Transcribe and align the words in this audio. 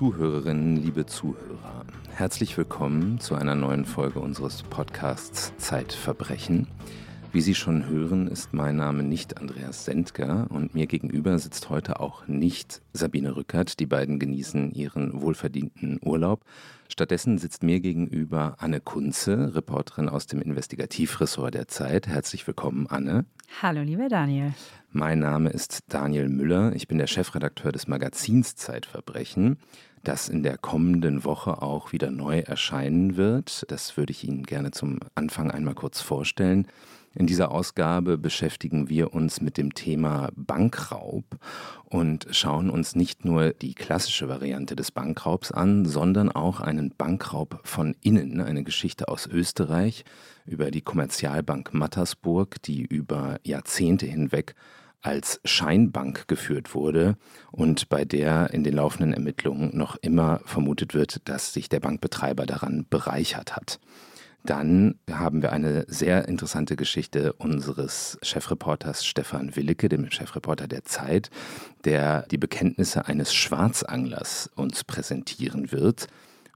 Zuhörerinnen, 0.00 0.78
liebe 0.78 1.04
Zuhörer, 1.04 1.84
herzlich 2.08 2.56
willkommen 2.56 3.20
zu 3.20 3.34
einer 3.34 3.54
neuen 3.54 3.84
Folge 3.84 4.18
unseres 4.18 4.62
Podcasts 4.62 5.52
Zeitverbrechen. 5.58 6.68
Wie 7.32 7.42
Sie 7.42 7.54
schon 7.54 7.86
hören, 7.86 8.26
ist 8.26 8.54
mein 8.54 8.76
Name 8.76 9.02
nicht 9.02 9.36
Andreas 9.36 9.84
Sendker 9.84 10.46
und 10.48 10.74
mir 10.74 10.86
gegenüber 10.86 11.38
sitzt 11.38 11.68
heute 11.68 12.00
auch 12.00 12.26
nicht 12.26 12.80
Sabine 12.94 13.36
Rückert. 13.36 13.78
Die 13.78 13.84
beiden 13.84 14.18
genießen 14.18 14.72
ihren 14.72 15.20
wohlverdienten 15.20 16.00
Urlaub. 16.02 16.46
Stattdessen 16.88 17.36
sitzt 17.36 17.62
mir 17.62 17.80
gegenüber 17.80 18.56
Anne 18.58 18.80
Kunze, 18.80 19.54
Reporterin 19.54 20.08
aus 20.08 20.26
dem 20.26 20.40
Investigativressort 20.40 21.52
der 21.52 21.68
Zeit. 21.68 22.08
Herzlich 22.08 22.46
willkommen, 22.46 22.86
Anne. 22.88 23.26
Hallo, 23.62 23.82
lieber 23.82 24.08
Daniel. 24.08 24.54
Mein 24.90 25.20
Name 25.20 25.50
ist 25.50 25.84
Daniel 25.88 26.28
Müller. 26.28 26.74
Ich 26.74 26.88
bin 26.88 26.98
der 26.98 27.06
Chefredakteur 27.06 27.70
des 27.70 27.86
Magazins 27.86 28.56
Zeitverbrechen 28.56 29.58
das 30.02 30.28
in 30.28 30.42
der 30.42 30.58
kommenden 30.58 31.24
Woche 31.24 31.62
auch 31.62 31.92
wieder 31.92 32.10
neu 32.10 32.40
erscheinen 32.40 33.16
wird. 33.16 33.64
Das 33.68 33.96
würde 33.96 34.12
ich 34.12 34.24
Ihnen 34.24 34.44
gerne 34.44 34.70
zum 34.70 35.00
Anfang 35.14 35.50
einmal 35.50 35.74
kurz 35.74 36.00
vorstellen. 36.00 36.66
In 37.12 37.26
dieser 37.26 37.50
Ausgabe 37.50 38.18
beschäftigen 38.18 38.88
wir 38.88 39.12
uns 39.12 39.40
mit 39.40 39.58
dem 39.58 39.74
Thema 39.74 40.28
Bankraub 40.36 41.24
und 41.86 42.28
schauen 42.30 42.70
uns 42.70 42.94
nicht 42.94 43.24
nur 43.24 43.50
die 43.50 43.74
klassische 43.74 44.28
Variante 44.28 44.76
des 44.76 44.92
Bankraubs 44.92 45.50
an, 45.50 45.86
sondern 45.86 46.30
auch 46.30 46.60
einen 46.60 46.94
Bankraub 46.96 47.60
von 47.64 47.96
innen, 48.00 48.40
eine 48.40 48.62
Geschichte 48.62 49.08
aus 49.08 49.26
Österreich 49.26 50.04
über 50.46 50.70
die 50.70 50.82
Kommerzialbank 50.82 51.74
Mattersburg, 51.74 52.62
die 52.62 52.82
über 52.82 53.40
Jahrzehnte 53.42 54.06
hinweg 54.06 54.54
als 55.02 55.40
Scheinbank 55.44 56.28
geführt 56.28 56.74
wurde 56.74 57.16
und 57.50 57.88
bei 57.88 58.04
der 58.04 58.50
in 58.52 58.64
den 58.64 58.74
laufenden 58.74 59.12
Ermittlungen 59.12 59.76
noch 59.76 59.96
immer 59.96 60.40
vermutet 60.44 60.94
wird, 60.94 61.28
dass 61.28 61.52
sich 61.52 61.68
der 61.68 61.80
Bankbetreiber 61.80 62.46
daran 62.46 62.86
bereichert 62.88 63.56
hat. 63.56 63.80
Dann 64.44 64.98
haben 65.10 65.42
wir 65.42 65.52
eine 65.52 65.84
sehr 65.86 66.26
interessante 66.26 66.76
Geschichte 66.76 67.34
unseres 67.34 68.18
Chefreporters 68.22 69.04
Stefan 69.04 69.54
Willicke, 69.54 69.88
dem 69.90 70.10
Chefreporter 70.10 70.66
der 70.66 70.84
Zeit, 70.84 71.30
der 71.84 72.22
die 72.30 72.38
Bekenntnisse 72.38 73.06
eines 73.06 73.34
Schwarzanglers 73.34 74.50
uns 74.56 74.84
präsentieren 74.84 75.72
wird. 75.72 76.06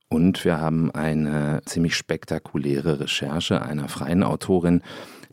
Und 0.09 0.45
wir 0.45 0.59
haben 0.59 0.91
eine 0.93 1.61
ziemlich 1.67 1.97
spektakuläre 1.97 3.01
Recherche 3.01 3.61
einer 3.61 3.89
freien 3.89 4.23
Autorin, 4.23 4.83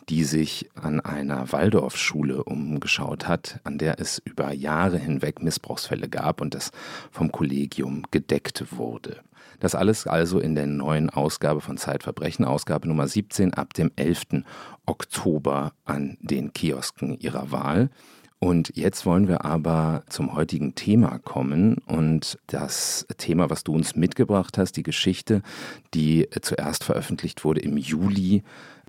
die 0.10 0.24
sich 0.24 0.70
an 0.76 1.00
einer 1.00 1.52
Waldorfschule 1.52 2.44
umgeschaut 2.44 3.28
hat, 3.28 3.60
an 3.64 3.78
der 3.78 4.00
es 4.00 4.22
über 4.24 4.52
Jahre 4.54 4.98
hinweg 4.98 5.42
Missbrauchsfälle 5.42 6.10
gab 6.10 6.42
und 6.42 6.54
das 6.54 6.72
vom 7.12 7.32
Kollegium 7.32 8.04
gedeckt 8.12 8.66
wurde. 8.72 9.22
Das 9.60 9.76
alles 9.76 10.08
also 10.08 10.40
in 10.40 10.56
der 10.56 10.66
neuen 10.66 11.10
Ausgabe 11.12 11.62
von 11.62 11.78
Zeitverbrechen, 11.78 12.46
Ausgabe 12.46 12.88
Nummer 12.88 13.08
17 13.08 13.54
ab 13.54 13.76
dem 13.76 13.92
11. 13.96 14.44
Oktober 14.88 15.74
an 15.86 16.18
den 16.20 16.52
Kiosken 16.52 17.20
Ihrer 17.20 17.52
Wahl. 17.52 17.92
Und 18.44 18.72
jetzt 18.76 19.06
wollen 19.06 19.28
wir 19.28 19.46
aber 19.46 20.02
zum 20.10 20.34
heutigen 20.34 20.74
Thema 20.74 21.20
kommen 21.20 21.76
und 21.86 22.40
das 22.48 23.06
Thema, 23.20 23.52
was 23.52 23.64
du 23.64 23.72
uns 23.72 23.96
mitgebracht 23.96 24.58
hast, 24.58 24.78
die 24.78 24.84
Geschichte, 24.84 25.44
die 25.94 26.28
zuerst 26.42 26.84
veröffentlicht 26.84 27.46
wurde 27.46 27.62
im 27.62 27.78
Juli 27.78 28.42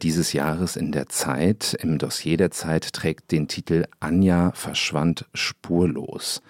dieses 0.03 0.32
Jahres 0.32 0.77
in 0.77 0.91
der 0.91 1.10
Zeit, 1.10 1.77
im 1.82 1.99
Dossier 1.99 2.38
der 2.38 2.50
Zeit, 2.50 2.94
trägt 2.94 3.31
den 3.31 3.47
Titel 3.47 3.84
Anja 4.00 4.53
verschwand 4.54 5.27
spurlos. 5.34 6.41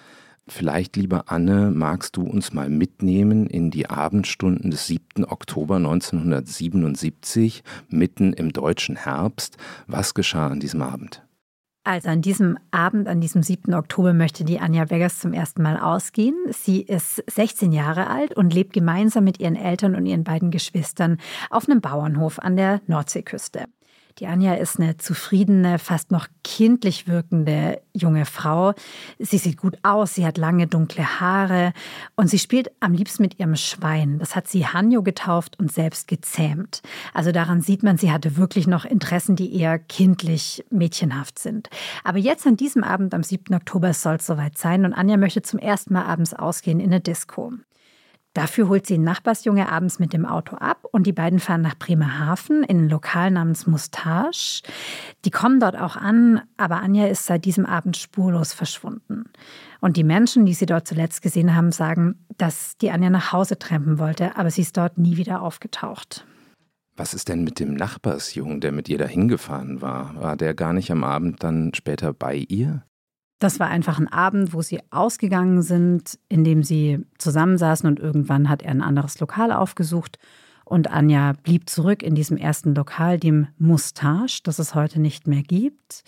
Vielleicht, 0.47 0.95
liebe 0.95 1.29
Anne, 1.29 1.73
magst 1.73 2.17
du 2.17 2.23
uns 2.23 2.53
mal 2.53 2.71
mitnehmen 2.71 3.49
in 3.49 3.73
die 3.73 3.91
Abendstunden 3.91 4.71
des 4.71 4.87
7. 4.87 5.25
Oktober 5.25 5.75
1977, 5.77 7.65
mitten 7.89 8.33
im 8.33 8.53
deutschen 8.53 8.95
Herbst. 8.95 9.57
Was 9.89 10.15
geschah 10.15 10.47
an 10.47 10.61
diesem 10.61 10.83
Abend? 10.83 11.25
Also 11.85 12.11
an 12.11 12.23
diesem 12.23 12.59
Abend, 12.71 13.09
an 13.09 13.21
diesem 13.21 13.43
7. 13.43 13.75
Oktober, 13.75 14.13
möchte 14.13 14.45
die 14.45 14.61
Anja 14.61 14.89
Vegas 14.89 15.19
zum 15.19 15.33
ersten 15.33 15.63
Mal 15.63 15.81
ausgehen. 15.81 16.37
Sie 16.51 16.81
ist 16.81 17.25
16 17.29 17.73
Jahre 17.73 18.07
alt 18.09 18.37
und 18.37 18.55
lebt 18.55 18.73
gemeinsam 18.73 19.25
mit 19.25 19.41
ihren 19.41 19.57
Eltern 19.57 19.97
und 19.97 20.07
ihren 20.07 20.23
beiden 20.23 20.53
Geschwistern 20.53 21.19
auf 21.51 21.69
einem 21.69 21.81
Bauernhof 21.81 22.39
an 22.39 22.57
der 22.57 22.81
Nordseeküste. 22.87 23.65
Die 24.19 24.27
Anja 24.27 24.55
ist 24.55 24.79
eine 24.79 24.97
zufriedene, 24.99 25.79
fast 25.79 26.11
noch 26.11 26.27
kindlich 26.45 27.09
wirkende 27.09 27.81
junge 27.95 28.27
Frau. 28.27 28.75
Sie 29.19 29.39
sieht 29.39 29.57
gut 29.57 29.79
aus, 29.83 30.15
sie 30.15 30.27
hat 30.27 30.39
lange 30.39 30.67
dunkle 30.67 31.21
Haare 31.21 31.73
und 32.17 32.29
sie 32.29 32.39
spielt 32.39 32.71
am 32.81 32.93
liebsten 32.93 33.23
mit 33.23 33.39
ihrem 33.39 33.57
Schwein. 33.57 34.19
Das 34.19 34.37
hat 34.37 34.49
sie 34.49 34.67
Hanjo 34.67 35.03
getauft 35.03 35.59
und 35.59 35.73
selbst 35.73 36.09
gezähmt. 36.09 36.83
Also 37.15 37.33
daran 37.33 37.63
sieht 37.63 37.83
man, 37.83 37.97
sie 37.97 38.13
hatte 38.13 38.37
wirklich 38.37 38.67
noch 38.67 38.85
Interessen, 38.85 39.37
die 39.37 39.59
eher 39.59 39.79
kindlich, 39.79 40.65
mädchenhaft 40.71 41.39
sind. 41.39 41.71
Aber 42.05 42.19
jetzt 42.19 42.47
an 42.47 42.57
diesem 42.57 42.85
Abend 42.85 43.15
am 43.15 43.23
7. 43.23 43.55
Oktober 43.55 43.95
soll 43.95 44.17
es 44.17 44.27
soweit 44.27 44.59
sein 44.59 44.85
und 44.85 44.93
Anja 44.93 45.17
möchte 45.17 45.43
zum 45.43 45.59
ersten 45.59 45.95
Mal 45.95 46.05
abends 46.05 46.35
ausgehen 46.35 46.81
in 46.81 46.91
eine 46.91 47.01
Disco. 47.01 47.53
Dafür 48.35 48.69
holt 48.69 48.87
sie 48.87 48.95
einen 48.95 49.05
Nachbarsjunge 49.05 49.71
abends 49.71 49.99
mit 49.99 50.15
dem 50.15 50.25
Auto 50.25 50.57
ab 50.57 50.87
und 50.91 51.07
die 51.07 51.13
beiden 51.13 51.39
fahren 51.39 51.61
nach 51.61 51.77
Bremerhaven 51.77 52.63
in 52.63 52.85
ein 52.85 52.89
Lokal 52.89 53.31
namens 53.31 53.67
Mustache. 53.67 54.63
Die 55.27 55.31
kommen 55.31 55.61
dort 55.61 55.77
auch 55.77 55.97
an, 55.97 56.41
aber 56.57 56.81
Anja 56.81 57.09
ist 57.09 57.27
seit 57.27 57.45
diesem 57.45 57.67
Abend 57.67 57.97
spurlos 57.97 58.55
verschwunden. 58.55 59.25
Und 59.81 59.99
die 59.99 60.05
Menschen, 60.05 60.47
die 60.47 60.55
sie 60.55 60.67
dort 60.67 60.89
zuletzt 60.89 61.21
gesehen 61.21 61.55
haben, 61.55 61.73
sagen, 61.73 62.25
dass 62.39 62.77
die 62.79 62.91
Anja 62.91 63.11
nach 63.11 63.33
Hause 63.33 63.59
trampen 63.59 63.99
wollte, 63.99 64.37
aber 64.37 64.51
sie 64.51 64.63
ist 64.63 64.79
dort 64.79 64.97
nie 64.97 65.19
wieder 65.19 65.43
aufgetaucht. 65.43 66.27
Was 66.97 67.15
ist 67.15 67.29
denn 67.29 67.45
mit 67.45 67.59
dem 67.59 67.75
Nachbarsjungen, 67.75 68.61
der 68.61 68.73
mit 68.73 68.89
ihr 68.89 68.99
dahin 68.99 69.29
gefahren 69.29 69.81
war? 69.81 70.15
War 70.17 70.37
der 70.37 70.55
gar 70.55 70.73
nicht 70.73 70.91
am 70.91 71.05
Abend 71.05 71.43
dann 71.43 71.73
später 71.75 72.13
bei 72.13 72.37
ihr? 72.37 72.85
Das 73.43 73.59
war 73.59 73.67
einfach 73.67 73.99
ein 73.99 74.07
Abend, 74.07 74.55
wo 74.55 74.63
sie 74.63 74.79
ausgegangen 74.93 75.63
sind, 75.63 76.17
in 76.29 76.45
dem 76.45 76.63
sie 76.63 77.05
zusammensaßen 77.19 77.89
und 77.89 77.99
irgendwann 77.99 78.49
hat 78.49 78.63
er 78.63 78.71
ein 78.71 78.83
anderes 78.83 79.19
Lokal 79.19 79.51
aufgesucht 79.51 80.21
und 80.65 80.93
Anja 80.93 81.33
blieb 81.43 81.69
zurück 81.69 82.05
in 82.05 82.15
diesem 82.15 82.37
ersten 82.37 82.73
Lokal, 82.73 83.19
dem 83.19 83.49
Mustache, 83.59 84.43
das 84.45 84.61
es 84.61 84.77
heute 84.77 85.01
nicht 85.01 85.27
mehr 85.27 85.43
gibt, 85.43 86.05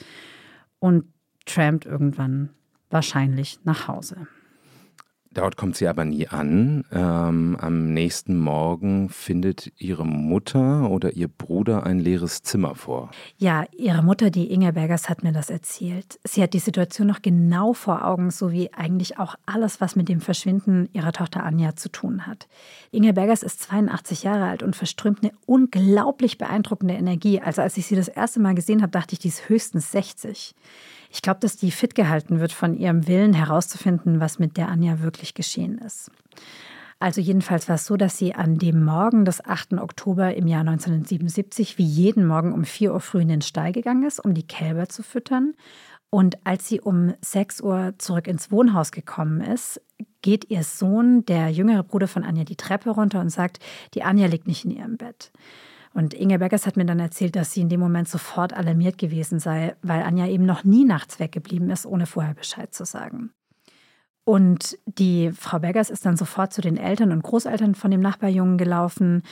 und 0.78 1.06
trampt 1.44 1.86
irgendwann 1.86 2.50
wahrscheinlich 2.88 3.58
nach 3.64 3.88
Hause. 3.88 4.28
Dort 5.34 5.56
kommt 5.56 5.76
sie 5.76 5.88
aber 5.88 6.04
nie 6.04 6.28
an. 6.28 6.84
Ähm, 6.92 7.56
am 7.60 7.92
nächsten 7.92 8.38
Morgen 8.38 9.08
findet 9.08 9.72
ihre 9.78 10.06
Mutter 10.06 10.88
oder 10.88 11.12
ihr 11.12 11.26
Bruder 11.26 11.84
ein 11.84 11.98
leeres 11.98 12.42
Zimmer 12.42 12.76
vor. 12.76 13.10
Ja, 13.36 13.64
ihre 13.76 14.02
Mutter, 14.02 14.30
die 14.30 14.52
Inge 14.52 14.72
Bergers, 14.72 15.08
hat 15.08 15.24
mir 15.24 15.32
das 15.32 15.50
erzählt. 15.50 16.20
Sie 16.22 16.40
hat 16.40 16.54
die 16.54 16.60
Situation 16.60 17.08
noch 17.08 17.20
genau 17.20 17.72
vor 17.72 18.04
Augen, 18.04 18.30
so 18.30 18.52
wie 18.52 18.72
eigentlich 18.72 19.18
auch 19.18 19.34
alles, 19.44 19.80
was 19.80 19.96
mit 19.96 20.08
dem 20.08 20.20
Verschwinden 20.20 20.88
ihrer 20.92 21.12
Tochter 21.12 21.42
Anja 21.42 21.74
zu 21.74 21.88
tun 21.88 22.28
hat. 22.28 22.46
Inge 22.92 23.12
Bergers 23.12 23.42
ist 23.42 23.60
82 23.62 24.22
Jahre 24.22 24.44
alt 24.44 24.62
und 24.62 24.76
verströmt 24.76 25.18
eine 25.22 25.32
unglaublich 25.46 26.38
beeindruckende 26.38 26.94
Energie. 26.94 27.40
Also 27.40 27.60
als 27.60 27.76
ich 27.76 27.86
sie 27.86 27.96
das 27.96 28.08
erste 28.08 28.38
Mal 28.38 28.54
gesehen 28.54 28.82
habe, 28.82 28.92
dachte 28.92 29.14
ich, 29.14 29.18
die 29.18 29.28
ist 29.28 29.48
höchstens 29.48 29.90
60. 29.90 30.54
Ich 31.14 31.22
glaube, 31.22 31.38
dass 31.38 31.56
die 31.56 31.70
fit 31.70 31.94
gehalten 31.94 32.40
wird 32.40 32.50
von 32.50 32.74
ihrem 32.74 33.06
Willen 33.06 33.34
herauszufinden, 33.34 34.18
was 34.18 34.40
mit 34.40 34.56
der 34.56 34.68
Anja 34.68 35.00
wirklich 35.00 35.32
geschehen 35.32 35.78
ist. 35.78 36.10
Also 36.98 37.20
jedenfalls 37.20 37.68
war 37.68 37.76
es 37.76 37.86
so, 37.86 37.96
dass 37.96 38.18
sie 38.18 38.34
an 38.34 38.58
dem 38.58 38.84
Morgen 38.84 39.24
des 39.24 39.44
8. 39.44 39.74
Oktober 39.74 40.34
im 40.34 40.48
Jahr 40.48 40.62
1977 40.62 41.78
wie 41.78 41.84
jeden 41.84 42.26
Morgen 42.26 42.52
um 42.52 42.64
4 42.64 42.92
Uhr 42.92 42.98
früh 42.98 43.20
in 43.20 43.28
den 43.28 43.42
Stall 43.42 43.70
gegangen 43.70 44.04
ist, 44.04 44.18
um 44.18 44.34
die 44.34 44.46
Kälber 44.46 44.88
zu 44.88 45.04
füttern. 45.04 45.54
Und 46.10 46.44
als 46.44 46.66
sie 46.66 46.80
um 46.80 47.14
6 47.20 47.60
Uhr 47.60 47.94
zurück 47.98 48.26
ins 48.26 48.50
Wohnhaus 48.50 48.90
gekommen 48.90 49.40
ist, 49.40 49.80
geht 50.20 50.50
ihr 50.50 50.64
Sohn, 50.64 51.24
der 51.26 51.48
jüngere 51.48 51.84
Bruder 51.84 52.08
von 52.08 52.24
Anja, 52.24 52.42
die 52.42 52.56
Treppe 52.56 52.90
runter 52.90 53.20
und 53.20 53.30
sagt, 53.30 53.60
die 53.94 54.02
Anja 54.02 54.26
liegt 54.26 54.48
nicht 54.48 54.64
in 54.64 54.72
ihrem 54.72 54.96
Bett. 54.96 55.30
Und 55.94 56.12
Inge 56.12 56.40
Beckers 56.40 56.66
hat 56.66 56.76
mir 56.76 56.84
dann 56.84 56.98
erzählt, 56.98 57.36
dass 57.36 57.52
sie 57.52 57.60
in 57.60 57.68
dem 57.68 57.80
Moment 57.80 58.08
sofort 58.08 58.52
alarmiert 58.52 58.98
gewesen 58.98 59.38
sei, 59.38 59.76
weil 59.80 60.02
Anja 60.02 60.26
eben 60.26 60.44
noch 60.44 60.64
nie 60.64 60.84
nachts 60.84 61.20
weggeblieben 61.20 61.70
ist, 61.70 61.86
ohne 61.86 62.06
vorher 62.06 62.34
Bescheid 62.34 62.74
zu 62.74 62.84
sagen. 62.84 63.30
Und 64.24 64.76
die 64.86 65.30
Frau 65.32 65.60
Beggers 65.60 65.90
ist 65.90 66.04
dann 66.04 66.16
sofort 66.16 66.52
zu 66.52 66.60
den 66.60 66.76
Eltern 66.76 67.12
und 67.12 67.22
Großeltern 67.22 67.74
von 67.74 67.90
dem 67.90 68.00
Nachbarjungen 68.00 68.58
gelaufen, 68.58 69.22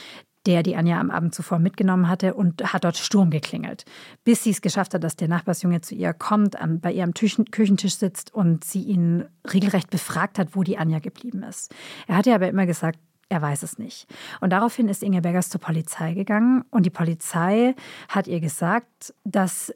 der 0.45 0.63
die 0.63 0.75
Anja 0.75 0.99
am 0.99 1.11
Abend 1.11 1.33
zuvor 1.33 1.59
mitgenommen 1.59 2.07
hatte 2.07 2.33
und 2.33 2.73
hat 2.73 2.83
dort 2.83 2.97
Sturm 2.97 3.29
geklingelt, 3.29 3.85
bis 4.23 4.43
sie 4.43 4.51
es 4.51 4.61
geschafft 4.61 4.93
hat, 4.93 5.03
dass 5.03 5.15
der 5.15 5.29
Nachbarsjunge 5.29 5.81
zu 5.81 5.95
ihr 5.95 6.13
kommt, 6.13 6.55
bei 6.81 6.91
ihr 6.91 7.03
am 7.03 7.13
Küchentisch 7.13 7.95
sitzt 7.95 8.33
und 8.33 8.63
sie 8.63 8.83
ihn 8.83 9.25
regelrecht 9.51 9.89
befragt 9.89 10.37
hat, 10.37 10.55
wo 10.55 10.63
die 10.63 10.77
Anja 10.77 10.99
geblieben 10.99 11.43
ist. 11.43 11.73
Er 12.07 12.17
hatte 12.17 12.35
aber 12.35 12.47
immer 12.49 12.65
gesagt, 12.65 12.99
er 13.29 13.41
weiß 13.41 13.63
es 13.63 13.77
nicht. 13.77 14.07
Und 14.41 14.51
daraufhin 14.51 14.87
ist 14.87 15.03
Inge 15.03 15.21
Beggers 15.21 15.49
zur 15.49 15.61
Polizei 15.61 16.13
gegangen 16.13 16.63
und 16.69 16.85
die 16.85 16.91
Polizei 16.91 17.75
hat 18.07 18.27
ihr 18.27 18.39
gesagt, 18.39 19.13
dass 19.23 19.73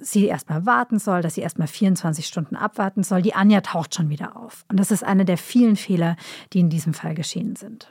sie 0.00 0.26
erstmal 0.26 0.66
warten 0.66 0.98
soll, 0.98 1.22
dass 1.22 1.34
sie 1.34 1.40
erstmal 1.40 1.68
24 1.68 2.26
Stunden 2.26 2.56
abwarten 2.56 3.02
soll. 3.02 3.22
Die 3.22 3.34
Anja 3.34 3.60
taucht 3.60 3.94
schon 3.94 4.10
wieder 4.10 4.36
auf. 4.36 4.64
Und 4.68 4.78
das 4.78 4.90
ist 4.90 5.04
einer 5.04 5.24
der 5.24 5.38
vielen 5.38 5.76
Fehler, 5.76 6.16
die 6.52 6.60
in 6.60 6.70
diesem 6.70 6.94
Fall 6.94 7.14
geschehen 7.14 7.56
sind. 7.56 7.90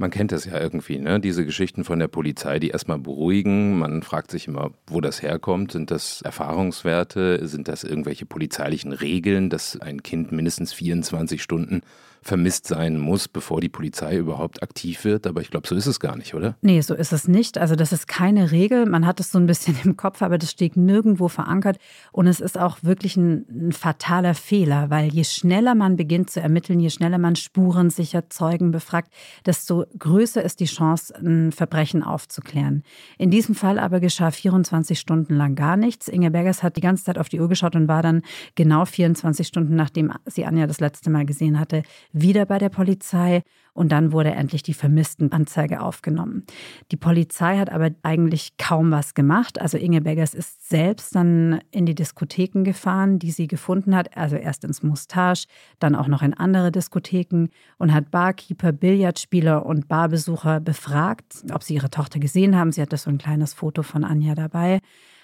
Man 0.00 0.10
kennt 0.10 0.30
das 0.30 0.44
ja 0.44 0.60
irgendwie, 0.60 0.98
ne? 0.98 1.18
Diese 1.18 1.44
Geschichten 1.44 1.82
von 1.82 1.98
der 1.98 2.06
Polizei, 2.06 2.60
die 2.60 2.68
erstmal 2.68 3.00
beruhigen. 3.00 3.76
Man 3.80 4.04
fragt 4.04 4.30
sich 4.30 4.46
immer, 4.46 4.70
wo 4.86 5.00
das 5.00 5.22
herkommt. 5.22 5.72
Sind 5.72 5.90
das 5.90 6.22
Erfahrungswerte? 6.22 7.48
Sind 7.48 7.66
das 7.66 7.82
irgendwelche 7.82 8.24
polizeilichen 8.24 8.92
Regeln, 8.92 9.50
dass 9.50 9.80
ein 9.80 10.04
Kind 10.04 10.30
mindestens 10.30 10.72
24 10.72 11.42
Stunden 11.42 11.80
vermisst 12.28 12.66
sein 12.66 12.98
muss, 12.98 13.26
bevor 13.26 13.60
die 13.60 13.70
Polizei 13.70 14.18
überhaupt 14.18 14.62
aktiv 14.62 15.04
wird. 15.04 15.26
Aber 15.26 15.40
ich 15.40 15.50
glaube, 15.50 15.66
so 15.66 15.74
ist 15.74 15.86
es 15.86 15.98
gar 15.98 16.14
nicht, 16.16 16.34
oder? 16.34 16.56
Nee, 16.60 16.82
so 16.82 16.94
ist 16.94 17.12
es 17.12 17.26
nicht. 17.26 17.56
Also 17.56 17.74
das 17.74 17.92
ist 17.92 18.06
keine 18.06 18.52
Regel. 18.52 18.84
Man 18.84 19.06
hat 19.06 19.18
es 19.18 19.32
so 19.32 19.38
ein 19.38 19.46
bisschen 19.46 19.76
im 19.84 19.96
Kopf, 19.96 20.20
aber 20.20 20.36
das 20.36 20.50
steht 20.50 20.76
nirgendwo 20.76 21.28
verankert. 21.28 21.78
Und 22.12 22.26
es 22.26 22.40
ist 22.40 22.58
auch 22.58 22.78
wirklich 22.82 23.16
ein, 23.16 23.46
ein 23.50 23.72
fataler 23.72 24.34
Fehler, 24.34 24.90
weil 24.90 25.08
je 25.08 25.24
schneller 25.24 25.74
man 25.74 25.96
beginnt 25.96 26.30
zu 26.30 26.40
ermitteln, 26.40 26.80
je 26.80 26.90
schneller 26.90 27.16
man 27.16 27.34
Spuren 27.34 27.88
sicher 27.88 28.28
Zeugen 28.28 28.70
befragt, 28.70 29.10
desto 29.46 29.86
größer 29.98 30.42
ist 30.42 30.60
die 30.60 30.66
Chance, 30.66 31.14
ein 31.16 31.50
Verbrechen 31.50 32.02
aufzuklären. 32.02 32.82
In 33.16 33.30
diesem 33.30 33.54
Fall 33.54 33.78
aber 33.78 34.00
geschah 34.00 34.30
24 34.30 35.00
Stunden 35.00 35.34
lang 35.34 35.54
gar 35.54 35.78
nichts. 35.78 36.08
Inge 36.08 36.30
Bergers 36.30 36.62
hat 36.62 36.76
die 36.76 36.82
ganze 36.82 37.04
Zeit 37.04 37.16
auf 37.18 37.30
die 37.30 37.40
Uhr 37.40 37.48
geschaut 37.48 37.74
und 37.74 37.88
war 37.88 38.02
dann 38.02 38.20
genau 38.54 38.84
24 38.84 39.46
Stunden, 39.46 39.74
nachdem 39.74 40.12
sie 40.26 40.44
Anja 40.44 40.66
das 40.66 40.80
letzte 40.80 41.08
Mal 41.08 41.24
gesehen 41.24 41.58
hatte, 41.58 41.82
wieder 42.20 42.46
bei 42.46 42.58
der 42.58 42.68
Polizei 42.68 43.42
und 43.78 43.92
dann 43.92 44.10
wurde 44.10 44.32
endlich 44.32 44.64
die 44.64 44.74
Vermisstenanzeige 44.74 45.80
aufgenommen. 45.80 46.44
Die 46.90 46.96
Polizei 46.96 47.58
hat 47.58 47.70
aber 47.70 47.90
eigentlich 48.02 48.56
kaum 48.56 48.90
was 48.90 49.14
gemacht. 49.14 49.60
Also 49.60 49.78
Inge 49.78 50.00
Beggers 50.00 50.34
ist 50.34 50.68
selbst 50.68 51.14
dann 51.14 51.60
in 51.70 51.86
die 51.86 51.94
Diskotheken 51.94 52.64
gefahren, 52.64 53.20
die 53.20 53.30
sie 53.30 53.46
gefunden 53.46 53.94
hat. 53.94 54.16
Also 54.16 54.34
erst 54.34 54.64
ins 54.64 54.82
Mustache, 54.82 55.46
dann 55.78 55.94
auch 55.94 56.08
noch 56.08 56.22
in 56.22 56.34
andere 56.34 56.72
Diskotheken 56.72 57.50
und 57.78 57.94
hat 57.94 58.10
Barkeeper, 58.10 58.72
Billardspieler 58.72 59.64
und 59.64 59.86
Barbesucher 59.86 60.58
befragt, 60.58 61.44
ob 61.52 61.62
sie 61.62 61.74
ihre 61.74 61.90
Tochter 61.90 62.18
gesehen 62.18 62.56
haben. 62.56 62.72
Sie 62.72 62.82
hatte 62.82 62.96
so 62.96 63.10
ein 63.10 63.18
kleines 63.18 63.54
Foto 63.54 63.84
von 63.84 64.02
Anja 64.02 64.34
dabei, 64.34 64.80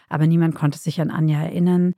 aber 0.09 0.29
niemand 0.29 0.55
konnte 0.55 0.79
sich 0.79 1.01
an 1.01 1.11
Anja 1.11 1.43
erinnern. 1.43 1.95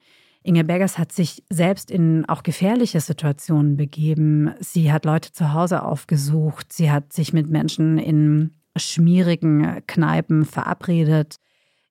Inge 0.46 0.62
Bergers 0.62 0.96
hat 0.96 1.10
sich 1.10 1.42
selbst 1.50 1.90
in 1.90 2.24
auch 2.28 2.44
gefährliche 2.44 3.00
Situationen 3.00 3.76
begeben. 3.76 4.54
Sie 4.60 4.92
hat 4.92 5.04
Leute 5.04 5.32
zu 5.32 5.52
Hause 5.52 5.82
aufgesucht. 5.82 6.72
Sie 6.72 6.90
hat 6.90 7.12
sich 7.12 7.32
mit 7.32 7.50
Menschen 7.50 7.98
in 7.98 8.52
schmierigen 8.76 9.82
Kneipen 9.88 10.44
verabredet. 10.44 11.36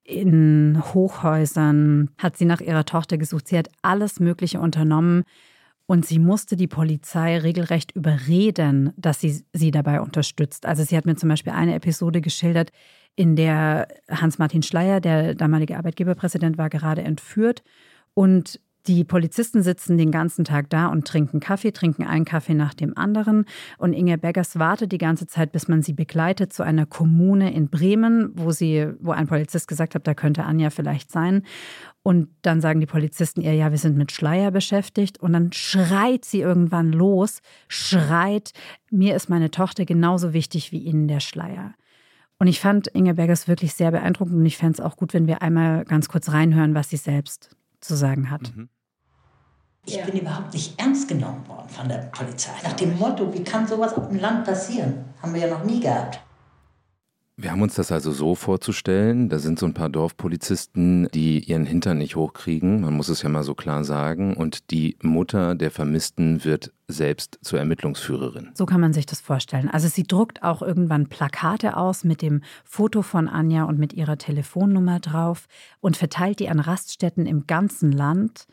In 0.06 0.81
Hochhäusern 0.94 2.12
hat 2.18 2.38
sie 2.38 2.46
nach 2.46 2.62
ihrer 2.62 2.86
Tochter 2.86 3.18
gesucht. 3.18 3.50
Sie 3.50 3.57
hat 3.57 3.69
alles 3.81 4.22
Mögliche 4.22 4.62
unternommen. 4.62 5.24
Und 5.86 6.06
sie 6.06 6.18
musste 6.18 6.56
die 6.56 6.68
Polizei 6.68 7.38
regelrecht 7.38 7.92
überreden, 7.92 8.94
dass 8.96 9.19
sie 9.19 9.44
sie 9.51 9.72
dabei 9.72 10.00
unterstützt. 10.00 10.66
Also 10.66 10.84
sie 10.84 10.96
hat 10.96 11.06
mir 11.06 11.16
zum 11.16 11.30
Beispiel 11.30 11.54
eine 11.54 11.75
Episode 11.75 12.22
geschildert, 12.22 12.72
in 13.18 13.36
der 13.36 13.88
Hans-Martin 14.10 14.63
Schleier, 14.63 15.00
der 15.00 15.36
damalige 15.36 15.78
Arbeitgeberpräsident, 15.78 16.58
war 16.58 16.69
gerade 16.69 17.01
entführt. 17.01 17.63
Und 18.15 18.59
die 18.88 19.03
Polizisten 19.03 19.63
sitzen 19.63 19.97
den 19.97 20.12
ganzen 20.12 20.45
Tag 20.45 20.69
da 20.69 20.88
und 20.88 21.07
trinken 21.07 21.39
Kaffee, 21.39 21.71
trinken 21.71 22.03
einen 22.03 22.25
Kaffee 22.25 22.53
nach 22.53 22.73
dem 22.73 22.95
anderen. 22.95 23.45
Und 23.77 23.94
Inge 23.94 24.17
Beggers 24.17 24.59
wartet 24.59 24.91
die 24.91 25.00
ganze 25.00 25.25
Zeit, 25.25 25.51
bis 25.51 25.67
man 25.67 25.81
sie 25.81 25.94
begleitet 25.94 26.53
zu 26.53 26.63
einer 26.63 26.85
Kommune 26.85 27.51
in 27.53 27.69
Bremen, 27.69 28.31
wo 28.35 28.51
sie, 28.51 28.88
wo 29.00 29.12
ein 29.12 29.27
Polizist 29.27 29.67
gesagt 29.67 29.95
hat, 29.95 30.06
da 30.06 30.13
könnte 30.13 30.44
Anja 30.44 30.69
vielleicht 30.69 31.12
sein. 31.12 31.44
Und 32.03 32.29
dann 32.44 32.62
sagen 32.62 32.79
die 32.79 32.85
Polizisten 32.85 33.41
ihr, 33.41 33.56
ja, 33.56 33.71
wir 33.71 33.79
sind 33.79 33.97
mit 33.97 34.12
Schleier 34.12 34.51
beschäftigt. 34.51 35.19
Und 35.19 35.33
dann 35.33 35.51
schreit 35.51 36.23
sie 36.23 36.41
irgendwann 36.41 36.91
los, 36.91 37.39
schreit, 37.67 38.51
mir 38.91 39.15
ist 39.15 39.29
meine 39.29 39.50
Tochter 39.50 39.85
genauso 39.85 40.31
wichtig 40.33 40.71
wie 40.71 40.79
Ihnen 40.79 41.07
der 41.07 41.19
Schleier. 41.21 41.73
Und 42.38 42.47
ich 42.47 42.59
fand 42.59 42.88
Inge 42.88 43.15
Beggers 43.15 43.47
wirklich 43.47 43.73
sehr 43.73 43.91
beeindruckend 43.91 44.35
und 44.35 44.45
ich 44.45 44.57
fände 44.57 44.73
es 44.73 44.81
auch 44.81 44.97
gut, 44.97 45.13
wenn 45.13 45.25
wir 45.25 45.41
einmal 45.41 45.85
ganz 45.85 46.07
kurz 46.09 46.31
reinhören, 46.31 46.75
was 46.75 46.89
sie 46.89 46.97
selbst 46.97 47.56
zu 47.86 47.96
sagen 47.96 48.30
hat. 48.30 48.56
Mhm. 48.56 48.70
Ich 49.86 50.04
bin 50.04 50.20
überhaupt 50.20 50.54
nicht 50.54 50.80
ernst 50.80 51.08
genommen 51.08 51.48
worden 51.48 51.70
von 51.70 51.88
der 51.88 52.10
Polizei. 52.12 52.54
Nach 52.64 52.74
dem 52.74 52.98
Motto, 52.98 53.32
wie 53.34 53.44
kann 53.44 53.68
sowas 53.68 53.94
auf 53.94 54.08
dem 54.08 54.20
Land 54.20 54.46
passieren? 54.46 55.06
Haben 55.22 55.34
wir 55.36 55.42
ja 55.42 55.48
noch 55.48 55.64
nie 55.64 55.80
gehabt. 55.80 56.20
Wir 57.38 57.52
haben 57.52 57.62
uns 57.62 57.76
das 57.76 57.92
also 57.92 58.14
so 58.14 58.34
vorzustellen, 58.34 59.28
da 59.28 59.40
sind 59.40 59.60
so 59.60 59.66
ein 59.66 59.74
paar 59.74 59.90
Dorfpolizisten, 59.90 61.10
die 61.14 61.40
ihren 61.40 61.66
Hintern 61.66 61.98
nicht 61.98 62.16
hochkriegen, 62.16 62.80
man 62.80 62.94
muss 62.94 63.10
es 63.10 63.24
ja 63.24 63.30
mal 63.30 63.44
so 63.44 63.56
klar 63.56 63.84
sagen, 63.84 64.38
und 64.38 64.72
die 64.72 64.96
Mutter 65.02 65.54
der 65.54 65.70
Vermissten 65.70 66.46
wird 66.46 66.72
selbst 66.88 67.38
zur 67.42 67.60
Ermittlungsführerin. 67.60 68.52
So 68.54 68.66
kann 68.66 68.80
man 68.80 68.94
sich 68.94 69.06
das 69.06 69.20
vorstellen. 69.20 69.70
Also 69.70 69.90
sie 69.90 70.04
druckt 70.04 70.44
auch 70.44 70.62
irgendwann 70.62 71.08
Plakate 71.08 71.76
aus 71.76 72.06
mit 72.06 72.22
dem 72.22 72.42
Foto 72.64 73.02
von 73.02 73.28
Anja 73.28 73.66
und 73.66 73.80
mit 73.80 73.92
ihrer 73.92 74.18
Telefonnummer 74.18 75.02
drauf 75.02 75.48
und 75.82 75.98
verteilt 75.98 76.40
die 76.40 76.48
an 76.48 76.62
Raststätten 76.62 77.26
im 77.26 77.48
ganzen 77.48 77.92
Land. 77.92 78.48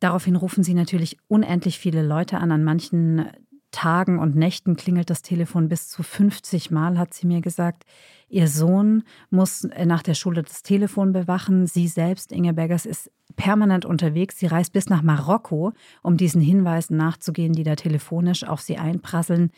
Daraufhin 0.00 0.36
rufen 0.36 0.62
sie 0.62 0.74
natürlich 0.74 1.18
unendlich 1.28 1.78
viele 1.78 2.06
Leute 2.06 2.38
an. 2.38 2.52
An 2.52 2.62
manchen 2.62 3.26
Tagen 3.70 4.18
und 4.18 4.34
Nächten 4.34 4.76
klingelt 4.76 5.10
das 5.10 5.22
Telefon 5.22 5.68
bis 5.68 5.88
zu 5.88 6.02
50 6.02 6.70
Mal, 6.70 6.98
hat 6.98 7.12
sie 7.14 7.26
mir 7.26 7.40
gesagt. 7.40 7.84
Ihr 8.28 8.48
Sohn 8.48 9.04
muss 9.30 9.64
äh, 9.64 9.86
nach 9.86 10.02
der 10.02 10.14
Schule 10.14 10.42
das 10.42 10.62
Telefon 10.62 11.12
bewachen. 11.12 11.66
Sie 11.66 11.88
selbst, 11.88 12.32
Inge 12.32 12.54
Beggers, 12.54 12.86
ist 12.86 13.10
permanent 13.36 13.84
unterwegs. 13.84 14.38
Sie 14.38 14.46
reist 14.46 14.72
bis 14.72 14.88
nach 14.88 15.02
Marokko, 15.02 15.72
um 16.02 16.16
diesen 16.16 16.40
Hinweisen 16.40 16.96
nachzugehen, 16.96 17.52
die 17.52 17.62
da 17.62 17.76
telefonisch 17.76 18.44
auf 18.44 18.60
sie 18.60 18.78
einprasseln. 18.78 19.50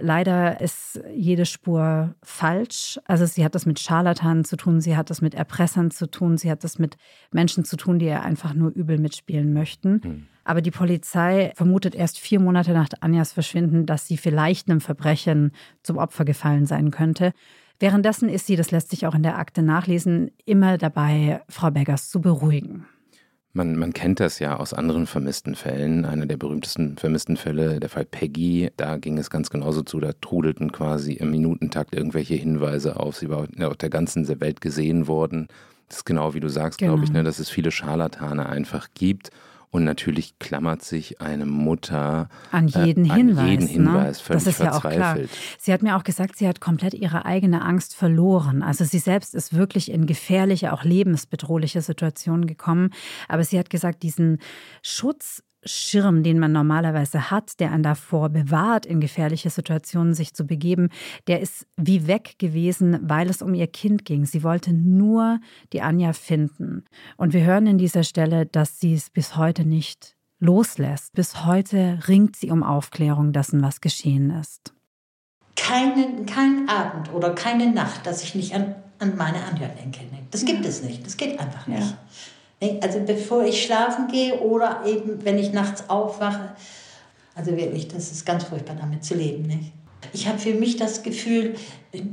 Leider 0.00 0.60
ist 0.60 1.00
jede 1.12 1.44
Spur 1.44 2.14
falsch. 2.22 3.00
Also 3.04 3.26
sie 3.26 3.44
hat 3.44 3.56
das 3.56 3.66
mit 3.66 3.80
Scharlatanen 3.80 4.44
zu 4.44 4.56
tun, 4.56 4.80
sie 4.80 4.96
hat 4.96 5.10
das 5.10 5.20
mit 5.20 5.34
Erpressern 5.34 5.90
zu 5.90 6.06
tun, 6.08 6.38
sie 6.38 6.50
hat 6.50 6.62
das 6.62 6.78
mit 6.78 6.96
Menschen 7.32 7.64
zu 7.64 7.76
tun, 7.76 7.98
die 7.98 8.06
ihr 8.06 8.22
einfach 8.22 8.54
nur 8.54 8.70
übel 8.70 8.98
mitspielen 8.98 9.52
möchten. 9.52 10.00
Hm. 10.02 10.26
Aber 10.44 10.62
die 10.62 10.70
Polizei 10.70 11.52
vermutet 11.56 11.94
erst 11.94 12.18
vier 12.18 12.40
Monate 12.40 12.72
nach 12.72 12.88
Anjas 13.00 13.32
Verschwinden, 13.32 13.86
dass 13.86 14.06
sie 14.06 14.16
vielleicht 14.16 14.70
einem 14.70 14.80
Verbrechen 14.80 15.52
zum 15.82 15.98
Opfer 15.98 16.24
gefallen 16.24 16.64
sein 16.64 16.90
könnte. 16.90 17.32
Währenddessen 17.80 18.28
ist 18.28 18.46
sie, 18.46 18.56
das 18.56 18.70
lässt 18.70 18.90
sich 18.90 19.06
auch 19.06 19.14
in 19.14 19.22
der 19.22 19.38
Akte 19.38 19.62
nachlesen, 19.62 20.30
immer 20.46 20.78
dabei, 20.78 21.42
Frau 21.48 21.70
Beggers 21.70 22.08
zu 22.08 22.20
beruhigen. 22.20 22.86
Man, 23.58 23.74
man 23.74 23.92
kennt 23.92 24.20
das 24.20 24.38
ja 24.38 24.56
aus 24.56 24.72
anderen 24.72 25.08
vermissten 25.08 25.56
Fällen. 25.56 26.04
Einer 26.04 26.26
der 26.26 26.36
berühmtesten 26.36 26.96
vermissten 26.96 27.36
Fälle, 27.36 27.80
der 27.80 27.88
Fall 27.88 28.04
Peggy, 28.04 28.70
da 28.76 28.98
ging 28.98 29.18
es 29.18 29.30
ganz 29.30 29.50
genauso 29.50 29.82
zu. 29.82 29.98
Da 29.98 30.12
trudelten 30.20 30.70
quasi 30.70 31.14
im 31.14 31.32
Minutentakt 31.32 31.92
irgendwelche 31.92 32.34
Hinweise 32.34 33.00
auf. 33.00 33.16
Sie 33.16 33.28
war 33.28 33.48
auf 33.62 33.76
der 33.76 33.90
ganzen 33.90 34.28
Welt 34.40 34.60
gesehen 34.60 35.08
worden. 35.08 35.48
Das 35.88 35.98
ist 35.98 36.04
genau 36.04 36.34
wie 36.34 36.40
du 36.40 36.48
sagst, 36.48 36.78
genau. 36.78 36.92
glaube 36.92 37.04
ich, 37.04 37.10
ne, 37.10 37.24
dass 37.24 37.40
es 37.40 37.50
viele 37.50 37.72
Scharlatane 37.72 38.48
einfach 38.48 38.86
gibt 38.94 39.30
und 39.70 39.84
natürlich 39.84 40.38
klammert 40.38 40.82
sich 40.82 41.20
eine 41.20 41.44
Mutter 41.44 42.28
an 42.52 42.68
jeden 42.68 43.04
äh, 43.04 43.14
Hinweis. 43.14 43.38
An 43.38 43.48
jeden 43.48 43.66
ne? 43.66 43.72
Hinweis 43.72 44.18
ne? 44.18 44.24
völlig 44.24 44.44
das 44.44 44.54
ist 44.54 44.60
ja 44.60 44.72
auch 44.72 44.80
klar. 44.80 45.18
Sie 45.58 45.72
hat 45.72 45.82
mir 45.82 45.96
auch 45.96 46.04
gesagt, 46.04 46.36
sie 46.36 46.48
hat 46.48 46.60
komplett 46.60 46.94
ihre 46.94 47.26
eigene 47.26 47.62
Angst 47.62 47.94
verloren. 47.94 48.62
Also 48.62 48.84
sie 48.84 48.98
selbst 48.98 49.34
ist 49.34 49.52
wirklich 49.52 49.90
in 49.90 50.06
gefährliche, 50.06 50.72
auch 50.72 50.84
lebensbedrohliche 50.84 51.82
Situationen 51.82 52.46
gekommen. 52.46 52.90
Aber 53.28 53.44
sie 53.44 53.58
hat 53.58 53.68
gesagt, 53.68 54.02
diesen 54.02 54.38
Schutz 54.82 55.42
Schirm, 55.64 56.22
den 56.22 56.38
man 56.38 56.52
normalerweise 56.52 57.30
hat, 57.30 57.58
der 57.60 57.72
einen 57.72 57.82
davor 57.82 58.28
bewahrt, 58.28 58.86
in 58.86 59.00
gefährliche 59.00 59.50
Situationen 59.50 60.14
sich 60.14 60.32
zu 60.34 60.46
begeben, 60.46 60.88
der 61.26 61.40
ist 61.40 61.66
wie 61.76 62.06
weg 62.06 62.36
gewesen, 62.38 62.98
weil 63.02 63.28
es 63.28 63.42
um 63.42 63.54
ihr 63.54 63.66
Kind 63.66 64.04
ging. 64.04 64.24
Sie 64.24 64.42
wollte 64.42 64.72
nur 64.72 65.40
die 65.72 65.82
Anja 65.82 66.12
finden. 66.12 66.84
Und 67.16 67.32
wir 67.32 67.44
hören 67.44 67.66
in 67.66 67.78
dieser 67.78 68.04
Stelle, 68.04 68.46
dass 68.46 68.80
sie 68.80 68.94
es 68.94 69.10
bis 69.10 69.36
heute 69.36 69.64
nicht 69.64 70.16
loslässt. 70.38 71.12
Bis 71.14 71.44
heute 71.44 71.98
ringt 72.06 72.36
sie 72.36 72.50
um 72.50 72.62
Aufklärung 72.62 73.32
dessen, 73.32 73.62
was 73.62 73.80
geschehen 73.80 74.30
ist. 74.30 74.72
Keinen, 75.56 76.24
kein 76.26 76.68
Abend 76.68 77.12
oder 77.12 77.34
keine 77.34 77.72
Nacht, 77.72 78.06
dass 78.06 78.22
ich 78.22 78.36
nicht 78.36 78.54
an, 78.54 78.76
an 79.00 79.16
meine 79.16 79.44
Anja 79.44 79.66
denke. 79.68 80.00
Das 80.30 80.44
gibt 80.44 80.64
es 80.64 80.82
nicht. 80.82 81.04
Das 81.04 81.16
geht 81.16 81.40
einfach 81.40 81.66
nicht. 81.66 81.80
Ja. 81.80 81.98
Also 82.60 83.00
bevor 83.06 83.44
ich 83.44 83.64
schlafen 83.64 84.08
gehe 84.08 84.40
oder 84.40 84.82
eben, 84.84 85.24
wenn 85.24 85.38
ich 85.38 85.52
nachts 85.52 85.88
aufwache. 85.88 86.50
Also 87.34 87.56
wirklich, 87.56 87.86
das 87.86 88.10
ist 88.10 88.26
ganz 88.26 88.44
furchtbar, 88.44 88.76
damit 88.78 89.04
zu 89.04 89.14
leben. 89.14 89.44
Nicht? 89.44 89.72
Ich 90.12 90.26
habe 90.26 90.38
für 90.38 90.54
mich 90.54 90.76
das 90.76 91.04
Gefühl, 91.04 91.54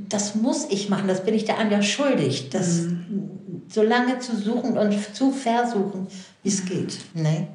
das 0.07 0.35
muss 0.35 0.67
ich 0.69 0.89
machen, 0.89 1.07
das 1.07 1.23
bin 1.23 1.33
ich 1.33 1.45
der 1.45 1.57
Anja 1.57 1.81
schuldig, 1.81 2.49
das 2.49 2.83
mhm. 2.83 3.31
so 3.67 3.81
lange 3.81 4.19
zu 4.19 4.37
suchen 4.37 4.77
und 4.77 5.15
zu 5.15 5.31
versuchen, 5.31 6.07
wie 6.43 6.49
es 6.49 6.65
geht. 6.65 6.99
Ne? 7.15 7.47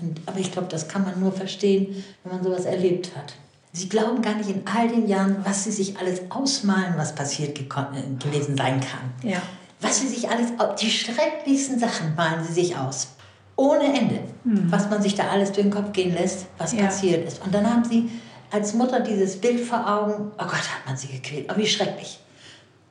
Und, 0.00 0.20
aber 0.26 0.38
ich 0.38 0.52
glaube, 0.52 0.68
das 0.68 0.86
kann 0.86 1.02
man 1.02 1.18
nur 1.18 1.32
verstehen, 1.32 2.04
wenn 2.22 2.36
man 2.36 2.44
sowas 2.44 2.64
erlebt 2.64 3.16
hat. 3.16 3.34
Sie 3.72 3.88
glauben 3.88 4.22
gar 4.22 4.36
nicht 4.36 4.50
in 4.50 4.62
all 4.72 4.86
den 4.86 5.08
Jahren, 5.08 5.38
was 5.42 5.64
sie 5.64 5.72
sich 5.72 5.98
alles 5.98 6.22
ausmalen, 6.30 6.94
was 6.96 7.16
passiert 7.16 7.56
gewesen 7.56 8.56
sein 8.56 8.80
kann. 8.80 9.28
Ja 9.28 9.42
Was 9.84 10.00
sie 10.00 10.08
sich 10.08 10.28
alles, 10.28 10.52
die 10.80 10.90
schrecklichsten 10.90 11.78
Sachen 11.78 12.14
malen 12.14 12.42
sie 12.44 12.52
sich 12.52 12.76
aus. 12.76 13.14
Ohne 13.56 13.84
Ende. 13.84 14.20
Mhm. 14.44 14.70
Was 14.70 14.90
man 14.90 15.02
sich 15.02 15.14
da 15.14 15.28
alles 15.28 15.52
durch 15.52 15.66
den 15.66 15.72
Kopf 15.72 15.92
gehen 15.92 16.14
lässt, 16.14 16.46
was 16.58 16.72
ja. 16.72 16.86
passiert 16.86 17.26
ist. 17.26 17.44
Und 17.44 17.54
dann 17.54 17.68
haben 17.68 17.84
sie 17.84 18.10
als 18.50 18.74
Mutter 18.74 19.00
dieses 19.00 19.40
Bild 19.40 19.60
vor 19.60 19.86
Augen. 19.86 20.32
Oh 20.32 20.44
Gott, 20.44 20.54
hat 20.54 20.86
man 20.86 20.96
sie 20.96 21.08
gequält. 21.08 21.50
Oh, 21.52 21.56
wie 21.56 21.66
schrecklich. 21.66 22.18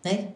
Ne? 0.05 0.33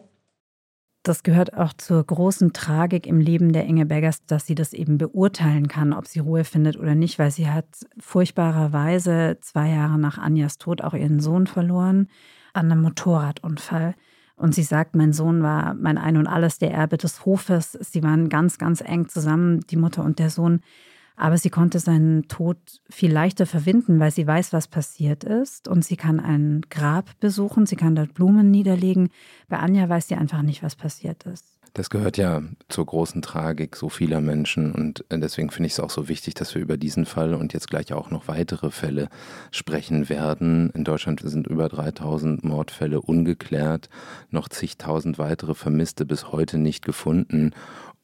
Das 1.04 1.24
gehört 1.24 1.54
auch 1.54 1.72
zur 1.72 2.04
großen 2.04 2.52
Tragik 2.52 3.08
im 3.08 3.22
Leben 3.22 3.54
der 3.54 3.64
Inge 3.64 3.86
Beggers, 3.86 4.26
dass 4.26 4.46
sie 4.46 4.56
das 4.56 4.74
eben 4.74 4.98
beurteilen 4.98 5.70
kann, 5.70 5.94
ob 5.94 6.06
sie 6.06 6.20
Ruhe 6.20 6.44
findet 6.44 6.78
oder 6.78 6.96
nicht, 6.96 7.18
weil 7.18 7.32
sie 7.32 7.50
hat 7.50 7.66
furchtbarerweise 7.98 9.38
zwei 9.40 9.70
Jahre 9.70 9.98
nach 9.98 10.18
Anjas 10.18 10.58
Tod 10.58 10.82
auch 10.82 10.94
ihren 10.94 11.22
Sohn 11.22 11.48
verloren 11.48 12.10
an 12.52 12.70
einem 12.72 12.82
Motorradunfall. 12.82 13.96
Und 14.38 14.53
sie 14.53 14.63
sagt, 14.63 14.96
mein 14.96 15.13
Sohn 15.13 15.41
war 15.41 15.74
mein 15.74 15.98
Ein 15.98 16.15
und 16.15 16.27
alles, 16.27 16.60
der 16.60 16.72
Erbe 16.72 16.98
des 16.98 17.25
Hofes. 17.25 17.72
Sie 17.74 18.03
waren 18.03 18.29
ganz, 18.29 18.60
ganz 18.60 18.82
eng 18.82 19.10
zusammen, 19.10 19.62
die 19.62 19.77
Mutter 19.77 20.03
und 20.03 20.20
der 20.20 20.29
Sohn. 20.29 20.62
Aber 21.15 21.39
sie 21.39 21.50
konnte 21.50 21.79
seinen 21.79 22.27
Tod 22.27 22.58
viel 22.88 23.12
leichter 23.12 23.48
verwinden, 23.48 24.00
weil 24.00 24.12
sie 24.12 24.27
weiß, 24.27 24.53
was 24.53 24.67
passiert 24.67 25.24
ist. 25.24 25.67
Und 25.67 25.84
sie 25.84 25.96
kann 25.96 26.20
ein 26.20 26.62
Grab 26.70 27.20
besuchen, 27.20 27.65
sie 27.65 27.75
kann 27.75 27.96
dort 27.96 28.13
Blumen 28.13 28.51
niederlegen. 28.51 29.10
Bei 29.50 29.58
Anja 29.58 29.89
weiß 29.89 30.08
sie 30.08 30.15
einfach 30.15 30.44
nicht, 30.44 30.62
was 30.62 30.75
passiert 30.75 31.24
ist. 31.24 31.57
Das 31.77 31.91
gehört 31.91 32.17
ja 32.17 32.41
zur 32.69 32.88
großen 32.88 33.22
Tragik 33.22 33.75
so 33.75 33.88
vieler 33.88 34.19
Menschen 34.19 34.72
und 34.72 35.05
äh, 35.10 35.19
deswegen 35.19 35.51
finde 35.51 35.67
ich 35.67 35.74
es 35.74 35.79
auch 35.79 35.91
so 35.91 36.10
wichtig, 36.10 36.34
dass 36.34 36.55
wir 36.55 36.62
über 36.63 36.75
diesen 36.75 37.05
Fall 37.05 37.36
und 37.36 37.53
jetzt 37.53 37.69
gleich 37.69 37.93
auch 37.93 38.10
noch 38.10 38.27
weitere 38.27 38.72
Fälle 38.72 39.10
sprechen 39.51 40.10
werden. 40.10 40.72
In 40.72 40.84
Deutschland 40.84 41.22
sind 41.24 41.46
über 41.46 41.69
3000 41.69 42.43
Mordfälle 42.43 43.00
ungeklärt, 43.00 43.89
noch 44.31 44.50
zigtausend 44.50 45.19
weitere 45.19 45.53
Vermisste 45.53 46.07
bis 46.07 46.31
heute 46.31 46.57
nicht 46.57 46.84
gefunden 46.84 47.51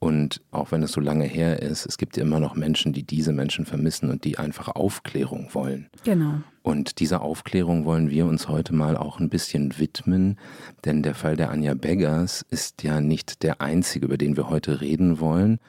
und 0.04 0.42
auch 0.52 0.74
wenn 0.74 0.84
es 0.84 0.92
so 0.92 1.00
lange 1.00 1.24
her 1.24 1.62
ist, 1.62 1.86
es 1.86 1.98
gibt 1.98 2.18
immer 2.18 2.42
noch 2.42 2.56
Menschen, 2.56 2.92
die 2.92 3.04
diese 3.04 3.32
Menschen 3.32 3.66
vermissen 3.66 4.10
und 4.10 4.26
die 4.26 4.38
einfach 4.38 4.68
Aufklärung 4.68 5.54
wollen. 5.54 5.88
Genau. 6.04 6.42
Und 6.62 7.00
dieser 7.00 7.22
Aufklärung 7.22 7.86
wollen 7.86 8.10
wir 8.10 8.26
uns 8.26 8.50
heute 8.50 8.76
mal 8.76 8.98
auch 8.98 9.22
ein 9.22 9.30
bisschen 9.30 9.80
widmen, 9.80 10.38
denn 10.84 11.04
der 11.04 11.16
Fall 11.16 11.38
der 11.38 11.52
Anja 11.52 11.74
Beggars 11.74 12.46
ist 12.50 12.84
ja 12.84 13.00
nicht 13.00 13.44
der 13.44 13.62
einzige, 13.62 14.08
über 14.08 14.18
den 14.18 14.36
wir 14.36 14.50
heute 14.50 14.82
reden 14.82 15.22
wollen. 15.22 15.60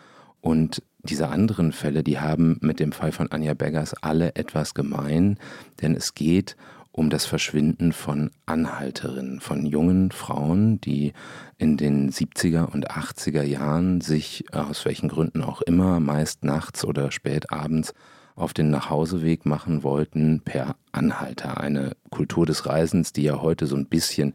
Und 0.40 0.82
diese 1.04 1.28
anderen 1.28 1.70
Fälle, 1.70 2.02
die 2.02 2.18
haben 2.18 2.58
mit 2.60 2.80
dem 2.80 2.90
Fall 2.90 3.12
von 3.12 3.30
Anja 3.30 3.54
Beggars 3.54 3.94
alle 4.02 4.34
etwas 4.34 4.74
gemein, 4.74 5.38
denn 5.80 5.94
es 5.94 6.16
geht 6.16 6.56
um 6.96 7.10
das 7.10 7.26
Verschwinden 7.26 7.92
von 7.92 8.30
Anhalterinnen, 8.46 9.40
von 9.40 9.66
jungen 9.66 10.12
Frauen, 10.12 10.80
die 10.80 11.12
in 11.58 11.76
den 11.76 12.12
70er 12.12 12.66
und 12.66 12.88
80er 12.88 13.42
Jahren 13.42 14.00
sich 14.00 14.44
aus 14.54 14.84
welchen 14.84 15.08
Gründen 15.08 15.42
auch 15.42 15.60
immer, 15.60 15.98
meist 15.98 16.44
nachts 16.44 16.84
oder 16.84 17.10
spät 17.10 17.50
abends, 17.50 17.94
auf 18.36 18.54
den 18.54 18.70
Nachhauseweg 18.70 19.44
machen 19.44 19.82
wollten 19.82 20.42
per 20.44 20.76
Anhalter. 20.92 21.60
Eine 21.60 21.96
Kultur 22.10 22.46
des 22.46 22.64
Reisens, 22.64 23.12
die 23.12 23.24
ja 23.24 23.42
heute 23.42 23.66
so 23.66 23.74
ein 23.74 23.86
bisschen 23.86 24.34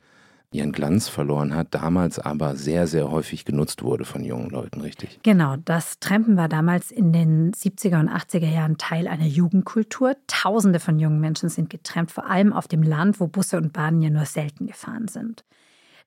ihren 0.51 0.71
Glanz 0.71 1.07
verloren 1.07 1.53
hat, 1.53 1.75
damals 1.75 2.17
aber 2.17 2.55
sehr, 2.55 2.87
sehr 2.87 3.11
häufig 3.11 3.45
genutzt 3.45 3.83
wurde 3.83 4.05
von 4.05 4.23
jungen 4.23 4.49
Leuten, 4.49 4.81
richtig? 4.81 5.19
Genau, 5.21 5.55
das 5.57 5.99
Trampen 5.99 6.37
war 6.37 6.49
damals 6.49 6.89
in 6.89 7.13
den 7.13 7.51
70er 7.51 7.99
und 7.99 8.09
80er 8.09 8.49
Jahren 8.49 8.77
Teil 8.77 9.07
einer 9.07 9.27
Jugendkultur. 9.27 10.15
Tausende 10.27 10.79
von 10.79 10.97
jungen 10.97 11.19
Menschen 11.19 11.49
sind 11.49 11.69
getrampt, 11.69 12.11
vor 12.11 12.27
allem 12.27 12.51
auf 12.51 12.67
dem 12.67 12.81
Land, 12.81 13.19
wo 13.19 13.27
Busse 13.27 13.57
und 13.57 13.73
Bahnen 13.73 14.01
ja 14.01 14.09
nur 14.09 14.25
selten 14.25 14.65
gefahren 14.65 15.07
sind. 15.07 15.43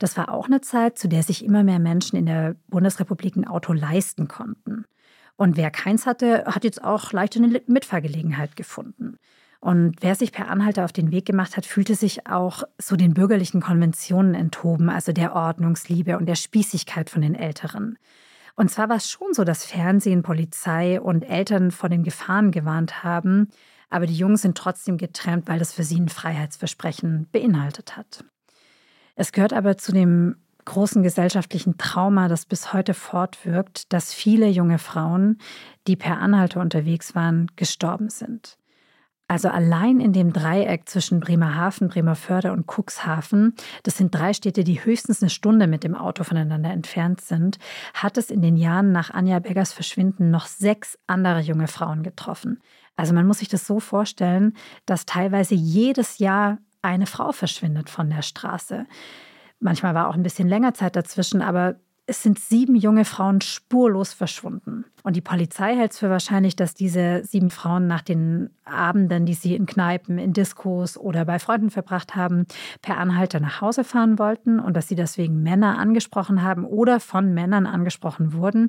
Das 0.00 0.16
war 0.16 0.32
auch 0.32 0.46
eine 0.46 0.60
Zeit, 0.60 0.98
zu 0.98 1.08
der 1.08 1.22
sich 1.22 1.44
immer 1.44 1.62
mehr 1.62 1.78
Menschen 1.78 2.16
in 2.16 2.26
der 2.26 2.56
Bundesrepublik 2.66 3.36
ein 3.36 3.46
Auto 3.46 3.72
leisten 3.72 4.26
konnten. 4.26 4.84
Und 5.36 5.56
wer 5.56 5.70
keins 5.70 6.06
hatte, 6.06 6.44
hat 6.46 6.64
jetzt 6.64 6.82
auch 6.82 7.12
leicht 7.12 7.36
eine 7.36 7.62
Mitfahrgelegenheit 7.66 8.56
gefunden. 8.56 9.18
Und 9.62 9.94
wer 10.00 10.16
sich 10.16 10.32
per 10.32 10.50
Anhalter 10.50 10.84
auf 10.84 10.92
den 10.92 11.12
Weg 11.12 11.24
gemacht 11.24 11.56
hat, 11.56 11.66
fühlte 11.66 11.94
sich 11.94 12.26
auch 12.26 12.64
so 12.78 12.96
den 12.96 13.14
bürgerlichen 13.14 13.60
Konventionen 13.60 14.34
enthoben, 14.34 14.88
also 14.88 15.12
der 15.12 15.36
Ordnungsliebe 15.36 16.18
und 16.18 16.26
der 16.26 16.34
Spießigkeit 16.34 17.08
von 17.08 17.22
den 17.22 17.36
Älteren. 17.36 17.96
Und 18.56 18.72
zwar 18.72 18.88
war 18.88 18.96
es 18.96 19.08
schon 19.08 19.32
so, 19.32 19.44
dass 19.44 19.64
Fernsehen, 19.64 20.24
Polizei 20.24 21.00
und 21.00 21.22
Eltern 21.22 21.70
vor 21.70 21.88
den 21.88 22.02
Gefahren 22.02 22.50
gewarnt 22.50 23.04
haben, 23.04 23.50
aber 23.88 24.06
die 24.06 24.16
Jungs 24.16 24.42
sind 24.42 24.58
trotzdem 24.58 24.98
getrennt, 24.98 25.46
weil 25.46 25.60
das 25.60 25.72
für 25.72 25.84
sie 25.84 26.00
ein 26.00 26.08
Freiheitsversprechen 26.08 27.28
beinhaltet 27.30 27.96
hat. 27.96 28.24
Es 29.14 29.30
gehört 29.30 29.52
aber 29.52 29.76
zu 29.76 29.92
dem 29.92 30.38
großen 30.64 31.04
gesellschaftlichen 31.04 31.78
Trauma, 31.78 32.26
das 32.26 32.46
bis 32.46 32.72
heute 32.72 32.94
fortwirkt, 32.94 33.92
dass 33.92 34.12
viele 34.12 34.48
junge 34.48 34.78
Frauen, 34.78 35.38
die 35.86 35.94
per 35.94 36.18
Anhalter 36.18 36.60
unterwegs 36.60 37.14
waren, 37.14 37.46
gestorben 37.54 38.08
sind. 38.08 38.58
Also 39.32 39.48
allein 39.48 39.98
in 39.98 40.12
dem 40.12 40.34
Dreieck 40.34 40.90
zwischen 40.90 41.18
Bremerhaven, 41.18 41.88
Bremerförde 41.88 42.52
und 42.52 42.66
Cuxhaven, 42.66 43.54
das 43.82 43.96
sind 43.96 44.14
drei 44.14 44.34
Städte, 44.34 44.62
die 44.62 44.84
höchstens 44.84 45.22
eine 45.22 45.30
Stunde 45.30 45.66
mit 45.66 45.84
dem 45.84 45.94
Auto 45.94 46.22
voneinander 46.22 46.70
entfernt 46.70 47.22
sind, 47.22 47.58
hat 47.94 48.18
es 48.18 48.28
in 48.28 48.42
den 48.42 48.58
Jahren 48.58 48.92
nach 48.92 49.08
Anja 49.08 49.38
Beggers 49.38 49.72
Verschwinden 49.72 50.30
noch 50.30 50.44
sechs 50.44 50.98
andere 51.06 51.40
junge 51.40 51.66
Frauen 51.66 52.02
getroffen. 52.02 52.60
Also 52.94 53.14
man 53.14 53.26
muss 53.26 53.38
sich 53.38 53.48
das 53.48 53.66
so 53.66 53.80
vorstellen, 53.80 54.52
dass 54.84 55.06
teilweise 55.06 55.54
jedes 55.54 56.18
Jahr 56.18 56.58
eine 56.82 57.06
Frau 57.06 57.32
verschwindet 57.32 57.88
von 57.88 58.10
der 58.10 58.20
Straße. 58.20 58.84
Manchmal 59.60 59.94
war 59.94 60.08
auch 60.08 60.14
ein 60.14 60.24
bisschen 60.24 60.46
länger 60.46 60.74
Zeit 60.74 60.94
dazwischen, 60.94 61.40
aber 61.40 61.76
es 62.12 62.22
sind 62.22 62.38
sieben 62.38 62.76
junge 62.76 63.06
Frauen 63.06 63.40
spurlos 63.40 64.12
verschwunden. 64.12 64.84
Und 65.02 65.16
die 65.16 65.22
Polizei 65.22 65.74
hält 65.74 65.92
es 65.92 65.98
für 65.98 66.10
wahrscheinlich, 66.10 66.56
dass 66.56 66.74
diese 66.74 67.24
sieben 67.24 67.48
Frauen 67.48 67.86
nach 67.86 68.02
den 68.02 68.50
Abenden, 68.66 69.24
die 69.24 69.32
sie 69.32 69.56
in 69.56 69.64
Kneipen, 69.64 70.18
in 70.18 70.34
Diskos 70.34 70.98
oder 70.98 71.24
bei 71.24 71.38
Freunden 71.38 71.70
verbracht 71.70 72.14
haben, 72.14 72.44
per 72.82 72.98
Anhalter 72.98 73.40
nach 73.40 73.62
Hause 73.62 73.82
fahren 73.82 74.18
wollten 74.18 74.60
und 74.60 74.76
dass 74.76 74.88
sie 74.88 74.94
deswegen 74.94 75.42
Männer 75.42 75.78
angesprochen 75.78 76.42
haben 76.42 76.66
oder 76.66 77.00
von 77.00 77.32
Männern 77.32 77.64
angesprochen 77.64 78.34
wurden, 78.34 78.68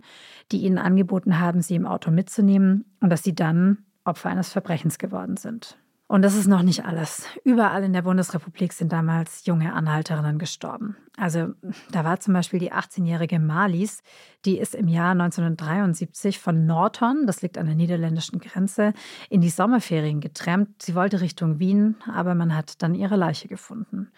die 0.53 0.61
ihnen 0.61 0.77
angeboten 0.77 1.37
haben, 1.37 1.61
sie 1.61 1.75
im 1.75 1.85
Auto 1.85 2.11
mitzunehmen 2.11 2.85
und 3.01 3.09
dass 3.09 3.23
sie 3.23 3.35
dann 3.35 3.79
Opfer 4.05 4.29
eines 4.29 4.53
Verbrechens 4.53 4.97
geworden 4.97 5.35
sind. 5.35 5.77
Und 6.07 6.21
das 6.21 6.35
ist 6.35 6.47
noch 6.47 6.61
nicht 6.61 6.85
alles. 6.85 7.25
Überall 7.43 7.83
in 7.83 7.93
der 7.93 8.01
Bundesrepublik 8.01 8.73
sind 8.73 8.91
damals 8.91 9.45
junge 9.45 9.73
Anhalterinnen 9.73 10.37
gestorben. 10.37 10.97
Also 11.17 11.53
da 11.91 12.03
war 12.03 12.19
zum 12.19 12.33
Beispiel 12.33 12.59
die 12.59 12.73
18-jährige 12.73 13.39
Marlies, 13.39 14.03
die 14.45 14.59
ist 14.59 14.75
im 14.75 14.87
Jahr 14.87 15.11
1973 15.11 16.39
von 16.39 16.65
Norton, 16.65 17.25
das 17.25 17.41
liegt 17.41 17.57
an 17.57 17.67
der 17.67 17.75
niederländischen 17.75 18.39
Grenze, 18.39 18.93
in 19.29 19.41
die 19.41 19.49
Sommerferien 19.49 20.19
getrennt. 20.19 20.81
Sie 20.81 20.93
wollte 20.93 21.21
Richtung 21.21 21.59
Wien, 21.59 21.95
aber 22.11 22.35
man 22.35 22.55
hat 22.55 22.81
dann 22.83 22.95
ihre 22.95 23.15
Leiche 23.15 23.47
gefunden. 23.47 24.11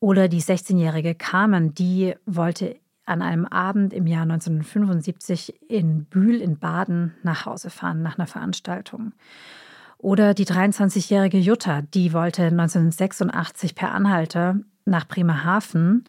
Oder 0.00 0.28
die 0.28 0.42
16-jährige 0.42 1.14
Carmen, 1.14 1.74
die 1.74 2.14
wollte 2.26 2.76
an 3.04 3.22
einem 3.22 3.46
Abend 3.46 3.92
im 3.92 4.06
Jahr 4.06 4.22
1975 4.22 5.70
in 5.70 6.04
Bühl 6.04 6.40
in 6.40 6.58
Baden 6.58 7.14
nach 7.22 7.46
Hause 7.46 7.70
fahren 7.70 8.02
nach 8.02 8.18
einer 8.18 8.26
Veranstaltung. 8.26 9.12
Oder 10.02 10.34
die 10.34 10.46
23-jährige 10.46 11.38
Jutta, 11.38 11.82
die 11.82 12.12
wollte 12.12 12.42
1986 12.42 13.76
per 13.76 13.92
Anhalter 13.94 14.56
nach 14.84 15.06
Bremerhaven 15.06 16.02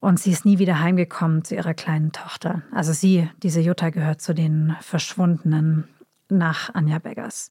und 0.00 0.18
sie 0.18 0.30
ist 0.30 0.46
nie 0.46 0.58
wieder 0.58 0.80
heimgekommen 0.80 1.44
zu 1.44 1.54
ihrer 1.54 1.74
kleinen 1.74 2.12
Tochter. 2.12 2.62
Also 2.72 2.94
sie, 2.94 3.28
diese 3.42 3.60
Jutta, 3.60 3.90
gehört 3.90 4.22
zu 4.22 4.34
den 4.34 4.74
Verschwundenen 4.80 5.86
nach 6.30 6.74
Anja 6.74 6.98
Beggers. 6.98 7.50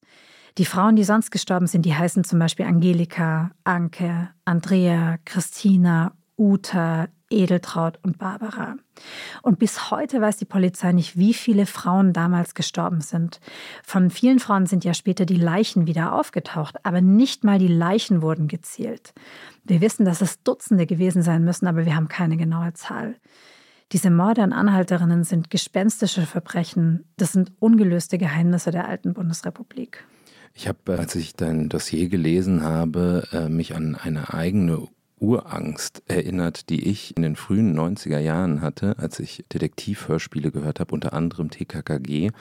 Die 0.57 0.65
Frauen, 0.65 0.95
die 0.95 1.03
sonst 1.03 1.29
gestorben 1.29 1.67
sind, 1.67 1.85
die 1.85 1.93
heißen 1.93 2.23
zum 2.23 2.39
Beispiel 2.39 2.65
Angelika, 2.65 3.51
Anke, 3.63 4.29
Andrea, 4.43 5.17
Christina, 5.23 6.13
Uta, 6.35 7.09
Edeltraut 7.29 8.00
und 8.03 8.17
Barbara. 8.17 8.75
Und 9.41 9.60
bis 9.60 9.91
heute 9.91 10.22
weiß 10.22 10.38
die 10.38 10.46
Polizei 10.46 10.91
nicht, 10.91 11.17
wie 11.17 11.34
viele 11.34 11.65
Frauen 11.65 12.13
damals 12.13 12.53
gestorben 12.53 13.01
sind. 13.01 13.39
Von 13.84 14.10
vielen 14.10 14.39
Frauen 14.39 14.65
sind 14.65 14.84
ja 14.84 14.94
später 14.94 15.25
die 15.25 15.36
Leichen 15.36 15.88
wieder 15.88 16.13
aufgetaucht, 16.13 16.77
aber 16.84 17.01
nicht 17.01 17.44
mal 17.44 17.60
die 17.60 17.67
Leichen 17.67 18.22
wurden 18.22 18.48
gezählt. 18.48 19.13
Wir 19.63 19.82
wissen, 19.82 20.05
dass 20.05 20.22
es 20.22 20.44
Dutzende 20.44 20.86
gewesen 20.86 21.24
sein 21.24 21.44
müssen, 21.44 21.67
aber 21.67 21.86
wir 21.86 21.96
haben 21.96 22.08
keine 22.08 22.38
genaue 22.38 22.74
Zahl. 22.74 23.15
Diese 23.91 24.10
Morde 24.10 24.41
an 24.41 24.53
Anhalterinnen 24.53 25.24
sind 25.24 25.50
gespenstische 25.50 26.25
Verbrechen. 26.25 27.05
Das 27.17 27.34
sind 27.34 27.51
ungelöste 27.60 28.17
Geheimnisse 28.17 28.72
der 28.72 28.88
alten 28.88 29.13
Bundesrepublik. 29.13 30.05
Ich 30.53 30.67
habe, 30.67 30.98
als 30.98 31.15
ich 31.15 31.36
dein 31.36 31.70
Dossier 31.70 32.08
gelesen 32.08 32.63
habe, 32.63 33.27
äh, 33.32 33.50
mich 33.50 33.75
an 33.75 33.96
eine 33.96 34.34
eigene 34.34 34.88
Urangst 35.19 36.03
erinnert, 36.07 36.69
die 36.69 36.89
ich 36.89 37.15
in 37.15 37.24
den 37.24 37.36
frühen 37.36 37.77
90er 37.77 38.19
Jahren 38.19 38.62
hatte, 38.62 38.98
als 39.00 39.19
ich 39.19 39.45
Detektivhörspiele 39.51 40.51
gehört 40.51 40.79
habe, 40.79 40.93
unter 40.93 41.13
anderem 41.13 41.50
TKKG. 41.50 42.31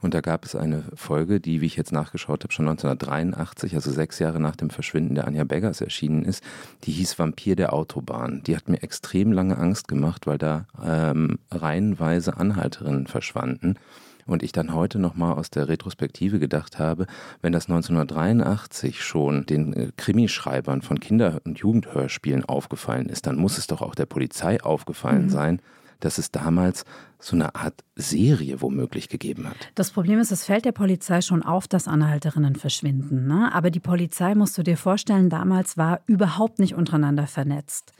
Und 0.00 0.14
da 0.14 0.20
gab 0.20 0.44
es 0.44 0.56
eine 0.56 0.84
Folge, 0.94 1.40
die, 1.40 1.60
wie 1.60 1.66
ich 1.66 1.76
jetzt 1.76 1.92
nachgeschaut 1.92 2.42
habe, 2.42 2.52
schon 2.52 2.68
1983, 2.68 3.74
also 3.74 3.90
sechs 3.90 4.18
Jahre 4.18 4.40
nach 4.40 4.56
dem 4.56 4.70
Verschwinden 4.70 5.14
der 5.14 5.26
Anja 5.26 5.44
Beggers 5.44 5.80
erschienen 5.80 6.24
ist. 6.24 6.42
Die 6.84 6.92
hieß 6.92 7.18
Vampir 7.18 7.54
der 7.54 7.74
Autobahn. 7.74 8.42
Die 8.46 8.56
hat 8.56 8.68
mir 8.68 8.82
extrem 8.82 9.32
lange 9.32 9.58
Angst 9.58 9.86
gemacht, 9.86 10.26
weil 10.26 10.38
da 10.38 10.66
ähm, 10.82 11.38
reihenweise 11.50 12.36
Anhalterinnen 12.38 13.06
verschwanden. 13.06 13.76
Und 14.26 14.42
ich 14.42 14.52
dann 14.52 14.74
heute 14.74 14.98
nochmal 14.98 15.34
aus 15.34 15.50
der 15.50 15.68
Retrospektive 15.68 16.38
gedacht 16.38 16.78
habe, 16.78 17.06
wenn 17.40 17.52
das 17.52 17.68
1983 17.68 19.02
schon 19.02 19.46
den 19.46 19.72
äh, 19.72 19.92
Krimischreibern 19.96 20.82
von 20.82 21.00
Kinder- 21.00 21.40
und 21.44 21.58
Jugendhörspielen 21.58 22.44
aufgefallen 22.44 23.08
ist, 23.08 23.26
dann 23.26 23.36
muss 23.36 23.58
es 23.58 23.66
doch 23.66 23.82
auch 23.82 23.94
der 23.94 24.06
Polizei 24.06 24.62
aufgefallen 24.62 25.24
mhm. 25.24 25.30
sein, 25.30 25.62
dass 26.02 26.18
es 26.18 26.30
damals 26.30 26.84
so 27.18 27.36
eine 27.36 27.54
Art 27.54 27.84
Serie 27.94 28.60
womöglich 28.60 29.08
gegeben 29.08 29.48
hat. 29.48 29.70
Das 29.74 29.92
Problem 29.92 30.18
ist, 30.18 30.32
es 30.32 30.44
fällt 30.44 30.64
der 30.64 30.72
Polizei 30.72 31.20
schon 31.20 31.42
auf, 31.42 31.68
dass 31.68 31.86
Anhalterinnen 31.86 32.56
verschwinden. 32.56 33.28
Ne? 33.28 33.50
Aber 33.52 33.70
die 33.70 33.80
Polizei, 33.80 34.34
musst 34.34 34.58
du 34.58 34.62
dir 34.62 34.76
vorstellen, 34.76 35.30
damals 35.30 35.76
war 35.76 36.00
überhaupt 36.06 36.58
nicht 36.58 36.74
untereinander 36.74 37.26
vernetzt. 37.26 37.92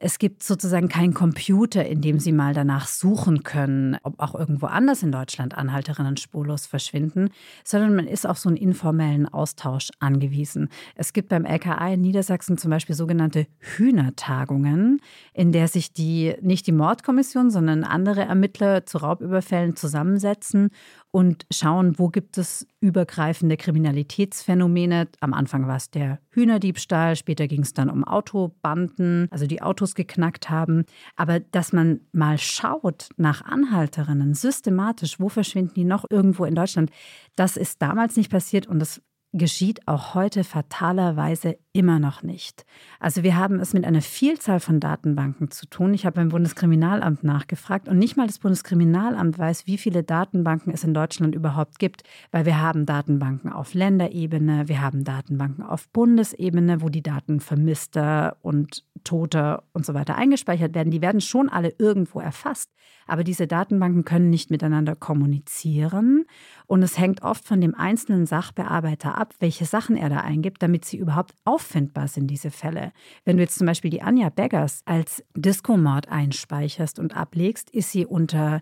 Es 0.00 0.18
gibt 0.18 0.44
sozusagen 0.44 0.88
keinen 0.88 1.12
Computer, 1.12 1.84
in 1.84 2.00
dem 2.00 2.20
Sie 2.20 2.30
mal 2.30 2.54
danach 2.54 2.86
suchen 2.86 3.42
können, 3.42 3.96
ob 4.04 4.20
auch 4.20 4.34
irgendwo 4.34 4.66
anders 4.66 5.02
in 5.02 5.10
Deutschland 5.10 5.56
Anhalterinnen 5.56 6.16
spurlos 6.16 6.66
verschwinden, 6.66 7.30
sondern 7.64 7.96
man 7.96 8.06
ist 8.06 8.26
auf 8.26 8.38
so 8.38 8.48
einen 8.48 8.56
informellen 8.56 9.26
Austausch 9.26 9.90
angewiesen. 9.98 10.68
Es 10.94 11.12
gibt 11.12 11.28
beim 11.28 11.44
LKA 11.44 11.94
in 11.94 12.00
Niedersachsen 12.00 12.58
zum 12.58 12.70
Beispiel 12.70 12.94
sogenannte 12.94 13.46
Hühnertagungen, 13.58 15.00
in 15.32 15.50
der 15.50 15.66
sich 15.66 15.92
die, 15.92 16.36
nicht 16.42 16.68
die 16.68 16.72
Mordkommission, 16.72 17.50
sondern 17.50 17.82
andere 17.82 18.22
Ermittler 18.22 18.86
zu 18.86 18.98
Raubüberfällen 18.98 19.74
zusammensetzen 19.74 20.70
und 21.18 21.46
schauen, 21.50 21.98
wo 21.98 22.10
gibt 22.10 22.38
es 22.38 22.64
übergreifende 22.78 23.56
Kriminalitätsphänomene. 23.56 25.08
Am 25.18 25.34
Anfang 25.34 25.66
war 25.66 25.74
es 25.74 25.90
der 25.90 26.20
Hühnerdiebstahl, 26.30 27.16
später 27.16 27.48
ging 27.48 27.62
es 27.62 27.74
dann 27.74 27.90
um 27.90 28.04
Autobanden, 28.04 29.26
also 29.32 29.48
die 29.48 29.60
Autos 29.60 29.96
geknackt 29.96 30.48
haben. 30.48 30.84
Aber 31.16 31.40
dass 31.40 31.72
man 31.72 32.02
mal 32.12 32.38
schaut 32.38 33.08
nach 33.16 33.42
Anhalterinnen 33.42 34.34
systematisch, 34.34 35.18
wo 35.18 35.28
verschwinden 35.28 35.74
die 35.74 35.84
noch 35.84 36.04
irgendwo 36.08 36.44
in 36.44 36.54
Deutschland, 36.54 36.92
das 37.34 37.56
ist 37.56 37.82
damals 37.82 38.16
nicht 38.16 38.30
passiert 38.30 38.68
und 38.68 38.78
das 38.78 39.02
geschieht 39.32 39.88
auch 39.88 40.14
heute 40.14 40.44
fatalerweise 40.44 41.58
immer 41.78 42.00
noch 42.00 42.24
nicht. 42.24 42.66
Also 42.98 43.22
wir 43.22 43.36
haben 43.36 43.60
es 43.60 43.72
mit 43.72 43.84
einer 43.84 44.02
Vielzahl 44.02 44.58
von 44.58 44.80
Datenbanken 44.80 45.52
zu 45.52 45.64
tun. 45.66 45.94
Ich 45.94 46.04
habe 46.04 46.16
beim 46.16 46.30
Bundeskriminalamt 46.30 47.22
nachgefragt 47.22 47.88
und 47.88 47.98
nicht 47.98 48.16
mal 48.16 48.26
das 48.26 48.40
Bundeskriminalamt 48.40 49.38
weiß, 49.38 49.68
wie 49.68 49.78
viele 49.78 50.02
Datenbanken 50.02 50.74
es 50.74 50.82
in 50.82 50.92
Deutschland 50.92 51.36
überhaupt 51.36 51.78
gibt, 51.78 52.02
weil 52.32 52.46
wir 52.46 52.60
haben 52.60 52.84
Datenbanken 52.84 53.52
auf 53.52 53.74
Länderebene, 53.74 54.66
wir 54.66 54.80
haben 54.80 55.04
Datenbanken 55.04 55.62
auf 55.62 55.88
Bundesebene, 55.90 56.82
wo 56.82 56.88
die 56.88 57.02
Daten 57.02 57.38
vermisster 57.38 58.36
und 58.42 58.82
toter 59.04 59.62
und 59.72 59.86
so 59.86 59.94
weiter 59.94 60.16
eingespeichert 60.16 60.74
werden. 60.74 60.90
Die 60.90 61.00
werden 61.00 61.20
schon 61.20 61.48
alle 61.48 61.72
irgendwo 61.78 62.18
erfasst, 62.18 62.72
aber 63.06 63.22
diese 63.22 63.46
Datenbanken 63.46 64.04
können 64.04 64.30
nicht 64.30 64.50
miteinander 64.50 64.96
kommunizieren 64.96 66.26
und 66.66 66.82
es 66.82 66.98
hängt 66.98 67.22
oft 67.22 67.44
von 67.44 67.60
dem 67.60 67.74
einzelnen 67.74 68.26
Sachbearbeiter 68.26 69.16
ab, 69.16 69.34
welche 69.38 69.64
Sachen 69.64 69.96
er 69.96 70.08
da 70.08 70.18
eingibt, 70.20 70.62
damit 70.62 70.84
sie 70.84 70.98
überhaupt 70.98 71.34
auffindbar 71.68 72.08
sind, 72.08 72.28
diese 72.28 72.50
Fälle. 72.50 72.92
Wenn 73.24 73.36
du 73.36 73.42
jetzt 73.42 73.58
zum 73.58 73.66
Beispiel 73.66 73.90
die 73.90 74.02
Anja 74.02 74.30
Beggers 74.30 74.82
als 74.86 75.22
Disco-Mord 75.34 76.08
einspeicherst 76.08 76.98
und 76.98 77.16
ablegst, 77.16 77.70
ist 77.70 77.92
sie 77.92 78.06
unter 78.06 78.60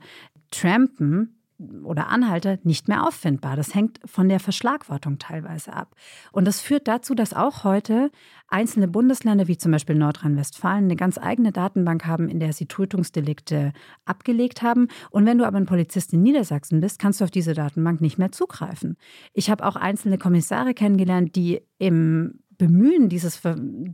Trampen 0.50 1.32
oder 1.84 2.08
Anhalter 2.08 2.58
nicht 2.64 2.86
mehr 2.86 3.06
auffindbar. 3.06 3.56
Das 3.56 3.74
hängt 3.74 3.98
von 4.04 4.28
der 4.28 4.40
Verschlagwortung 4.40 5.18
teilweise 5.18 5.72
ab. 5.72 5.94
Und 6.30 6.46
das 6.46 6.60
führt 6.60 6.86
dazu, 6.86 7.14
dass 7.14 7.32
auch 7.32 7.64
heute 7.64 8.10
einzelne 8.48 8.88
Bundesländer, 8.88 9.48
wie 9.48 9.56
zum 9.56 9.72
Beispiel 9.72 9.96
Nordrhein-Westfalen, 9.96 10.84
eine 10.84 10.96
ganz 10.96 11.16
eigene 11.16 11.52
Datenbank 11.52 12.04
haben, 12.04 12.28
in 12.28 12.40
der 12.40 12.52
sie 12.52 12.66
Tötungsdelikte 12.66 13.72
abgelegt 14.04 14.60
haben. 14.62 14.88
Und 15.10 15.24
wenn 15.24 15.38
du 15.38 15.46
aber 15.46 15.56
ein 15.56 15.66
Polizist 15.66 16.12
in 16.12 16.22
Niedersachsen 16.22 16.80
bist, 16.80 16.98
kannst 16.98 17.20
du 17.20 17.24
auf 17.24 17.30
diese 17.30 17.54
Datenbank 17.54 18.02
nicht 18.02 18.18
mehr 18.18 18.32
zugreifen. 18.32 18.96
Ich 19.32 19.50
habe 19.50 19.64
auch 19.64 19.76
einzelne 19.76 20.18
Kommissare 20.18 20.74
kennengelernt, 20.74 21.36
die 21.36 21.62
im 21.78 22.40
Bemühen, 22.58 23.08
dieses, 23.08 23.40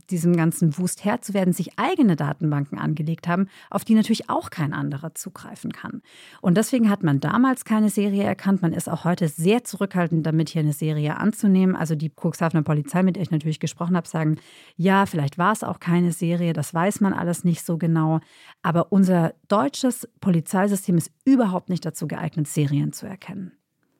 diesem 0.09 0.35
ganzen 0.35 0.77
Wust 0.77 1.03
Herr 1.05 1.21
zu 1.21 1.33
werden, 1.33 1.53
sich 1.53 1.77
eigene 1.77 2.15
Datenbanken 2.15 2.77
angelegt 2.77 3.27
haben, 3.27 3.47
auf 3.69 3.83
die 3.83 3.95
natürlich 3.95 4.29
auch 4.29 4.49
kein 4.49 4.73
anderer 4.73 5.15
zugreifen 5.15 5.71
kann. 5.71 6.01
Und 6.41 6.57
deswegen 6.57 6.89
hat 6.89 7.03
man 7.03 7.19
damals 7.19 7.65
keine 7.65 7.89
Serie 7.89 8.23
erkannt. 8.23 8.61
Man 8.61 8.73
ist 8.73 8.89
auch 8.89 9.03
heute 9.05 9.27
sehr 9.27 9.63
zurückhaltend 9.63 10.25
damit, 10.25 10.49
hier 10.49 10.61
eine 10.61 10.73
Serie 10.73 11.17
anzunehmen. 11.17 11.75
Also 11.75 11.95
die 11.95 12.09
Cuxhavener 12.09 12.63
Polizei, 12.63 13.03
mit 13.03 13.15
der 13.15 13.23
ich 13.23 13.31
natürlich 13.31 13.59
gesprochen 13.59 13.95
habe, 13.95 14.07
sagen, 14.07 14.37
ja, 14.75 15.05
vielleicht 15.05 15.37
war 15.37 15.53
es 15.53 15.63
auch 15.63 15.79
keine 15.79 16.11
Serie, 16.11 16.53
das 16.53 16.73
weiß 16.73 17.01
man 17.01 17.13
alles 17.13 17.43
nicht 17.43 17.65
so 17.65 17.77
genau. 17.77 18.19
Aber 18.61 18.91
unser 18.91 19.33
deutsches 19.47 20.07
Polizeisystem 20.21 20.97
ist 20.97 21.11
überhaupt 21.25 21.69
nicht 21.69 21.85
dazu 21.85 22.07
geeignet, 22.07 22.47
Serien 22.47 22.93
zu 22.93 23.05
erkennen. 23.05 23.51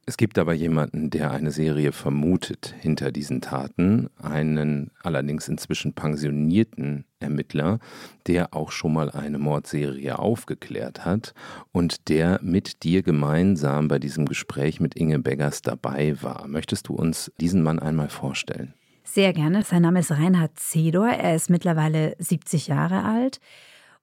Es 0.05 0.17
gibt 0.17 0.37
aber 0.37 0.53
jemanden, 0.53 1.09
der 1.09 1.31
eine 1.31 1.51
Serie 1.51 1.93
vermutet 1.93 2.75
hinter 2.77 3.13
diesen 3.13 3.39
Taten, 3.39 4.09
einen 4.21 4.91
allerdings 5.01 5.47
inzwischen 5.47 5.93
pensionierten 5.93 7.05
Ermittler, 7.21 7.79
der 8.27 8.53
auch 8.53 8.71
schon 8.71 8.91
mal 8.91 9.09
eine 9.09 9.39
Mordserie 9.39 10.19
aufgeklärt 10.19 11.05
hat 11.05 11.33
und 11.71 12.09
der 12.09 12.41
mit 12.43 12.83
dir 12.83 13.01
gemeinsam 13.01 13.87
bei 13.87 13.97
diesem 13.97 14.25
Gespräch 14.25 14.81
mit 14.81 14.93
Inge 14.95 15.19
Beggers 15.19 15.61
dabei 15.61 16.21
war. 16.21 16.49
Möchtest 16.49 16.89
du 16.89 16.95
uns 16.95 17.31
diesen 17.39 17.63
Mann 17.63 17.79
einmal 17.79 18.09
vorstellen? 18.09 18.73
Sehr 19.05 19.31
gerne. 19.31 19.63
Sein 19.63 19.83
Name 19.83 20.01
ist 20.01 20.11
Reinhard 20.11 20.59
Zedor. 20.59 21.07
Er 21.07 21.33
ist 21.33 21.49
mittlerweile 21.49 22.15
70 22.19 22.67
Jahre 22.67 23.05
alt. 23.05 23.39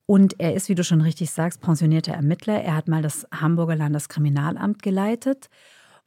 Und 0.06 0.40
er 0.40 0.54
ist, 0.54 0.70
wie 0.70 0.74
du 0.74 0.82
schon 0.82 1.02
richtig 1.02 1.30
sagst, 1.30 1.60
pensionierter 1.60 2.14
Ermittler. 2.14 2.62
Er 2.62 2.74
hat 2.74 2.88
mal 2.88 3.02
das 3.02 3.26
Hamburger 3.30 3.76
Landeskriminalamt 3.76 4.82
geleitet 4.82 5.50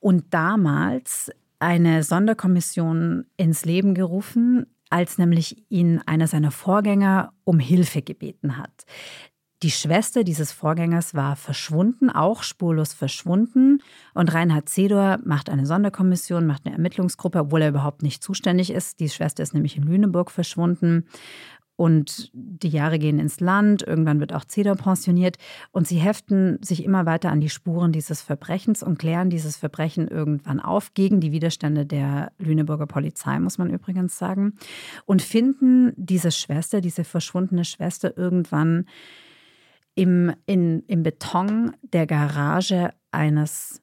und 0.04 0.34
damals 0.34 1.32
eine 1.60 2.04
Sonderkommission 2.04 3.26
ins 3.38 3.64
Leben 3.64 3.96
gerufen, 3.96 4.66
als 4.90 5.18
nämlich 5.18 5.64
ihn 5.70 6.02
einer 6.06 6.28
seiner 6.28 6.52
Vorgänger 6.52 7.32
um 7.46 7.58
Hilfe 7.58 8.02
gebeten 8.02 8.58
hat. 8.58 8.86
Die 9.64 9.72
Schwester 9.72 10.26
dieses 10.26 10.52
Vorgängers 10.52 11.14
war 11.14 11.38
verschwunden, 11.38 12.10
auch 12.10 12.44
spurlos 12.44 12.92
verschwunden. 12.92 13.82
Und 14.14 14.34
Reinhard 14.34 14.68
Zedor 14.68 15.20
macht 15.24 15.50
eine 15.50 15.66
Sonderkommission, 15.66 16.46
macht 16.46 16.66
eine 16.66 16.76
Ermittlungsgruppe, 16.76 17.40
obwohl 17.40 17.62
er 17.62 17.70
überhaupt 17.70 18.04
nicht 18.04 18.22
zuständig 18.22 18.72
ist. 18.72 19.00
Die 19.00 19.08
Schwester 19.08 19.42
ist 19.42 19.54
nämlich 19.54 19.78
in 19.78 19.84
Lüneburg 19.84 20.32
verschwunden. 20.32 21.06
Und 21.76 22.30
die 22.34 22.70
Jahre 22.70 23.00
gehen 23.00 23.20
ins 23.20 23.40
Land, 23.40 23.82
irgendwann 23.82 24.20
wird 24.20 24.34
auch 24.34 24.46
Zeder 24.46 24.76
pensioniert. 24.76 25.38
Und 25.72 25.88
sie 25.88 25.98
heften 25.98 26.62
sich 26.62 26.84
immer 26.84 27.06
weiter 27.06 27.32
an 27.32 27.42
die 27.42 27.50
Spuren 27.50 27.92
dieses 27.92 28.22
Verbrechens 28.22 28.84
und 28.84 29.00
klären 29.00 29.30
dieses 29.30 29.58
Verbrechen 29.58 30.08
irgendwann 30.08 30.60
auf, 30.60 30.94
gegen 30.94 31.20
die 31.20 31.32
Widerstände 31.32 31.86
der 31.86 32.32
Lüneburger 32.38 32.86
Polizei, 32.86 33.40
muss 33.40 33.58
man 33.58 33.72
übrigens 33.72 34.18
sagen, 34.18 34.54
und 35.06 35.22
finden 35.22 35.94
diese 35.96 36.32
Schwester, 36.32 36.80
diese 36.80 37.04
verschwundene 37.04 37.66
Schwester 37.66 38.16
irgendwann 38.18 38.86
im, 39.96 40.34
in, 40.46 40.84
im 40.88 41.04
Beton 41.04 41.74
der 41.82 42.08
Garage 42.08 42.94
eines 43.12 43.83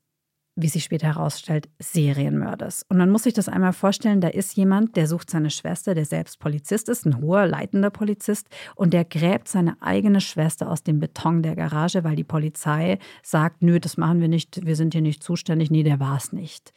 wie 0.61 0.69
sich 0.69 0.85
später 0.85 1.09
herausstellt, 1.09 1.69
Serienmörders. 1.79 2.85
Und 2.89 2.99
man 2.99 3.11
muss 3.11 3.25
sich 3.25 3.35
das 3.35 3.49
einmal 3.49 3.73
vorstellen, 3.73 4.21
da 4.21 4.29
ist 4.29 4.57
jemand, 4.57 4.97
der 4.97 5.07
sucht 5.07 5.31
seine 5.31 5.51
Schwester, 5.51 5.95
der 5.95 6.05
selbst 6.05 6.39
Polizist 6.39 6.89
ist, 6.89 7.07
ein 7.07 7.21
hoher, 7.21 7.47
leitender 7.47 7.91
Polizist, 7.91 8.49
und 8.75 8.93
der 8.93 9.05
gräbt 9.05 9.49
seine 9.49 9.81
eigene 9.81 10.21
Schwester 10.21 10.71
aus 10.71 10.83
dem 10.83 11.01
Beton 11.01 11.43
der 11.43 11.57
Garage, 11.57 12.05
weil 12.05 12.17
die 12.17 12.25
Polizei 12.25 12.99
sagt, 13.23 13.63
nö, 13.63 13.81
das 13.81 13.97
machen 13.97 14.21
wir 14.21 14.29
nicht, 14.29 14.65
wir 14.65 14.77
sind 14.77 14.93
hier 14.95 15.03
nicht 15.03 15.23
zuständig, 15.23 15.71
nee, 15.71 15.83
der 15.83 16.01
war 16.01 16.17
es 16.17 16.33
nicht. 16.33 16.73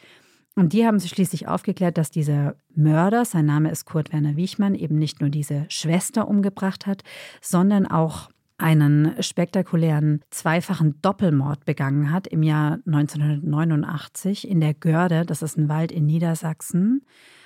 Und 0.55 0.73
die 0.73 0.85
haben 0.85 0.99
sich 0.99 1.11
schließlich 1.11 1.47
aufgeklärt, 1.47 1.97
dass 1.97 2.11
dieser 2.11 2.55
Mörder, 2.75 3.25
sein 3.25 3.45
Name 3.45 3.71
ist 3.71 3.85
Kurt 3.85 4.13
Werner 4.13 4.35
Wiechmann, 4.35 4.75
eben 4.75 4.99
nicht 4.99 5.19
nur 5.19 5.29
diese 5.29 5.65
Schwester 5.69 6.27
umgebracht 6.27 6.85
hat, 6.85 7.03
sondern 7.41 7.87
auch 7.87 8.29
einen 8.63 9.21
spektakulären 9.21 10.21
zweifachen 10.29 11.01
Doppelmord 11.01 11.65
begangen 11.65 12.11
hat 12.11 12.27
im 12.27 12.43
Jahr 12.43 12.79
1989 12.87 14.47
in 14.47 14.61
der 14.61 14.73
Görde, 14.73 15.25
das 15.25 15.41
ist 15.41 15.57
ein 15.57 15.67
Wald 15.67 15.91
in 15.91 16.05
Niedersachsen. 16.05 17.05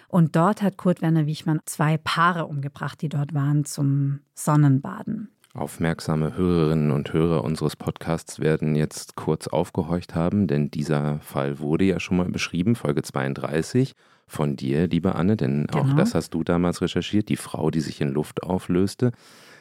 Und 0.09 0.35
dort 0.35 0.61
hat 0.61 0.77
Kurt 0.77 1.01
Werner 1.01 1.25
Wiechmann 1.25 1.59
zwei 1.65 1.97
Paare 1.97 2.45
umgebracht, 2.45 3.01
die 3.01 3.09
dort 3.09 3.33
waren 3.33 3.65
zum 3.65 4.19
Sonnenbaden. 4.35 5.29
Aufmerksame 5.55 6.37
Hörerinnen 6.37 6.91
und 6.91 7.11
Hörer 7.11 7.43
unseres 7.43 7.75
Podcasts 7.75 8.39
werden 8.39 8.75
jetzt 8.75 9.15
kurz 9.15 9.47
aufgehorcht 9.47 10.13
haben, 10.13 10.45
denn 10.45 10.69
dieser 10.69 11.19
Fall 11.21 11.57
wurde 11.57 11.85
ja 11.85 11.99
schon 11.99 12.17
mal 12.17 12.29
beschrieben, 12.29 12.75
Folge 12.75 13.01
32 13.01 13.95
von 14.27 14.55
dir, 14.55 14.87
liebe 14.87 15.15
Anne, 15.15 15.35
denn 15.35 15.65
genau. 15.65 15.83
auch 15.83 15.95
das 15.95 16.13
hast 16.13 16.35
du 16.35 16.43
damals 16.43 16.83
recherchiert, 16.83 17.27
die 17.29 17.37
Frau, 17.37 17.71
die 17.71 17.81
sich 17.81 18.01
in 18.01 18.09
Luft 18.09 18.43
auflöste. 18.43 19.13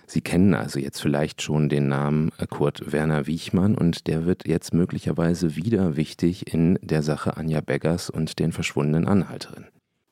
Sie 0.06 0.20
kennen 0.20 0.54
also 0.54 0.78
jetzt 0.78 1.00
vielleicht 1.00 1.42
schon 1.42 1.68
den 1.68 1.88
Namen 1.88 2.30
Kurt 2.48 2.92
Werner 2.92 3.26
Wiechmann 3.26 3.74
und 3.74 4.06
der 4.06 4.24
wird 4.24 4.46
jetzt 4.46 4.72
möglicherweise 4.72 5.56
wieder 5.56 5.96
wichtig 5.96 6.52
in 6.52 6.78
der 6.80 7.02
Sache 7.02 7.36
Anja 7.36 7.60
Beggers 7.60 8.08
und 8.08 8.38
den 8.38 8.52
verschwundenen 8.52 9.08
Anhalterinnen. 9.08 9.68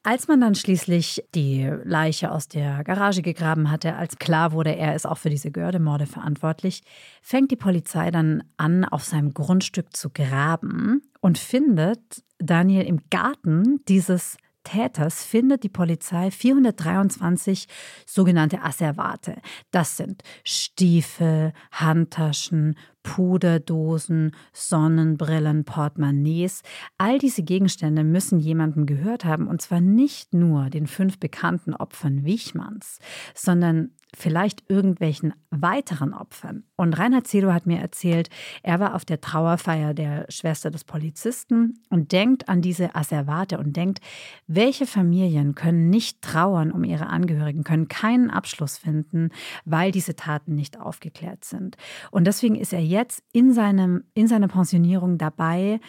Als 0.06 0.28
man 0.28 0.38
dann 0.38 0.54
schließlich 0.54 1.24
die 1.34 1.70
Leiche 1.82 2.30
aus 2.30 2.46
der 2.46 2.84
Garage 2.84 3.22
gegraben 3.22 3.70
hatte, 3.70 3.96
als 3.96 4.18
klar 4.18 4.52
wurde, 4.52 4.76
er 4.76 4.94
ist 4.94 5.06
auch 5.06 5.16
für 5.16 5.30
diese 5.30 5.50
Gördemorde 5.50 6.04
verantwortlich, 6.04 6.82
fängt 7.22 7.50
die 7.50 7.56
Polizei 7.56 8.10
dann 8.10 8.44
an, 8.58 8.84
auf 8.84 9.04
seinem 9.04 9.32
Grundstück 9.32 9.96
zu 9.96 10.10
graben 10.10 11.00
und 11.22 11.38
findet 11.38 12.22
Daniel 12.38 12.84
im 12.84 13.00
Garten 13.08 13.80
dieses 13.88 14.36
Täters 14.64 15.24
findet 15.24 15.62
die 15.62 15.68
Polizei 15.68 16.30
423 16.30 17.66
sogenannte 18.06 18.62
Asservate. 18.62 19.36
Das 19.70 19.96
sind 19.96 20.22
Stiefel, 20.42 21.52
Handtaschen, 21.70 22.76
Puderdosen, 23.04 24.32
Sonnenbrillen, 24.52 25.64
Portemonnaies. 25.64 26.62
All 26.98 27.18
diese 27.18 27.42
Gegenstände 27.42 28.02
müssen 28.02 28.40
jemandem 28.40 28.86
gehört 28.86 29.24
haben 29.24 29.46
und 29.46 29.62
zwar 29.62 29.80
nicht 29.80 30.34
nur 30.34 30.70
den 30.70 30.86
fünf 30.86 31.20
bekannten 31.20 31.74
Opfern 31.74 32.24
Wichmanns, 32.24 32.98
sondern 33.34 33.92
vielleicht 34.16 34.68
irgendwelchen 34.68 35.34
weiteren 35.50 36.14
Opfern. 36.14 36.64
Und 36.76 36.98
Reinhard 36.98 37.26
Zelo 37.26 37.52
hat 37.52 37.66
mir 37.66 37.78
erzählt, 37.78 38.28
er 38.62 38.80
war 38.80 38.94
auf 38.94 39.04
der 39.04 39.20
Trauerfeier 39.20 39.94
der 39.94 40.26
Schwester 40.28 40.70
des 40.70 40.84
Polizisten 40.84 41.80
und 41.90 42.12
denkt 42.12 42.48
an 42.48 42.62
diese 42.62 42.94
Asservate 42.94 43.58
und 43.58 43.76
denkt, 43.76 44.00
welche 44.46 44.86
Familien 44.86 45.54
können 45.54 45.90
nicht 45.90 46.22
trauern 46.22 46.72
um 46.72 46.84
ihre 46.84 47.06
Angehörigen, 47.06 47.64
können 47.64 47.88
keinen 47.88 48.30
Abschluss 48.30 48.78
finden, 48.78 49.30
weil 49.64 49.92
diese 49.92 50.16
Taten 50.16 50.54
nicht 50.54 50.80
aufgeklärt 50.80 51.44
sind. 51.44 51.76
Und 52.10 52.26
deswegen 52.26 52.56
ist 52.56 52.72
er 52.72 52.82
jetzt 52.82 53.22
in, 53.32 53.52
seinem, 53.52 54.04
in 54.14 54.26
seiner 54.26 54.48
Pensionierung 54.48 55.18
dabei, 55.18 55.80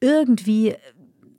irgendwie 0.00 0.74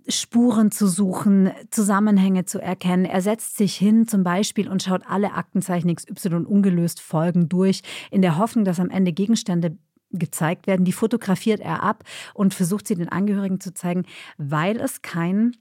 Spuren 0.09 0.71
zu 0.71 0.87
suchen, 0.87 1.51
Zusammenhänge 1.71 2.45
zu 2.45 2.59
erkennen. 2.59 3.05
Er 3.05 3.21
setzt 3.21 3.57
sich 3.57 3.75
hin 3.75 4.07
zum 4.07 4.23
Beispiel 4.23 4.69
und 4.69 4.83
schaut 4.83 5.03
alle 5.07 5.33
Aktenzeichen 5.33 5.93
XY 5.93 6.45
ungelöst 6.45 7.01
Folgen 7.01 7.49
durch, 7.49 7.81
in 8.11 8.21
der 8.21 8.37
Hoffnung, 8.37 8.65
dass 8.65 8.79
am 8.79 8.89
Ende 8.89 9.13
Gegenstände 9.13 9.77
gezeigt 10.11 10.67
werden. 10.67 10.85
Die 10.85 10.93
fotografiert 10.93 11.59
er 11.59 11.83
ab 11.83 12.03
und 12.33 12.53
versucht 12.53 12.87
sie 12.87 12.95
den 12.95 13.09
Angehörigen 13.09 13.59
zu 13.59 13.73
zeigen, 13.73 14.05
weil 14.37 14.77
es 14.77 15.01
kein 15.01 15.55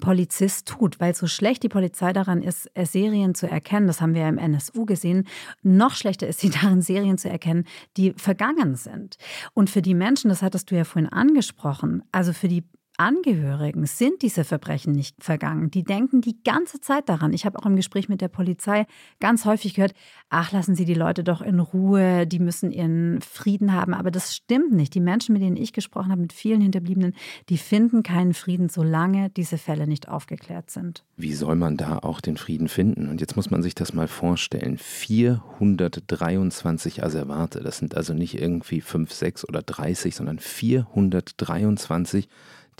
Polizist 0.00 0.66
tut, 0.66 0.98
weil 1.00 1.14
so 1.14 1.26
schlecht 1.26 1.62
die 1.62 1.68
Polizei 1.68 2.12
daran 2.12 2.42
ist, 2.42 2.68
Serien 2.82 3.34
zu 3.34 3.48
erkennen, 3.48 3.86
das 3.86 4.00
haben 4.00 4.14
wir 4.14 4.22
ja 4.22 4.28
im 4.28 4.38
NSU 4.38 4.86
gesehen, 4.86 5.26
noch 5.62 5.94
schlechter 5.94 6.26
ist 6.26 6.40
sie 6.40 6.50
darin, 6.62 6.82
Serien 6.82 7.18
zu 7.18 7.28
erkennen, 7.28 7.64
die 7.96 8.12
vergangen 8.16 8.74
sind. 8.74 9.16
Und 9.52 9.70
für 9.70 9.82
die 9.82 9.94
Menschen, 9.94 10.28
das 10.28 10.42
hattest 10.42 10.70
du 10.70 10.74
ja 10.74 10.84
vorhin 10.84 11.12
angesprochen, 11.12 12.02
also 12.10 12.32
für 12.32 12.48
die 12.48 12.64
Angehörigen 12.96 13.86
sind 13.86 14.22
diese 14.22 14.44
Verbrechen 14.44 14.92
nicht 14.92 15.20
vergangen. 15.22 15.70
Die 15.70 15.82
denken 15.82 16.20
die 16.20 16.36
ganze 16.44 16.80
Zeit 16.80 17.08
daran. 17.08 17.32
Ich 17.32 17.44
habe 17.44 17.58
auch 17.58 17.66
im 17.66 17.74
Gespräch 17.74 18.08
mit 18.08 18.20
der 18.20 18.28
Polizei 18.28 18.86
ganz 19.18 19.44
häufig 19.44 19.74
gehört, 19.74 19.94
ach, 20.28 20.52
lassen 20.52 20.76
Sie 20.76 20.84
die 20.84 20.94
Leute 20.94 21.24
doch 21.24 21.42
in 21.42 21.58
Ruhe, 21.58 22.24
die 22.26 22.38
müssen 22.38 22.70
ihren 22.70 23.20
Frieden 23.20 23.72
haben. 23.72 23.94
Aber 23.94 24.12
das 24.12 24.36
stimmt 24.36 24.72
nicht. 24.72 24.94
Die 24.94 25.00
Menschen, 25.00 25.32
mit 25.32 25.42
denen 25.42 25.56
ich 25.56 25.72
gesprochen 25.72 26.12
habe, 26.12 26.22
mit 26.22 26.32
vielen 26.32 26.60
Hinterbliebenen, 26.60 27.14
die 27.48 27.58
finden 27.58 28.04
keinen 28.04 28.32
Frieden, 28.32 28.68
solange 28.68 29.28
diese 29.30 29.58
Fälle 29.58 29.88
nicht 29.88 30.08
aufgeklärt 30.08 30.70
sind. 30.70 31.04
Wie 31.16 31.34
soll 31.34 31.56
man 31.56 31.76
da 31.76 31.98
auch 31.98 32.20
den 32.20 32.36
Frieden 32.36 32.68
finden? 32.68 33.08
Und 33.08 33.20
jetzt 33.20 33.34
muss 33.34 33.50
man 33.50 33.64
sich 33.64 33.74
das 33.74 33.92
mal 33.92 34.06
vorstellen. 34.06 34.78
423 34.78 37.02
Asservate, 37.02 37.60
das 37.60 37.78
sind 37.78 37.96
also 37.96 38.14
nicht 38.14 38.40
irgendwie 38.40 38.80
5, 38.80 39.12
6 39.12 39.48
oder 39.48 39.62
30, 39.62 40.14
sondern 40.14 40.38
423 40.38 42.28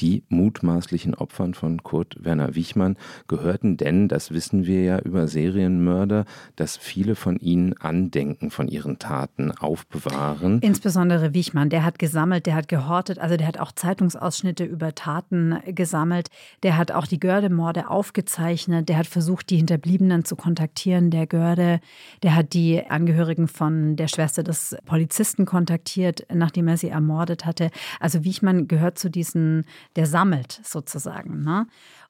die 0.01 0.25
mutmaßlichen 0.29 1.15
Opfern 1.15 1.55
von 1.55 1.83
Kurt 1.83 2.17
Werner 2.25 2.55
Wichmann 2.55 2.97
gehörten, 3.29 3.77
denn 3.77 4.09
das 4.09 4.33
wissen 4.33 4.67
wir 4.67 4.83
ja 4.83 4.99
über 4.99 5.29
Serienmörder, 5.29 6.25
dass 6.57 6.77
viele 6.77 7.15
von 7.15 7.37
ihnen 7.37 7.75
Andenken 7.79 8.51
von 8.51 8.69
ihren 8.69 8.99
Taten 8.99 9.53
aufbewahren. 9.53 10.61
Insbesondere 10.61 11.35
Wichmann, 11.35 11.71
der 11.71 11.85
hat 11.85 11.99
gesammelt, 11.99 12.47
der 12.47 12.55
hat 12.55 12.69
gehortet, 12.69 13.19
also 13.19 13.37
der 13.37 13.47
hat 13.47 13.59
auch 13.59 13.73
Zeitungsausschnitte 13.73 14.65
über 14.65 14.95
Taten 14.95 15.59
gesammelt, 15.67 16.29
der 16.63 16.77
hat 16.77 16.93
auch 16.93 17.07
die 17.07 17.21
Gördemorde 17.21 17.89
aufgezeichnet, 17.89 18.89
der 18.89 18.99
hat 18.99 19.07
versucht, 19.07 19.51
die 19.51 19.57
Hinterbliebenen 19.57 20.25
zu 20.25 20.37
kontaktieren, 20.37 21.11
der 21.11 21.27
Görde, 21.27 21.81
der 22.23 22.35
hat 22.35 22.53
die 22.55 22.85
Angehörigen 22.89 23.49
von 23.49 23.97
der 23.97 24.09
Schwester 24.09 24.43
des 24.43 24.77
Polizisten 24.85 25.47
kontaktiert, 25.47 26.27
nachdem 26.33 26.69
er 26.69 26.77
sie 26.77 26.89
ermordet 26.89 27.45
hatte. 27.47 27.71
Also 28.01 28.25
Wichmann 28.25 28.69
gehört 28.69 28.99
zu 28.99 29.11
diesen 29.11 29.65
der 29.97 30.07
sammelt 30.07 30.61
sozusagen. 30.65 31.43
Ne? 31.43 31.67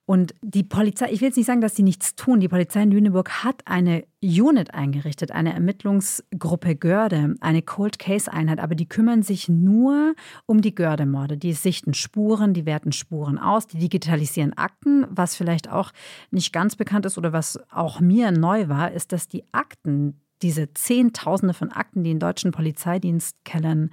Und 0.06 0.34
die 0.42 0.64
Polizei, 0.64 1.10
ich 1.10 1.22
will 1.22 1.28
jetzt 1.28 1.36
nicht 1.36 1.46
sagen, 1.46 1.62
dass 1.62 1.76
sie 1.76 1.82
nichts 1.82 2.14
tun. 2.14 2.38
Die 2.38 2.48
Polizei 2.48 2.82
in 2.82 2.90
Lüneburg 2.90 3.42
hat 3.42 3.62
eine 3.64 4.04
Unit 4.22 4.74
eingerichtet, 4.74 5.32
eine 5.32 5.54
Ermittlungsgruppe 5.54 6.76
Görde, 6.76 7.36
eine 7.40 7.62
Cold 7.62 7.98
Case 7.98 8.30
Einheit, 8.30 8.60
aber 8.60 8.74
die 8.74 8.86
kümmern 8.86 9.22
sich 9.22 9.48
nur 9.48 10.14
um 10.44 10.60
die 10.60 10.74
Görde-Morde. 10.74 11.38
Die 11.38 11.54
sichten 11.54 11.94
Spuren, 11.94 12.52
die 12.52 12.66
werten 12.66 12.92
Spuren 12.92 13.38
aus, 13.38 13.66
die 13.66 13.78
digitalisieren 13.78 14.52
Akten. 14.52 15.06
Was 15.08 15.36
vielleicht 15.36 15.70
auch 15.70 15.90
nicht 16.30 16.52
ganz 16.52 16.76
bekannt 16.76 17.06
ist 17.06 17.16
oder 17.16 17.32
was 17.32 17.58
auch 17.70 18.00
mir 18.00 18.30
neu 18.30 18.68
war, 18.68 18.92
ist, 18.92 19.10
dass 19.12 19.26
die 19.26 19.44
Akten, 19.52 20.20
diese 20.42 20.74
Zehntausende 20.74 21.54
von 21.54 21.72
Akten, 21.72 22.04
die 22.04 22.10
in 22.10 22.18
deutschen 22.18 22.52
Polizeidienstkellern 22.52 23.90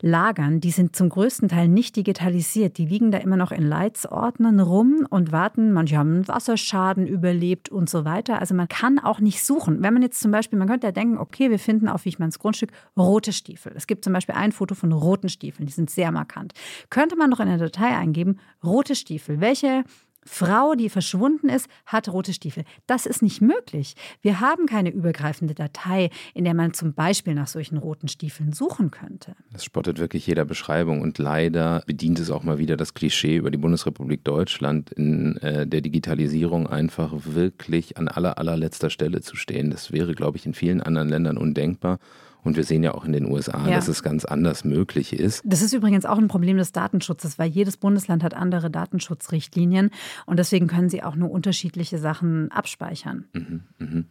lagern, 0.00 0.60
die 0.60 0.70
sind 0.70 0.96
zum 0.96 1.08
größten 1.08 1.48
Teil 1.48 1.68
nicht 1.68 1.96
digitalisiert. 1.96 2.78
Die 2.78 2.86
liegen 2.86 3.10
da 3.10 3.18
immer 3.18 3.36
noch 3.36 3.52
in 3.52 3.62
Leitsordnern 3.62 4.60
rum 4.60 5.06
und 5.08 5.32
warten. 5.32 5.72
Manche 5.72 5.96
haben 5.96 6.14
einen 6.14 6.28
Wasserschaden 6.28 7.06
überlebt 7.06 7.68
und 7.68 7.88
so 7.88 8.04
weiter. 8.04 8.40
Also 8.40 8.54
man 8.54 8.68
kann 8.68 8.98
auch 8.98 9.20
nicht 9.20 9.44
suchen. 9.44 9.82
Wenn 9.82 9.94
man 9.94 10.02
jetzt 10.02 10.20
zum 10.20 10.30
Beispiel, 10.30 10.58
man 10.58 10.68
könnte 10.68 10.86
ja 10.86 10.92
denken, 10.92 11.18
okay, 11.18 11.50
wir 11.50 11.58
finden 11.58 11.88
auf 11.88 12.04
Wichmanns 12.04 12.38
Grundstück 12.38 12.72
rote 12.96 13.32
Stiefel. 13.32 13.72
Es 13.76 13.86
gibt 13.86 14.04
zum 14.04 14.12
Beispiel 14.12 14.34
ein 14.34 14.52
Foto 14.52 14.74
von 14.74 14.92
roten 14.92 15.28
Stiefeln, 15.28 15.66
die 15.66 15.72
sind 15.72 15.90
sehr 15.90 16.12
markant. 16.12 16.52
Könnte 16.90 17.16
man 17.16 17.30
noch 17.30 17.40
in 17.40 17.48
der 17.48 17.58
Datei 17.58 17.96
eingeben, 17.96 18.38
rote 18.64 18.94
Stiefel. 18.94 19.40
Welche 19.40 19.84
Frau, 20.26 20.74
die 20.74 20.88
verschwunden 20.88 21.48
ist, 21.48 21.68
hat 21.86 22.08
rote 22.08 22.32
Stiefel. 22.32 22.64
Das 22.86 23.06
ist 23.06 23.22
nicht 23.22 23.40
möglich. 23.40 23.94
Wir 24.20 24.40
haben 24.40 24.66
keine 24.66 24.90
übergreifende 24.90 25.54
Datei, 25.54 26.10
in 26.34 26.44
der 26.44 26.54
man 26.54 26.74
zum 26.74 26.92
Beispiel 26.92 27.34
nach 27.34 27.46
solchen 27.46 27.78
roten 27.78 28.08
Stiefeln 28.08 28.52
suchen 28.52 28.90
könnte. 28.90 29.34
Das 29.52 29.64
spottet 29.64 29.98
wirklich 29.98 30.26
jeder 30.26 30.44
Beschreibung 30.44 31.00
und 31.00 31.18
leider 31.18 31.82
bedient 31.86 32.18
es 32.18 32.30
auch 32.30 32.42
mal 32.42 32.58
wieder 32.58 32.76
das 32.76 32.94
Klischee 32.94 33.36
über 33.36 33.50
die 33.50 33.58
Bundesrepublik 33.58 34.24
Deutschland 34.24 34.92
in 34.92 35.36
äh, 35.38 35.66
der 35.66 35.80
Digitalisierung 35.80 36.66
einfach 36.66 37.12
wirklich 37.24 37.96
an 37.96 38.08
aller 38.08 38.38
allerletzter 38.38 38.90
Stelle 38.90 39.20
zu 39.20 39.36
stehen. 39.36 39.70
Das 39.70 39.92
wäre, 39.92 40.14
glaube 40.14 40.36
ich, 40.36 40.46
in 40.46 40.54
vielen 40.54 40.82
anderen 40.82 41.08
Ländern 41.08 41.38
undenkbar. 41.38 41.98
Und 42.46 42.56
wir 42.56 42.64
sehen 42.64 42.82
ja 42.82 42.94
auch 42.94 43.04
in 43.04 43.12
den 43.12 43.26
USA, 43.26 43.66
ja. 43.68 43.74
dass 43.74 43.88
es 43.88 44.02
ganz 44.02 44.24
anders 44.24 44.64
möglich 44.64 45.12
ist. 45.12 45.42
Das 45.44 45.62
ist 45.62 45.72
übrigens 45.72 46.06
auch 46.06 46.18
ein 46.18 46.28
Problem 46.28 46.56
des 46.56 46.72
Datenschutzes, 46.72 47.38
weil 47.38 47.50
jedes 47.50 47.76
Bundesland 47.76 48.22
hat 48.22 48.34
andere 48.34 48.70
Datenschutzrichtlinien 48.70 49.90
und 50.26 50.38
deswegen 50.38 50.68
können 50.68 50.88
sie 50.88 51.02
auch 51.02 51.16
nur 51.16 51.30
unterschiedliche 51.30 51.98
Sachen 51.98 52.50
abspeichern. 52.52 53.24
Mhm, 53.32 53.60
mh. 53.78 54.04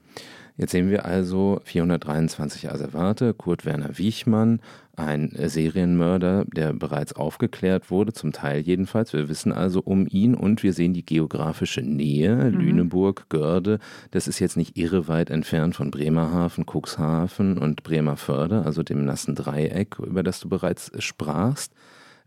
Jetzt 0.57 0.71
sehen 0.71 0.89
wir 0.89 1.03
also 1.03 1.59
423 1.65 2.71
Asservate, 2.71 3.33
Kurt 3.33 3.65
Werner 3.65 3.97
Wiechmann, 3.97 4.61
ein 4.95 5.31
Serienmörder, 5.35 6.45
der 6.45 6.71
bereits 6.71 7.11
aufgeklärt 7.13 7.91
wurde, 7.91 8.13
zum 8.13 8.31
Teil 8.31 8.61
jedenfalls. 8.61 9.11
Wir 9.11 9.27
wissen 9.27 9.51
also 9.51 9.81
um 9.81 10.07
ihn 10.09 10.33
und 10.33 10.63
wir 10.63 10.71
sehen 10.71 10.93
die 10.93 11.05
geografische 11.05 11.81
Nähe, 11.81 12.35
mhm. 12.35 12.59
Lüneburg, 12.59 13.25
Görde. 13.27 13.79
Das 14.11 14.29
ist 14.29 14.39
jetzt 14.39 14.55
nicht 14.55 14.77
irre 14.77 15.09
weit 15.09 15.29
entfernt 15.29 15.75
von 15.75 15.91
Bremerhaven, 15.91 16.65
Cuxhaven 16.65 17.57
und 17.57 17.83
Bremerförde, 17.83 18.63
also 18.63 18.81
dem 18.81 19.03
nassen 19.03 19.35
Dreieck, 19.35 19.99
über 19.99 20.23
das 20.23 20.39
du 20.39 20.47
bereits 20.47 20.91
sprachst. 21.03 21.73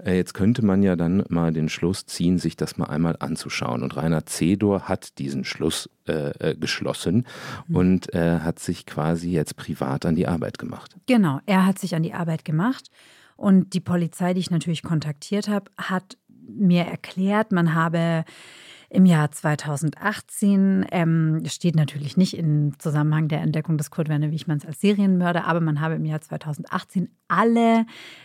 Äh, 0.05 0.17
jetzt 0.17 0.35
könnte 0.35 0.65
man 0.65 0.83
ja 0.83 0.97
dann 0.97 1.25
mal 1.29 1.53
den 1.53 1.69
Schluss 1.69 2.07
ziehen, 2.07 2.39
sich 2.39 2.57
das 2.57 2.77
mal 2.77 2.87
einmal 2.87 3.17
anzuschauen. 3.19 3.83
Und 3.83 3.97
Rainer 3.97 4.27
Zedor 4.27 4.83
hat 4.83 5.19
diesen 5.19 5.45
Schluss 5.45 5.91
äh, 6.07 6.51
äh, 6.51 6.57
geschlossen 6.57 7.27
mhm. 7.67 7.77
und 7.77 8.15
äh, 8.15 8.41
hat 8.41 8.59
sich 8.59 8.87
quasi 8.87 9.31
jetzt 9.31 9.57
privat 9.57 10.07
an 10.07 10.15
die 10.15 10.27
Arbeit 10.27 10.59
gemacht. 10.59 10.97
Genau, 11.07 11.41
er 11.47 11.67
hat 11.67 11.79
sich 11.79 11.95
an 11.95 12.03
die 12.03 12.15
Arbeit 12.15 12.45
gemacht. 12.45 12.91
Und 13.37 13.73
die 13.75 13.81
Polizei, 13.81 14.35
die 14.35 14.41
ich 14.41 14.51
natürlich 14.51 14.83
kontaktiert 14.83 15.49
habe, 15.49 15.71
hat 15.77 16.17
mir 16.49 16.85
erklärt, 16.85 17.53
man 17.53 17.75
habe 17.75 18.25
Im 18.91 19.05
Jahr 19.05 19.31
2018 19.31 20.87
ähm, 20.91 21.43
steht 21.47 21.77
natürlich 21.77 22.17
nicht 22.17 22.35
im 22.37 22.79
Zusammenhang 22.79 23.29
der 23.29 23.43
Entdeckung 23.43 23.77
des 23.77 23.91
Kurt 23.91 24.09
Werner 24.09 24.31
Wichmanns 24.31 24.65
als 24.65 24.81
Serienmörder, 24.81 25.45
aber 25.45 25.61
man 25.61 25.83
habe 25.83 25.97
im 25.97 26.07
Jahr 26.07 26.23
2018 26.23 27.11
alle 27.29 27.85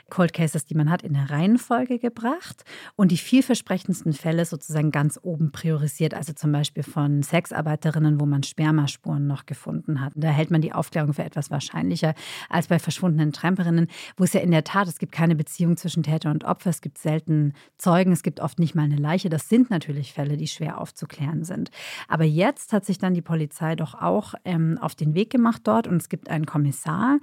Cold 0.09 0.31
Cases, 0.31 0.63
die 0.63 0.75
man 0.75 0.89
hat, 0.89 1.01
in 1.01 1.17
eine 1.17 1.29
Reihenfolge 1.29 1.99
gebracht 1.99 2.63
und 2.95 3.11
die 3.11 3.17
vielversprechendsten 3.17 4.13
Fälle 4.13 4.45
sozusagen 4.45 4.91
ganz 4.91 5.19
oben 5.21 5.51
priorisiert. 5.51 6.13
Also 6.13 6.31
zum 6.31 6.53
Beispiel 6.53 6.83
von 6.83 7.23
Sexarbeiterinnen, 7.23 8.21
wo 8.21 8.25
man 8.25 8.43
Spermaspuren 8.43 9.27
noch 9.27 9.45
gefunden 9.45 9.99
hat. 9.99 10.13
Da 10.15 10.29
hält 10.29 10.49
man 10.49 10.61
die 10.61 10.71
Aufklärung 10.71 11.13
für 11.13 11.25
etwas 11.25 11.51
wahrscheinlicher 11.51 12.13
als 12.49 12.67
bei 12.67 12.79
verschwundenen 12.79 13.33
Tramperinnen, 13.33 13.87
wo 14.15 14.23
es 14.23 14.31
ja 14.31 14.39
in 14.39 14.51
der 14.51 14.63
Tat, 14.63 14.87
es 14.87 14.99
gibt 14.99 15.11
keine 15.11 15.35
Beziehung 15.35 15.75
zwischen 15.75 16.03
Täter 16.03 16.31
und 16.31 16.45
Opfer, 16.45 16.69
es 16.69 16.79
gibt 16.79 16.99
selten 16.99 17.53
Zeugen, 17.77 18.13
es 18.13 18.23
gibt 18.23 18.39
oft 18.39 18.59
nicht 18.59 18.75
mal 18.75 18.83
eine 18.83 18.95
Leiche. 18.95 19.29
Das 19.29 19.49
sind 19.49 19.69
natürlich 19.69 20.13
Fälle, 20.13 20.37
die 20.37 20.47
schwer 20.53 20.79
aufzuklären 20.79 21.43
sind. 21.43 21.71
Aber 22.07 22.23
jetzt 22.23 22.73
hat 22.73 22.85
sich 22.85 22.97
dann 22.97 23.13
die 23.13 23.21
Polizei 23.21 23.75
doch 23.75 23.95
auch 23.95 24.33
ähm, 24.45 24.77
auf 24.79 24.95
den 24.95 25.15
Weg 25.15 25.29
gemacht 25.29 25.61
dort 25.65 25.87
und 25.87 25.97
es 25.97 26.09
gibt 26.09 26.29
einen 26.29 26.45
Kommissar, 26.45 27.19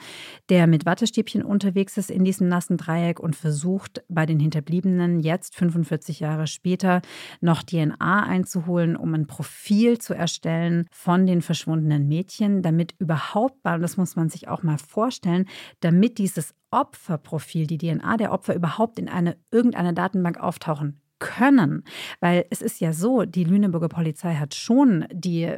der 0.48 0.66
mit 0.66 0.86
Wattestäbchen 0.86 1.42
unterwegs 1.42 1.96
ist 1.96 2.10
in 2.10 2.24
diesem 2.24 2.48
nassen 2.48 2.76
Dreieck 2.76 3.20
und 3.20 3.36
versucht, 3.36 4.02
bei 4.08 4.26
den 4.26 4.40
Hinterbliebenen 4.40 5.20
jetzt 5.20 5.54
45 5.56 6.20
Jahre 6.20 6.46
später 6.46 7.02
noch 7.40 7.62
DNA 7.62 8.24
einzuholen, 8.24 8.96
um 8.96 9.14
ein 9.14 9.26
Profil 9.26 9.98
zu 9.98 10.14
erstellen 10.14 10.86
von 10.90 11.26
den 11.26 11.42
verschwundenen 11.42 12.08
Mädchen, 12.08 12.62
damit 12.62 12.94
überhaupt, 12.98 13.56
das 13.62 13.96
muss 13.96 14.16
man 14.16 14.28
sich 14.28 14.48
auch 14.48 14.62
mal 14.62 14.78
vorstellen, 14.78 15.46
damit 15.80 16.18
dieses 16.18 16.54
Opferprofil, 16.70 17.66
die 17.66 17.78
DNA 17.78 18.16
der 18.16 18.32
Opfer 18.32 18.54
überhaupt 18.54 18.98
in 18.98 19.08
eine, 19.08 19.36
irgendeiner 19.50 19.92
Datenbank 19.92 20.38
auftauchen 20.38 21.00
können. 21.20 21.84
Weil 22.18 22.46
es 22.50 22.60
ist 22.62 22.80
ja 22.80 22.92
so, 22.92 23.24
die 23.24 23.44
Lüneburger 23.44 23.88
Polizei 23.88 24.34
hat 24.34 24.54
schon 24.54 25.06
die 25.12 25.48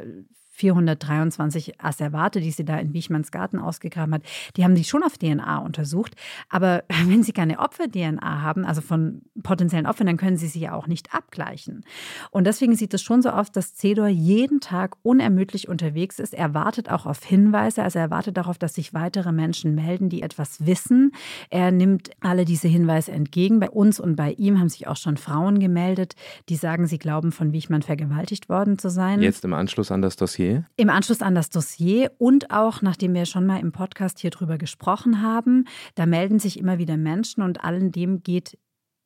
423 0.53 1.81
Asservate, 1.81 2.39
die 2.39 2.51
sie 2.51 2.63
da 2.63 2.77
in 2.77 2.93
Wichmanns 2.93 3.31
Garten 3.31 3.57
ausgegraben 3.57 4.13
hat, 4.13 4.23
die 4.55 4.63
haben 4.63 4.75
sie 4.75 4.83
schon 4.83 5.03
auf 5.03 5.17
DNA 5.17 5.57
untersucht. 5.57 6.15
Aber 6.47 6.83
wenn 7.05 7.23
sie 7.23 7.33
keine 7.33 7.59
Opfer-DNA 7.59 8.41
haben, 8.41 8.63
also 8.63 8.81
von 8.81 9.23
potenziellen 9.41 9.87
Opfern, 9.87 10.07
dann 10.07 10.17
können 10.17 10.37
sie 10.37 10.47
sie 10.47 10.59
ja 10.59 10.73
auch 10.73 10.85
nicht 10.85 11.13
abgleichen. 11.13 11.83
Und 12.29 12.45
deswegen 12.45 12.75
sieht 12.75 12.93
es 12.93 13.01
schon 13.01 13.23
so 13.23 13.29
aus, 13.29 13.51
dass 13.51 13.73
Cedor 13.75 14.07
jeden 14.07 14.59
Tag 14.59 14.95
unermüdlich 15.01 15.67
unterwegs 15.67 16.19
ist. 16.19 16.35
Er 16.35 16.53
wartet 16.53 16.89
auch 16.89 17.07
auf 17.07 17.23
Hinweise, 17.23 17.81
also 17.81 17.97
er 17.97 18.11
wartet 18.11 18.37
darauf, 18.37 18.59
dass 18.59 18.75
sich 18.75 18.93
weitere 18.93 19.31
Menschen 19.31 19.73
melden, 19.73 20.09
die 20.09 20.21
etwas 20.21 20.67
wissen. 20.67 21.11
Er 21.49 21.71
nimmt 21.71 22.11
alle 22.21 22.45
diese 22.45 22.67
Hinweise 22.67 23.11
entgegen. 23.11 23.59
Bei 23.59 23.71
uns 23.71 23.99
und 23.99 24.15
bei 24.15 24.33
ihm 24.33 24.59
haben 24.59 24.69
sich 24.69 24.87
auch 24.87 24.97
schon 24.97 25.17
Frauen 25.17 25.59
gemeldet, 25.59 26.13
die 26.49 26.55
sagen, 26.55 26.85
sie 26.85 26.99
glauben, 26.99 27.31
von 27.31 27.53
Wichmann 27.53 27.81
vergewaltigt 27.81 28.49
worden 28.49 28.77
zu 28.77 28.89
sein. 28.89 29.21
Jetzt 29.21 29.43
im 29.43 29.53
Anschluss 29.53 29.91
an 29.91 30.03
das 30.03 30.15
Dossier 30.15 30.42
Dossier? 30.43 30.65
Im 30.75 30.89
Anschluss 30.89 31.21
an 31.21 31.35
das 31.35 31.49
Dossier 31.49 32.11
und 32.17 32.51
auch, 32.51 32.81
nachdem 32.81 33.13
wir 33.13 33.25
schon 33.25 33.45
mal 33.45 33.59
im 33.59 33.71
Podcast 33.71 34.19
hier 34.19 34.31
drüber 34.31 34.57
gesprochen 34.57 35.21
haben, 35.21 35.65
da 35.95 36.05
melden 36.05 36.39
sich 36.39 36.59
immer 36.59 36.77
wieder 36.77 36.97
Menschen 36.97 37.43
und 37.43 37.63
allen 37.63 37.91
dem 37.91 38.23
geht 38.23 38.57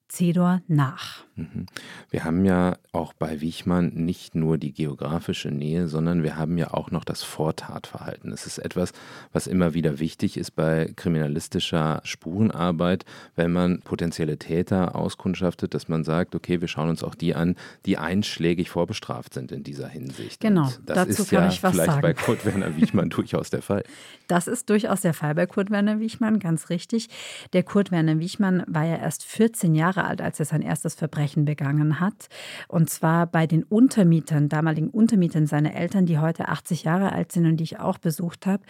Cedor 0.09 0.61
nach. 0.67 1.25
Mhm. 1.35 1.65
Wir 2.09 2.23
haben 2.23 2.45
ja 2.45 2.77
auch 2.97 3.13
bei 3.13 3.41
Wichmann 3.41 3.91
nicht 3.93 4.33
nur 4.33 4.57
die 4.57 4.73
geografische 4.73 5.49
Nähe, 5.49 5.87
sondern 5.87 6.23
wir 6.23 6.35
haben 6.35 6.57
ja 6.57 6.73
auch 6.73 6.89
noch 6.89 7.03
das 7.03 7.21
Vortatverhalten. 7.21 8.31
Es 8.31 8.47
ist 8.47 8.57
etwas, 8.57 8.91
was 9.31 9.45
immer 9.45 9.73
wieder 9.75 9.99
wichtig 9.99 10.35
ist 10.35 10.51
bei 10.51 10.91
kriminalistischer 10.95 12.01
Spurenarbeit, 12.03 13.05
wenn 13.35 13.51
man 13.51 13.81
potenzielle 13.81 14.37
Täter 14.37 14.95
auskundschaftet, 14.95 15.73
dass 15.75 15.87
man 15.87 16.03
sagt, 16.03 16.33
okay, 16.33 16.59
wir 16.59 16.67
schauen 16.67 16.89
uns 16.89 17.03
auch 17.03 17.13
die 17.13 17.35
an, 17.35 17.55
die 17.85 17.97
einschlägig 17.97 18.69
vorbestraft 18.69 19.33
sind 19.33 19.51
in 19.51 19.63
dieser 19.63 19.87
Hinsicht. 19.87 20.39
Genau, 20.41 20.65
Und 20.65 20.79
das 20.85 21.07
dazu 21.07 21.21
ist 21.21 21.29
kann 21.29 21.43
ja 21.43 21.49
ich 21.49 21.61
was 21.61 21.73
vielleicht 21.73 21.91
sagen. 21.91 22.01
bei 22.01 22.13
Kurt 22.13 22.45
Werner 22.45 22.75
Wichmann 22.75 23.09
durchaus 23.11 23.51
der 23.51 23.61
Fall. 23.61 23.83
Das 24.27 24.47
ist 24.47 24.69
durchaus 24.69 25.01
der 25.01 25.13
Fall 25.13 25.35
bei 25.35 25.45
Kurt 25.45 25.69
Werner 25.69 25.99
Wichmann, 25.99 26.39
ganz 26.39 26.69
richtig. 26.69 27.09
Der 27.53 27.61
Kurt 27.61 27.91
Werner 27.91 28.19
Wichmann 28.19 28.63
war 28.67 28.85
ja 28.85 28.97
erst 28.97 29.23
14 29.23 29.75
Jahre 29.75 30.05
alt, 30.05 30.21
als 30.21 30.39
er 30.39 30.45
sein 30.45 30.63
erstes 30.63 30.95
Verbrechen 30.95 31.45
begangen 31.45 31.99
hat. 31.99 32.27
Und 32.67 32.86
zwar 32.89 33.27
bei 33.27 33.47
den 33.47 33.63
Untermietern, 33.63 34.49
damaligen 34.49 34.89
Untermietern 34.89 35.47
seiner 35.47 35.75
Eltern, 35.75 36.05
die 36.05 36.19
heute 36.19 36.47
80 36.47 36.83
Jahre 36.83 37.11
alt 37.11 37.31
sind 37.31 37.45
und 37.45 37.57
die 37.57 37.63
ich 37.63 37.79
auch 37.79 37.97
besucht 37.97 38.45
habe. 38.45 38.63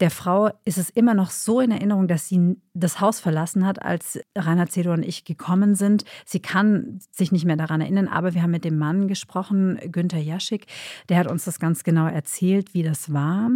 Der 0.00 0.10
Frau 0.10 0.50
ist 0.64 0.78
es 0.78 0.90
immer 0.90 1.14
noch 1.14 1.30
so 1.30 1.60
in 1.60 1.70
Erinnerung, 1.70 2.08
dass 2.08 2.28
sie 2.28 2.56
das 2.74 3.00
Haus 3.00 3.20
verlassen 3.20 3.66
hat, 3.66 3.82
als 3.82 4.20
Rainer 4.36 4.68
Zedor 4.68 4.94
und 4.94 5.04
ich 5.04 5.24
gekommen 5.24 5.74
sind. 5.74 6.04
Sie 6.24 6.40
kann 6.40 7.00
sich 7.10 7.32
nicht 7.32 7.44
mehr 7.44 7.56
daran 7.56 7.80
erinnern, 7.80 8.08
aber 8.08 8.34
wir 8.34 8.42
haben 8.42 8.50
mit 8.50 8.64
dem 8.64 8.78
Mann 8.78 9.08
gesprochen, 9.08 9.78
Günther 9.90 10.20
Jaschik. 10.20 10.66
Der 11.08 11.18
hat 11.18 11.30
uns 11.30 11.44
das 11.44 11.58
ganz 11.58 11.84
genau 11.84 12.06
erzählt, 12.06 12.74
wie 12.74 12.82
das 12.82 13.12
war. 13.12 13.50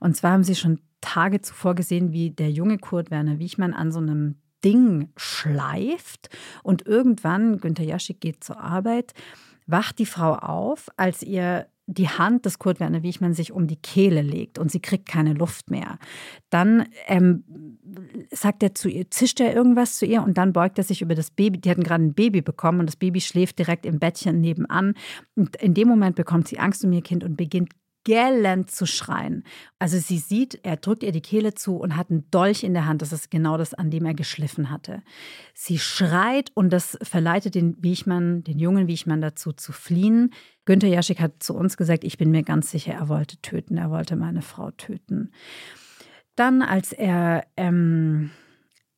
Und 0.00 0.16
zwar 0.16 0.32
haben 0.32 0.44
sie 0.44 0.54
schon 0.54 0.80
Tage 1.00 1.40
zuvor 1.40 1.74
gesehen, 1.74 2.12
wie 2.12 2.30
der 2.30 2.50
junge 2.50 2.78
Kurt 2.78 3.10
Werner 3.10 3.38
Wiechmann 3.38 3.72
an 3.72 3.92
so 3.92 4.00
einem 4.00 4.36
Ding 4.64 5.10
schleift 5.16 6.30
und 6.62 6.86
irgendwann, 6.86 7.58
Günter 7.58 7.84
Jaschik 7.84 8.20
geht 8.20 8.42
zur 8.42 8.60
Arbeit, 8.60 9.14
wacht 9.68 9.98
die 9.98 10.06
Frau 10.06 10.34
auf, 10.34 10.88
als 10.96 11.22
ihr 11.22 11.68
die 11.90 12.08
Hand 12.08 12.44
des 12.44 12.58
Kurt 12.58 12.80
Werner 12.80 13.02
Wiechmann 13.02 13.32
sich 13.32 13.50
um 13.50 13.66
die 13.66 13.80
Kehle 13.80 14.20
legt 14.20 14.58
und 14.58 14.70
sie 14.70 14.80
kriegt 14.80 15.08
keine 15.08 15.32
Luft 15.32 15.70
mehr. 15.70 15.98
Dann 16.50 16.86
ähm, 17.06 17.44
sagt 18.30 18.62
er 18.62 18.74
zu 18.74 18.90
ihr, 18.90 19.10
zischt 19.10 19.40
er 19.40 19.54
irgendwas 19.54 19.96
zu 19.96 20.04
ihr 20.04 20.22
und 20.22 20.36
dann 20.36 20.52
beugt 20.52 20.76
er 20.76 20.84
sich 20.84 21.00
über 21.00 21.14
das 21.14 21.30
Baby. 21.30 21.58
Die 21.58 21.70
hatten 21.70 21.82
gerade 21.82 22.04
ein 22.04 22.12
Baby 22.12 22.42
bekommen 22.42 22.80
und 22.80 22.86
das 22.86 22.96
Baby 22.96 23.22
schläft 23.22 23.58
direkt 23.58 23.86
im 23.86 23.98
Bettchen 23.98 24.42
nebenan. 24.42 24.94
Und 25.34 25.56
in 25.56 25.72
dem 25.72 25.88
Moment 25.88 26.16
bekommt 26.16 26.46
sie 26.48 26.58
Angst 26.58 26.84
um 26.84 26.92
ihr 26.92 27.02
Kind 27.02 27.24
und 27.24 27.38
beginnt 27.38 27.70
gellend 28.08 28.70
zu 28.70 28.86
schreien. 28.86 29.44
Also 29.78 29.98
sie 29.98 30.16
sieht, 30.16 30.60
er 30.62 30.78
drückt 30.78 31.02
ihr 31.02 31.12
die 31.12 31.20
Kehle 31.20 31.52
zu 31.52 31.76
und 31.76 31.94
hat 31.94 32.10
einen 32.10 32.24
Dolch 32.30 32.62
in 32.62 32.72
der 32.72 32.86
Hand. 32.86 33.02
Das 33.02 33.12
ist 33.12 33.30
genau 33.30 33.58
das, 33.58 33.74
an 33.74 33.90
dem 33.90 34.06
er 34.06 34.14
geschliffen 34.14 34.70
hatte. 34.70 35.02
Sie 35.52 35.78
schreit 35.78 36.50
und 36.54 36.70
das 36.70 36.96
verleitet 37.02 37.54
den 37.54 37.76
Wiechmann, 37.82 38.42
den 38.44 38.58
jungen 38.58 38.86
Wiechmann 38.86 39.20
dazu 39.20 39.52
zu 39.52 39.72
fliehen. 39.72 40.32
Günther 40.64 40.88
Jaschik 40.88 41.20
hat 41.20 41.42
zu 41.42 41.54
uns 41.54 41.76
gesagt, 41.76 42.02
ich 42.02 42.16
bin 42.16 42.30
mir 42.30 42.44
ganz 42.44 42.70
sicher, 42.70 42.94
er 42.94 43.10
wollte 43.10 43.36
töten, 43.42 43.76
er 43.76 43.90
wollte 43.90 44.16
meine 44.16 44.40
Frau 44.40 44.70
töten. 44.70 45.30
Dann, 46.34 46.62
als 46.62 46.94
er 46.94 47.44
ähm, 47.58 48.30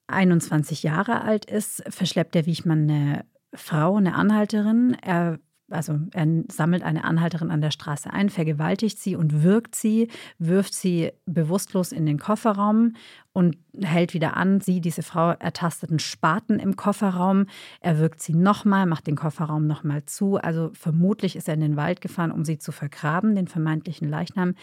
21 0.06 0.84
Jahre 0.84 1.22
alt 1.22 1.46
ist, 1.46 1.82
verschleppt 1.88 2.36
der 2.36 2.46
Wiechmann 2.46 2.88
eine 2.88 3.24
Frau, 3.54 3.96
eine 3.96 4.14
Anhalterin. 4.14 4.96
Er 5.02 5.40
also 5.70 5.98
er 6.12 6.26
sammelt 6.50 6.82
eine 6.82 7.04
Anhalterin 7.04 7.50
an 7.50 7.60
der 7.60 7.70
Straße 7.70 8.12
ein, 8.12 8.28
vergewaltigt 8.28 8.98
sie 8.98 9.16
und 9.16 9.42
wirkt 9.42 9.74
sie, 9.74 10.08
wirft 10.38 10.74
sie 10.74 11.12
bewusstlos 11.26 11.92
in 11.92 12.06
den 12.06 12.18
Kofferraum 12.18 12.94
und 13.32 13.56
hält 13.80 14.12
wieder 14.12 14.36
an. 14.36 14.60
Sie, 14.60 14.80
diese 14.80 15.02
Frau, 15.02 15.30
ertastet 15.30 15.90
einen 15.90 16.00
Spaten 16.00 16.58
im 16.58 16.76
Kofferraum. 16.76 17.46
Er 17.80 17.98
wirkt 17.98 18.20
sie 18.20 18.34
nochmal, 18.34 18.86
macht 18.86 19.06
den 19.06 19.16
Kofferraum 19.16 19.66
nochmal 19.66 20.04
zu. 20.04 20.36
Also 20.36 20.70
vermutlich 20.74 21.36
ist 21.36 21.48
er 21.48 21.54
in 21.54 21.60
den 21.60 21.76
Wald 21.76 22.00
gefahren, 22.00 22.32
um 22.32 22.44
sie 22.44 22.58
zu 22.58 22.72
vergraben, 22.72 23.34
den 23.34 23.46
vermeintlichen 23.46 24.08
Leichnam. 24.08 24.54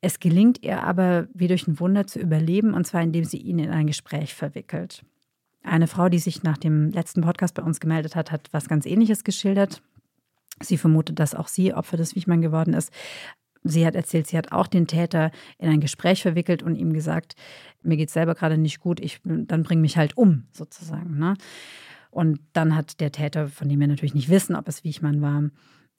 Es 0.00 0.18
gelingt 0.18 0.62
ihr 0.62 0.82
aber 0.82 1.28
wie 1.32 1.48
durch 1.48 1.68
ein 1.68 1.78
Wunder 1.78 2.06
zu 2.06 2.18
überleben, 2.18 2.74
und 2.74 2.86
zwar 2.86 3.02
indem 3.02 3.24
sie 3.24 3.38
ihn 3.38 3.58
in 3.58 3.70
ein 3.70 3.86
Gespräch 3.86 4.34
verwickelt. 4.34 5.04
Eine 5.62 5.86
Frau, 5.86 6.08
die 6.08 6.18
sich 6.18 6.42
nach 6.42 6.58
dem 6.58 6.90
letzten 6.90 7.20
Podcast 7.20 7.54
bei 7.54 7.62
uns 7.62 7.78
gemeldet 7.78 8.16
hat, 8.16 8.32
hat 8.32 8.48
was 8.52 8.68
ganz 8.68 8.86
Ähnliches 8.86 9.22
geschildert. 9.22 9.82
Sie 10.60 10.78
vermutet, 10.78 11.18
dass 11.18 11.34
auch 11.34 11.48
sie 11.48 11.74
Opfer 11.74 11.96
des 11.96 12.14
Wichmann 12.14 12.40
geworden 12.42 12.74
ist. 12.74 12.92
Sie 13.64 13.86
hat 13.86 13.94
erzählt, 13.94 14.26
sie 14.26 14.38
hat 14.38 14.52
auch 14.52 14.66
den 14.66 14.86
Täter 14.86 15.30
in 15.58 15.68
ein 15.68 15.80
Gespräch 15.80 16.22
verwickelt 16.22 16.62
und 16.62 16.76
ihm 16.76 16.92
gesagt, 16.92 17.34
mir 17.82 17.96
geht 17.96 18.08
es 18.08 18.14
selber 18.14 18.34
gerade 18.34 18.56
nicht 18.56 18.80
gut, 18.80 19.00
ich, 19.00 19.20
dann 19.24 19.62
bring 19.62 19.80
mich 19.80 19.96
halt 19.96 20.16
um, 20.16 20.44
sozusagen. 20.52 21.18
Ne? 21.18 21.34
Und 22.10 22.40
dann 22.52 22.74
hat 22.74 23.00
der 23.00 23.12
Täter, 23.12 23.48
von 23.48 23.68
dem 23.68 23.80
wir 23.80 23.88
natürlich 23.88 24.14
nicht 24.14 24.28
wissen, 24.28 24.54
ob 24.54 24.68
es 24.68 24.84
Wichmann 24.84 25.20
war, 25.20 25.50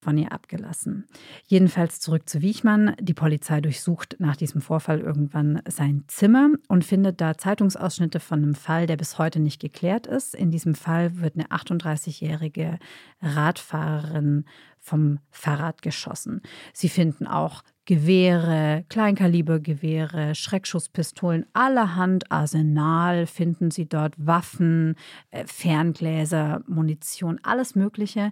von 0.02 0.18
ihr 0.18 0.32
abgelassen. 0.32 1.06
Jedenfalls 1.48 2.00
zurück 2.00 2.30
zu 2.30 2.42
Wiechmann. 2.42 2.96
Die 3.00 3.14
Polizei 3.14 3.62
durchsucht 3.62 4.16
nach 4.20 4.36
diesem 4.36 4.62
Vorfall 4.62 5.00
irgendwann 5.00 5.62
sein 5.68 6.04
Zimmer 6.08 6.50
und 6.68 6.86
findet 6.86 7.20
da 7.22 7.38
Zeitungsausschnitte 7.38 8.20
von 8.20 8.44
einem 8.44 8.56
Fall, 8.56 8.88
der 8.88 8.98
bis 8.98 9.18
heute 9.18 9.40
nicht 9.40 9.60
geklärt 9.60 10.08
ist. 10.08 10.36
In 10.36 10.52
diesem 10.52 10.76
Fall 10.76 11.18
wird 11.18 11.36
eine 11.36 11.48
38-jährige 11.48 12.80
Radfahrerin 13.22 14.46
vom 14.80 15.20
Fahrrad 15.30 15.82
geschossen. 15.82 16.42
Sie 16.74 16.90
finden 16.90 17.28
auch 17.28 17.64
Gewehre, 17.90 18.86
Kleinkalibergewehre, 18.90 20.36
Schreckschusspistolen, 20.36 21.48
allerhand 21.54 22.32
Arsenal 22.32 23.26
finden 23.26 23.72
Sie 23.72 23.90
dort, 23.90 24.14
Waffen, 24.16 24.94
äh, 25.32 25.44
Ferngläser, 25.48 26.62
Munition, 26.68 27.40
alles 27.42 27.74
Mögliche. 27.74 28.32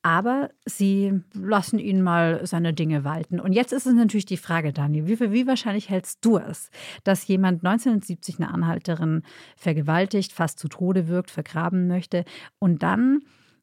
Aber 0.00 0.48
Sie 0.64 1.20
lassen 1.34 1.78
ihn 1.78 2.00
mal 2.00 2.46
seine 2.46 2.72
Dinge 2.72 3.04
walten. 3.04 3.40
Und 3.40 3.52
jetzt 3.52 3.74
ist 3.74 3.86
es 3.86 3.92
natürlich 3.92 4.24
die 4.24 4.38
Frage, 4.38 4.72
Daniel, 4.72 5.06
wie, 5.06 5.20
wie 5.32 5.46
wahrscheinlich 5.46 5.90
hältst 5.90 6.24
du 6.24 6.38
es, 6.38 6.70
dass 7.02 7.26
jemand 7.26 7.62
1970 7.62 8.38
eine 8.38 8.54
Anhalterin 8.54 9.20
vergewaltigt, 9.54 10.32
fast 10.32 10.58
zu 10.58 10.68
Tode 10.68 11.08
wirkt, 11.08 11.30
vergraben 11.30 11.88
möchte 11.88 12.24
und 12.58 12.82
dann 12.82 13.20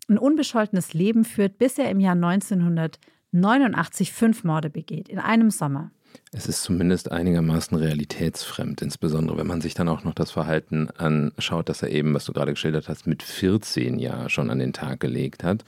ein 0.08 0.20
unbescholtenes 0.20 0.94
Leben 0.94 1.26
führt, 1.26 1.58
bis 1.58 1.80
er 1.80 1.90
im 1.90 2.00
Jahr 2.00 2.14
1900 2.14 3.00
89 3.32 4.12
Fünfmorde 4.12 4.70
begeht 4.70 5.10
in 5.10 5.20
einem 5.20 5.52
Sommer. 5.52 5.92
Es 6.34 6.48
ist 6.48 6.64
zumindest 6.64 7.12
einigermaßen 7.12 7.78
realitätsfremd, 7.78 8.82
insbesondere 8.82 9.38
wenn 9.38 9.48
man 9.48 9.62
sich 9.62 9.74
dann 9.74 9.90
auch 9.90 10.04
noch 10.04 10.14
das 10.14 10.32
Verhalten 10.32 10.90
anschaut, 10.92 11.70
dass 11.70 11.84
er 11.84 11.90
eben, 11.90 12.14
was 12.14 12.26
du 12.26 12.34
gerade 12.34 12.54
geschildert 12.54 12.90
hast, 12.90 13.08
mit 13.08 13.24
14 13.24 14.00
Jahren 14.00 14.30
schon 14.30 14.50
an 14.50 14.60
den 14.60 14.74
Tag 14.74 15.00
gelegt 15.00 15.44
hat. 15.44 15.66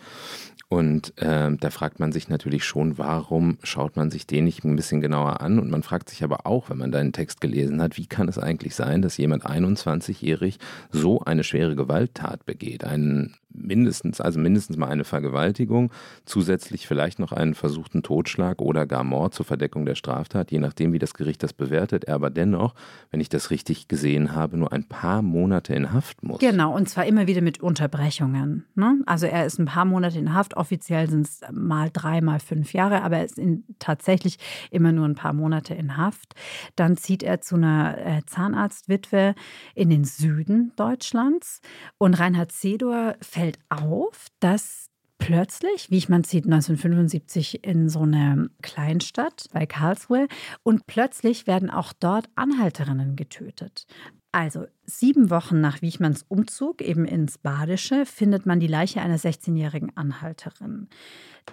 Und 0.70 1.14
äh, 1.22 1.52
da 1.56 1.70
fragt 1.70 2.00
man 2.00 2.12
sich 2.12 2.30
natürlich 2.30 2.64
schon, 2.64 2.98
warum 2.98 3.60
schaut 3.62 3.96
man 3.96 4.10
sich 4.10 4.26
den 4.26 4.46
nicht 4.46 4.64
ein 4.64 4.76
bisschen 4.76 5.02
genauer 5.02 5.42
an? 5.42 5.60
Und 5.60 5.70
man 5.70 5.84
fragt 5.84 6.10
sich 6.10 6.24
aber 6.24 6.48
auch, 6.48 6.70
wenn 6.70 6.78
man 6.78 6.92
deinen 6.92 7.14
Text 7.14 7.42
gelesen 7.42 7.82
hat, 7.82 7.98
wie 7.98 8.08
kann 8.08 8.28
es 8.28 8.40
eigentlich 8.40 8.74
sein, 8.74 9.02
dass 9.02 9.18
jemand 9.18 9.46
21-jährig 9.46 10.58
so 10.92 11.22
eine 11.22 11.44
schwere 11.44 11.76
Gewalttat 11.76 12.46
begeht? 12.46 12.86
Einen 12.86 13.36
mindestens, 13.54 14.20
also 14.20 14.40
mindestens 14.40 14.78
mal 14.78 14.88
eine 14.88 15.04
Vergewaltigung, 15.04 15.92
zusätzlich 16.26 16.88
vielleicht 16.88 17.20
noch 17.20 17.32
einen 17.32 17.54
versuchten 17.54 18.02
Totschlag 18.02 18.62
oder 18.62 18.86
gar 18.86 19.04
Mord 19.04 19.34
zur 19.34 19.46
Verdeckung 19.46 19.86
der 19.86 19.96
Straftat, 19.96 20.52
je 20.52 20.60
nachdem, 20.60 20.94
wie 20.94 21.00
das 21.00 21.14
Gericht 21.14 21.44
das 21.44 21.54
bewertet. 21.54 22.06
Er 22.06 22.16
aber 22.16 22.30
dennoch, 22.30 22.74
wenn 23.12 23.20
ich 23.20 23.30
das 23.30 23.50
richtig 23.50 23.88
gesehen 23.88 24.34
habe, 24.34 24.58
nur 24.58 24.72
ein 24.72 24.86
paar 24.86 25.22
Monate 25.22 25.76
in 25.76 25.92
Haft 25.92 26.24
muss. 26.24 26.40
Genau, 26.40 26.74
und 26.74 26.88
zwar 26.88 27.06
immer 27.06 27.28
wieder 27.28 27.42
mit 27.42 27.62
Unterbrechungen. 27.62 28.66
Ne? 28.76 29.02
Also 29.06 29.26
er 29.26 29.46
ist 29.46 29.60
ein 29.60 29.66
paar 29.66 29.86
Monate 29.86 30.20
in 30.20 30.34
Haft, 30.34 30.56
offiziell 30.56 31.10
sind 31.10 31.28
es 31.28 31.42
mal 31.52 31.90
drei, 31.92 32.22
mal 32.22 32.40
fünf 32.40 32.74
Jahre, 32.74 33.04
aber 33.04 33.18
er 33.18 33.26
ist 33.26 33.38
in, 33.38 33.66
tatsächlich 33.80 34.38
immer 34.72 34.94
nur 34.94 35.06
ein 35.06 35.16
paar 35.16 35.34
Monate 35.34 35.74
in 35.74 35.98
Haft. 35.98 36.34
Dann 36.76 36.96
zieht 36.96 37.24
er 37.24 37.42
zu 37.42 37.56
einer 37.56 37.98
äh, 37.98 38.22
Zahnarztwitwe 38.26 39.36
in 39.76 39.90
den 39.90 40.06
Süden 40.06 40.72
Deutschlands 40.78 41.62
und 41.98 42.14
Reinhard 42.14 42.52
Sedor 42.52 43.16
fällt 43.22 43.43
fällt 43.44 43.60
auf, 43.68 44.28
dass 44.40 44.86
plötzlich, 45.18 45.92
wie 45.92 45.98
ich 45.98 46.08
man 46.08 46.24
sieht, 46.24 46.46
1975 46.46 47.66
in 47.66 47.90
so 47.90 48.04
einer 48.04 48.48
Kleinstadt 48.62 49.48
bei 49.52 49.66
Karlsruhe 49.66 50.30
und 50.64 50.86
plötzlich 50.88 51.46
werden 51.46 51.70
auch 51.70 51.92
dort 51.92 52.30
Anhalterinnen 52.36 53.18
getötet. 53.18 53.86
Also 54.34 54.66
sieben 54.88 55.30
Wochen 55.30 55.62
nach 55.62 55.84
Wichmanns 55.84 56.26
Umzug 56.28 56.82
eben 56.82 57.06
ins 57.06 57.38
Badische 57.38 58.08
findet 58.08 58.48
man 58.48 58.60
die 58.60 58.68
Leiche 58.68 59.00
einer 59.00 59.20
16-jährigen 59.20 59.96
Anhalterin. 59.96 60.88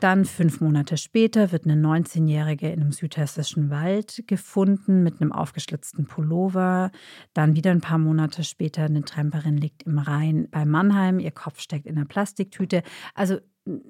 Dann 0.01 0.25
fünf 0.25 0.63
Monate 0.63 0.97
später 0.97 1.53
wird 1.53 1.67
eine 1.67 1.75
19-jährige 1.75 2.71
in 2.71 2.81
einem 2.81 2.93
südhessischen 2.93 3.69
Wald 3.69 4.25
gefunden 4.27 5.03
mit 5.03 5.21
einem 5.21 5.31
aufgeschlitzten 5.31 6.07
Pullover. 6.07 6.91
Dann 7.35 7.55
wieder 7.55 7.71
ein 7.71 7.83
paar 7.83 7.99
Monate 7.99 8.45
später 8.45 8.85
eine 8.85 9.05
Tramperin 9.05 9.59
liegt 9.59 9.83
im 9.83 9.99
Rhein 9.99 10.49
bei 10.51 10.65
Mannheim. 10.65 11.19
Ihr 11.19 11.33
Kopf 11.33 11.61
steckt 11.61 11.85
in 11.85 11.99
einer 11.99 12.07
Plastiktüte. 12.07 12.83
Also 13.15 13.41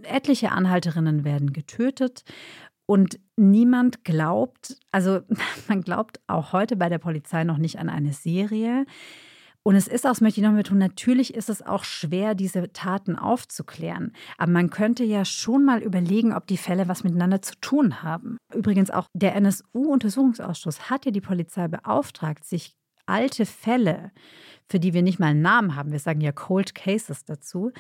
etliche 0.03 0.51
Anhalterinnen 0.51 1.25
werden 1.25 1.53
getötet. 1.53 2.25
Und 2.91 3.21
niemand 3.37 4.03
glaubt, 4.03 4.77
also 4.91 5.21
man 5.69 5.83
glaubt 5.83 6.19
auch 6.27 6.53
heute 6.53 6.75
bei 6.75 6.89
der 6.89 6.99
Polizei 6.99 7.45
noch 7.45 7.57
nicht 7.57 7.79
an 7.79 7.89
eine 7.89 8.13
Serie. 8.13 8.85
Und 9.63 9.77
es 9.77 9.87
ist 9.87 10.07
auch, 10.07 10.11
das 10.11 10.21
möchte 10.21 10.41
ich 10.41 10.45
noch 10.45 10.53
mit 10.53 10.67
tun, 10.67 10.79
natürlich 10.79 11.35
ist 11.35 11.49
es 11.49 11.65
auch 11.65 11.85
schwer, 11.85 12.35
diese 12.35 12.73
Taten 12.73 13.15
aufzuklären. 13.15 14.13
Aber 14.39 14.51
man 14.51 14.71
könnte 14.71 15.05
ja 15.05 15.25
schon 15.25 15.65
mal 15.65 15.85
überlegen, 15.85 16.33
ob 16.35 16.49
die 16.49 16.57
Fälle 16.57 16.89
was 16.89 17.05
miteinander 17.05 17.41
zu 17.41 17.55
tun 17.61 18.03
haben. 18.03 18.39
Übrigens 18.53 18.91
auch 18.91 19.07
der 19.15 19.37
NSU-Untersuchungsausschuss 19.37 20.91
hat 20.91 21.05
ja 21.05 21.13
die 21.13 21.21
Polizei 21.21 21.69
beauftragt, 21.69 22.45
sich 22.45 22.75
alte 23.07 23.47
Fälle, 23.47 24.11
für 24.69 24.81
die 24.81 24.95
wir 24.95 25.03
nicht 25.03 25.21
mal 25.21 25.29
einen 25.29 25.43
Namen 25.43 25.77
haben, 25.77 25.93
wir 25.93 26.01
sagen 26.01 26.21
ja 26.21 26.33
Cold 26.33 26.75
Cases 26.75 27.25
dazu, 27.25 27.71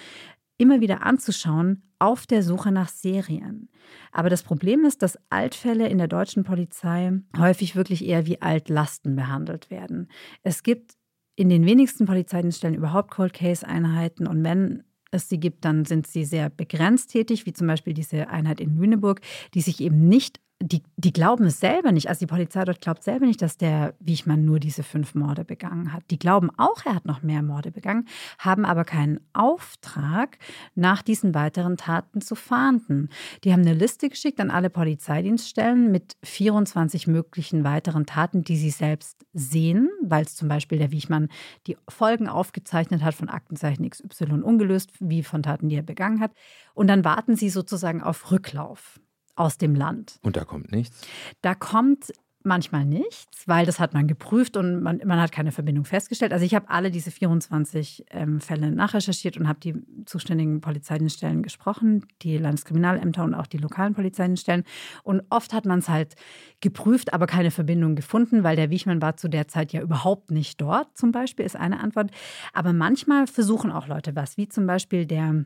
immer 0.60 0.80
wieder 0.80 1.02
anzuschauen 1.02 1.82
auf 1.98 2.26
der 2.26 2.42
Suche 2.42 2.70
nach 2.70 2.88
Serien. 2.88 3.68
Aber 4.12 4.30
das 4.30 4.42
Problem 4.42 4.84
ist, 4.84 5.02
dass 5.02 5.18
Altfälle 5.30 5.88
in 5.88 5.98
der 5.98 6.08
deutschen 6.08 6.44
Polizei 6.44 7.12
häufig 7.38 7.76
wirklich 7.76 8.04
eher 8.04 8.26
wie 8.26 8.40
Altlasten 8.40 9.16
behandelt 9.16 9.70
werden. 9.70 10.08
Es 10.42 10.62
gibt 10.62 10.96
in 11.36 11.48
den 11.48 11.64
wenigsten 11.64 12.06
Polizeidienststellen 12.06 12.76
überhaupt 12.76 13.10
Cold 13.10 13.32
Case 13.32 13.66
Einheiten 13.66 14.26
und 14.26 14.44
wenn 14.44 14.84
es 15.10 15.28
sie 15.28 15.40
gibt, 15.40 15.64
dann 15.64 15.84
sind 15.84 16.06
sie 16.06 16.24
sehr 16.24 16.50
begrenzt 16.50 17.10
tätig, 17.10 17.46
wie 17.46 17.52
zum 17.52 17.66
Beispiel 17.66 17.94
diese 17.94 18.28
Einheit 18.28 18.60
in 18.60 18.76
Lüneburg, 18.76 19.20
die 19.54 19.60
sich 19.60 19.80
eben 19.80 20.08
nicht 20.08 20.40
die, 20.62 20.82
die 20.96 21.12
glauben 21.12 21.46
es 21.46 21.58
selber 21.58 21.90
nicht. 21.90 22.08
Also 22.08 22.20
die 22.20 22.26
Polizei 22.26 22.64
dort 22.64 22.82
glaubt 22.82 23.02
selber 23.02 23.24
nicht, 23.24 23.40
dass 23.40 23.56
der 23.56 23.94
Wiechmann 23.98 24.44
nur 24.44 24.60
diese 24.60 24.82
fünf 24.82 25.14
Morde 25.14 25.44
begangen 25.44 25.92
hat. 25.92 26.02
Die 26.10 26.18
glauben 26.18 26.50
auch, 26.58 26.84
er 26.84 26.94
hat 26.94 27.06
noch 27.06 27.22
mehr 27.22 27.42
Morde 27.42 27.70
begangen, 27.70 28.06
haben 28.38 28.66
aber 28.66 28.84
keinen 28.84 29.20
Auftrag, 29.32 30.38
nach 30.74 31.00
diesen 31.02 31.34
weiteren 31.34 31.78
Taten 31.78 32.20
zu 32.20 32.34
fahnden. 32.34 33.08
Die 33.42 33.52
haben 33.52 33.62
eine 33.62 33.72
Liste 33.72 34.10
geschickt 34.10 34.38
an 34.38 34.50
alle 34.50 34.68
Polizeidienststellen 34.68 35.90
mit 35.90 36.16
24 36.24 37.06
möglichen 37.06 37.64
weiteren 37.64 38.04
Taten, 38.04 38.44
die 38.44 38.56
sie 38.56 38.70
selbst 38.70 39.24
sehen, 39.32 39.88
weil 40.02 40.24
es 40.24 40.36
zum 40.36 40.48
Beispiel 40.48 40.78
der 40.78 40.90
Wiechmann 40.90 41.28
die 41.66 41.78
Folgen 41.88 42.28
aufgezeichnet 42.28 43.02
hat 43.02 43.14
von 43.14 43.30
Aktenzeichen 43.30 43.88
XY 43.88 44.42
ungelöst, 44.42 44.90
wie 45.00 45.22
von 45.22 45.42
Taten, 45.42 45.70
die 45.70 45.76
er 45.76 45.82
begangen 45.82 46.20
hat. 46.20 46.32
Und 46.74 46.88
dann 46.88 47.04
warten 47.04 47.34
sie 47.34 47.48
sozusagen 47.48 48.02
auf 48.02 48.30
Rücklauf 48.30 49.00
aus 49.40 49.56
dem 49.56 49.74
Land. 49.74 50.18
Und 50.22 50.36
da 50.36 50.44
kommt 50.44 50.70
nichts? 50.70 51.00
Da 51.40 51.54
kommt 51.54 52.12
manchmal 52.42 52.84
nichts, 52.84 53.46
weil 53.46 53.66
das 53.66 53.80
hat 53.80 53.92
man 53.92 54.06
geprüft 54.06 54.56
und 54.56 54.82
man, 54.82 55.00
man 55.04 55.20
hat 55.20 55.32
keine 55.32 55.52
Verbindung 55.52 55.84
festgestellt. 55.84 56.32
Also 56.32 56.44
ich 56.44 56.54
habe 56.54 56.70
alle 56.70 56.90
diese 56.90 57.10
24 57.10 58.04
ähm, 58.10 58.40
Fälle 58.40 58.70
nachrecherchiert 58.70 59.36
und 59.36 59.46
habe 59.46 59.60
die 59.60 59.74
zuständigen 60.06 60.60
Polizeidienststellen 60.60 61.42
gesprochen, 61.42 62.06
die 62.22 62.38
Landeskriminalämter 62.38 63.24
und 63.24 63.34
auch 63.34 63.46
die 63.46 63.58
lokalen 63.58 63.94
Polizeidienststellen. 63.94 64.64
Und 65.02 65.22
oft 65.28 65.52
hat 65.52 65.66
man 65.66 65.80
es 65.80 65.88
halt 65.88 66.16
geprüft, 66.60 67.12
aber 67.12 67.26
keine 67.26 67.50
Verbindung 67.50 67.94
gefunden, 67.94 68.42
weil 68.42 68.56
der 68.56 68.70
Wichmann 68.70 69.02
war 69.02 69.16
zu 69.16 69.28
der 69.28 69.48
Zeit 69.48 69.72
ja 69.72 69.82
überhaupt 69.82 70.30
nicht 70.30 70.60
dort, 70.60 70.96
zum 70.96 71.12
Beispiel, 71.12 71.44
ist 71.44 71.56
eine 71.56 71.80
Antwort. 71.80 72.10
Aber 72.52 72.72
manchmal 72.72 73.26
versuchen 73.26 73.70
auch 73.70 73.86
Leute 73.86 74.16
was, 74.16 74.38
wie 74.38 74.48
zum 74.48 74.66
Beispiel 74.66 75.04
der 75.04 75.44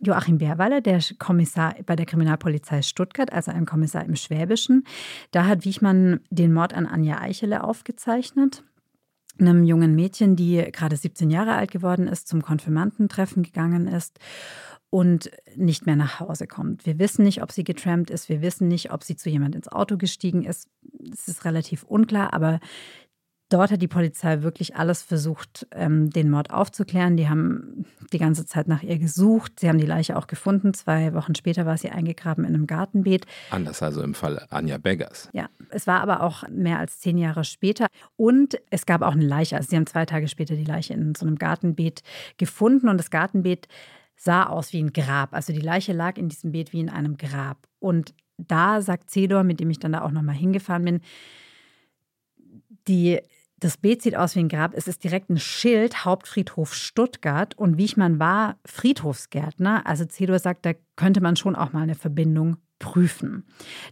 Joachim 0.00 0.38
Bärweiler, 0.38 0.80
der 0.80 1.00
Kommissar 1.18 1.74
bei 1.84 1.96
der 1.96 2.06
Kriminalpolizei 2.06 2.82
Stuttgart, 2.82 3.32
also 3.32 3.50
ein 3.50 3.66
Kommissar 3.66 4.04
im 4.04 4.16
Schwäbischen. 4.16 4.84
Da 5.32 5.46
hat 5.46 5.64
Wiechmann 5.64 6.20
den 6.30 6.52
Mord 6.52 6.74
an 6.74 6.86
Anja 6.86 7.20
Eichele 7.20 7.64
aufgezeichnet 7.64 8.62
einem 9.40 9.64
jungen 9.64 9.94
Mädchen, 9.94 10.36
die 10.36 10.56
gerade 10.72 10.96
17 10.96 11.30
Jahre 11.30 11.54
alt 11.54 11.70
geworden 11.70 12.08
ist, 12.08 12.28
zum 12.28 12.42
Konfirmandentreffen 12.42 13.42
gegangen 13.42 13.86
ist 13.86 14.18
und 14.90 15.30
nicht 15.54 15.86
mehr 15.86 15.96
nach 15.96 16.20
Hause 16.20 16.46
kommt. 16.46 16.86
Wir 16.86 16.98
wissen 16.98 17.24
nicht, 17.24 17.42
ob 17.42 17.52
sie 17.52 17.64
getrampt 17.64 18.10
ist, 18.10 18.28
wir 18.28 18.42
wissen 18.42 18.68
nicht, 18.68 18.92
ob 18.92 19.04
sie 19.04 19.16
zu 19.16 19.28
jemand 19.28 19.54
ins 19.54 19.68
Auto 19.68 19.96
gestiegen 19.96 20.44
ist. 20.44 20.68
Es 21.12 21.28
ist 21.28 21.44
relativ 21.44 21.84
unklar, 21.84 22.32
aber 22.32 22.60
Dort 23.50 23.70
hat 23.70 23.80
die 23.80 23.88
Polizei 23.88 24.42
wirklich 24.42 24.76
alles 24.76 25.02
versucht, 25.02 25.66
ähm, 25.72 26.10
den 26.10 26.28
Mord 26.28 26.50
aufzuklären. 26.50 27.16
Die 27.16 27.30
haben 27.30 27.86
die 28.12 28.18
ganze 28.18 28.44
Zeit 28.44 28.68
nach 28.68 28.82
ihr 28.82 28.98
gesucht. 28.98 29.60
Sie 29.60 29.68
haben 29.68 29.78
die 29.78 29.86
Leiche 29.86 30.18
auch 30.18 30.26
gefunden. 30.26 30.74
Zwei 30.74 31.14
Wochen 31.14 31.34
später 31.34 31.64
war 31.64 31.78
sie 31.78 31.88
eingegraben 31.88 32.44
in 32.44 32.54
einem 32.54 32.66
Gartenbeet. 32.66 33.24
Anders 33.50 33.82
also 33.82 34.02
im 34.02 34.12
Fall 34.12 34.44
Anja 34.50 34.76
Beggers. 34.76 35.30
Ja, 35.32 35.48
es 35.70 35.86
war 35.86 36.02
aber 36.02 36.22
auch 36.22 36.46
mehr 36.50 36.78
als 36.78 37.00
zehn 37.00 37.16
Jahre 37.16 37.44
später. 37.44 37.86
Und 38.16 38.58
es 38.68 38.84
gab 38.84 39.00
auch 39.00 39.12
eine 39.12 39.26
Leiche. 39.26 39.56
Also 39.56 39.70
sie 39.70 39.76
haben 39.76 39.86
zwei 39.86 40.04
Tage 40.04 40.28
später 40.28 40.54
die 40.54 40.64
Leiche 40.64 40.92
in 40.92 41.14
so 41.14 41.24
einem 41.24 41.36
Gartenbeet 41.36 42.02
gefunden. 42.36 42.90
Und 42.90 42.98
das 42.98 43.10
Gartenbeet 43.10 43.66
sah 44.14 44.44
aus 44.44 44.74
wie 44.74 44.82
ein 44.82 44.92
Grab. 44.92 45.32
Also 45.32 45.54
die 45.54 45.60
Leiche 45.60 45.94
lag 45.94 46.18
in 46.18 46.28
diesem 46.28 46.52
Beet 46.52 46.74
wie 46.74 46.80
in 46.80 46.90
einem 46.90 47.16
Grab. 47.16 47.66
Und 47.78 48.14
da 48.36 48.82
sagt 48.82 49.10
Cedor, 49.10 49.42
mit 49.42 49.58
dem 49.58 49.70
ich 49.70 49.78
dann 49.78 49.92
da 49.92 50.02
auch 50.02 50.10
nochmal 50.10 50.36
hingefahren 50.36 50.84
bin, 50.84 51.00
die 52.86 53.20
das 53.60 53.76
Beet 53.76 54.02
sieht 54.02 54.16
aus 54.16 54.36
wie 54.36 54.40
ein 54.40 54.48
Grab. 54.48 54.72
Es 54.74 54.86
ist 54.86 55.02
direkt 55.02 55.30
ein 55.30 55.38
Schild, 55.38 56.04
Hauptfriedhof 56.04 56.74
Stuttgart. 56.74 57.56
Und 57.56 57.76
Wiechmann 57.76 58.18
war 58.18 58.56
Friedhofsgärtner. 58.64 59.86
Also 59.86 60.04
Cedor 60.04 60.38
sagt, 60.38 60.64
da 60.64 60.72
könnte 60.96 61.20
man 61.20 61.36
schon 61.36 61.56
auch 61.56 61.72
mal 61.72 61.82
eine 61.82 61.94
Verbindung 61.94 62.58
prüfen. 62.78 63.44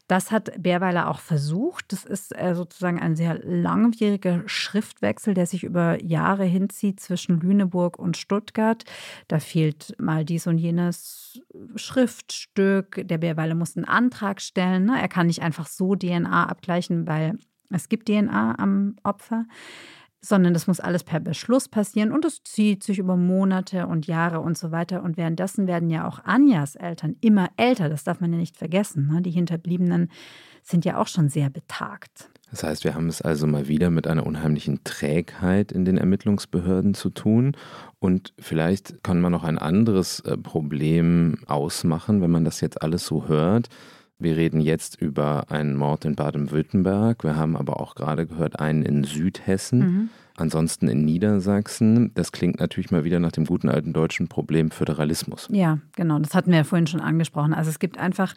Das 0.07 0.31
hat 0.31 0.62
Bärweiler 0.62 1.11
auch 1.11 1.18
versucht. 1.18 1.92
Das 1.92 2.05
ist 2.05 2.38
äh, 2.38 2.55
sozusagen 2.55 3.00
ein 3.00 3.16
sehr 3.16 3.40
langwieriger 3.42 4.42
Schriftwechsel, 4.46 5.35
der 5.35 5.46
sich 5.46 5.64
über 5.64 6.02
Jahre 6.05 6.44
hinzieht 6.44 7.00
zwischen 7.00 7.40
Lüneburg 7.40 7.98
und 7.98 8.16
Stuttgart. 8.16 8.85
Da 9.26 9.40
fehlt 9.40 9.96
mal 9.98 10.24
dies 10.24 10.46
und 10.46 10.59
jenes 10.59 11.40
Schriftstück. 11.74 13.02
Der 13.05 13.18
Bärweiler 13.18 13.57
muss 13.57 13.76
einen 13.76 13.87
Antrag 13.87 14.40
stellen. 14.40 14.85
Ne? 14.85 15.00
Er 15.00 15.09
kann 15.09 15.26
nicht 15.26 15.42
einfach 15.42 15.66
so 15.66 15.96
DNA 15.96 16.46
abgleichen, 16.46 17.09
weil 17.09 17.38
es 17.70 17.88
gibt 17.88 18.09
DNA 18.09 18.59
am 18.59 18.96
Opfer, 19.02 19.46
sondern 20.20 20.55
das 20.55 20.66
muss 20.66 20.81
alles 20.81 21.05
per 21.05 21.20
Beschluss 21.20 21.68
passieren 21.68 22.12
und 22.12 22.24
es 22.24 22.42
zieht 22.42 22.83
sich 22.83 22.98
über 22.98 23.16
Monate 23.16 23.87
und 23.87 24.07
Jahre 24.07 24.40
und 24.40 24.59
so 24.59 24.70
weiter. 24.72 25.03
Und 25.03 25.16
währenddessen 25.16 25.66
werden 25.66 25.90
ja 25.90 26.07
auch 26.07 26.24
Anjas 26.24 26.74
Eltern 26.74 27.16
immer 27.20 27.49
älter, 27.57 27.88
das 27.88 28.05
darf 28.05 28.20
man 28.20 28.32
ja 28.32 28.38
nicht 28.38 28.57
vergessen. 28.57 29.09
Ne? 29.09 29.22
Die 29.22 29.30
Hinterbliebenen 29.30 30.11
sind 30.62 30.84
ja 30.84 30.99
auch 30.99 31.07
schon 31.07 31.28
sehr 31.28 31.49
betagt. 31.49 32.28
Das 32.51 32.62
heißt, 32.62 32.84
wir 32.84 32.95
haben 32.95 33.09
es 33.09 33.22
also 33.22 33.47
mal 33.47 33.68
wieder 33.68 33.90
mit 33.90 34.07
einer 34.07 34.26
unheimlichen 34.26 34.84
Trägheit 34.84 35.72
in 35.72 35.84
den 35.84 35.99
Ermittlungsbehörden 35.99 36.95
zu 36.95 37.11
tun. 37.11 37.57
Und 37.99 38.32
vielleicht 38.38 39.03
kann 39.03 39.20
man 39.20 39.32
noch 39.32 39.45
ein 39.45 39.59
anderes 39.59 40.20
äh, 40.20 40.36
Problem 40.36 41.38
ausmachen, 41.47 42.20
wenn 42.22 42.30
man 42.30 42.45
das 42.45 42.61
jetzt 42.61 42.82
alles 42.82 43.05
so 43.05 43.26
hört. 43.26 43.68
Wir 44.18 44.36
reden 44.36 44.60
jetzt 44.60 45.00
über 45.00 45.50
einen 45.50 45.76
Mord 45.76 46.04
in 46.06 46.14
Baden-Württemberg. 46.14 47.22
Wir 47.22 47.36
haben 47.36 47.56
aber 47.56 47.80
auch 47.80 47.94
gerade 47.94 48.26
gehört 48.26 48.58
einen 48.58 48.82
in 48.82 49.04
Südhessen. 49.04 49.78
Mhm. 49.78 50.08
Ansonsten 50.37 50.89
in 50.89 51.05
Niedersachsen, 51.05 52.12
das 52.14 52.30
klingt 52.30 52.61
natürlich 52.61 52.91
mal 52.91 53.05
wieder 53.05 53.20
nach 53.20 53.32
dem 53.32 53.47
guten 53.47 53.68
alten 53.68 53.93
deutschen 53.93 54.28
Problem 54.28 54.70
Föderalismus. 54.70 55.49
Ja, 55.51 55.78
genau, 55.95 56.18
das 56.18 56.34
hatten 56.34 56.51
wir 56.51 56.59
ja 56.59 56.64
vorhin 56.64 56.87
schon 56.87 57.01
angesprochen. 57.01 57.55
Also 57.55 57.70
es 57.70 57.78
gibt 57.78 57.99
einfach 57.99 58.34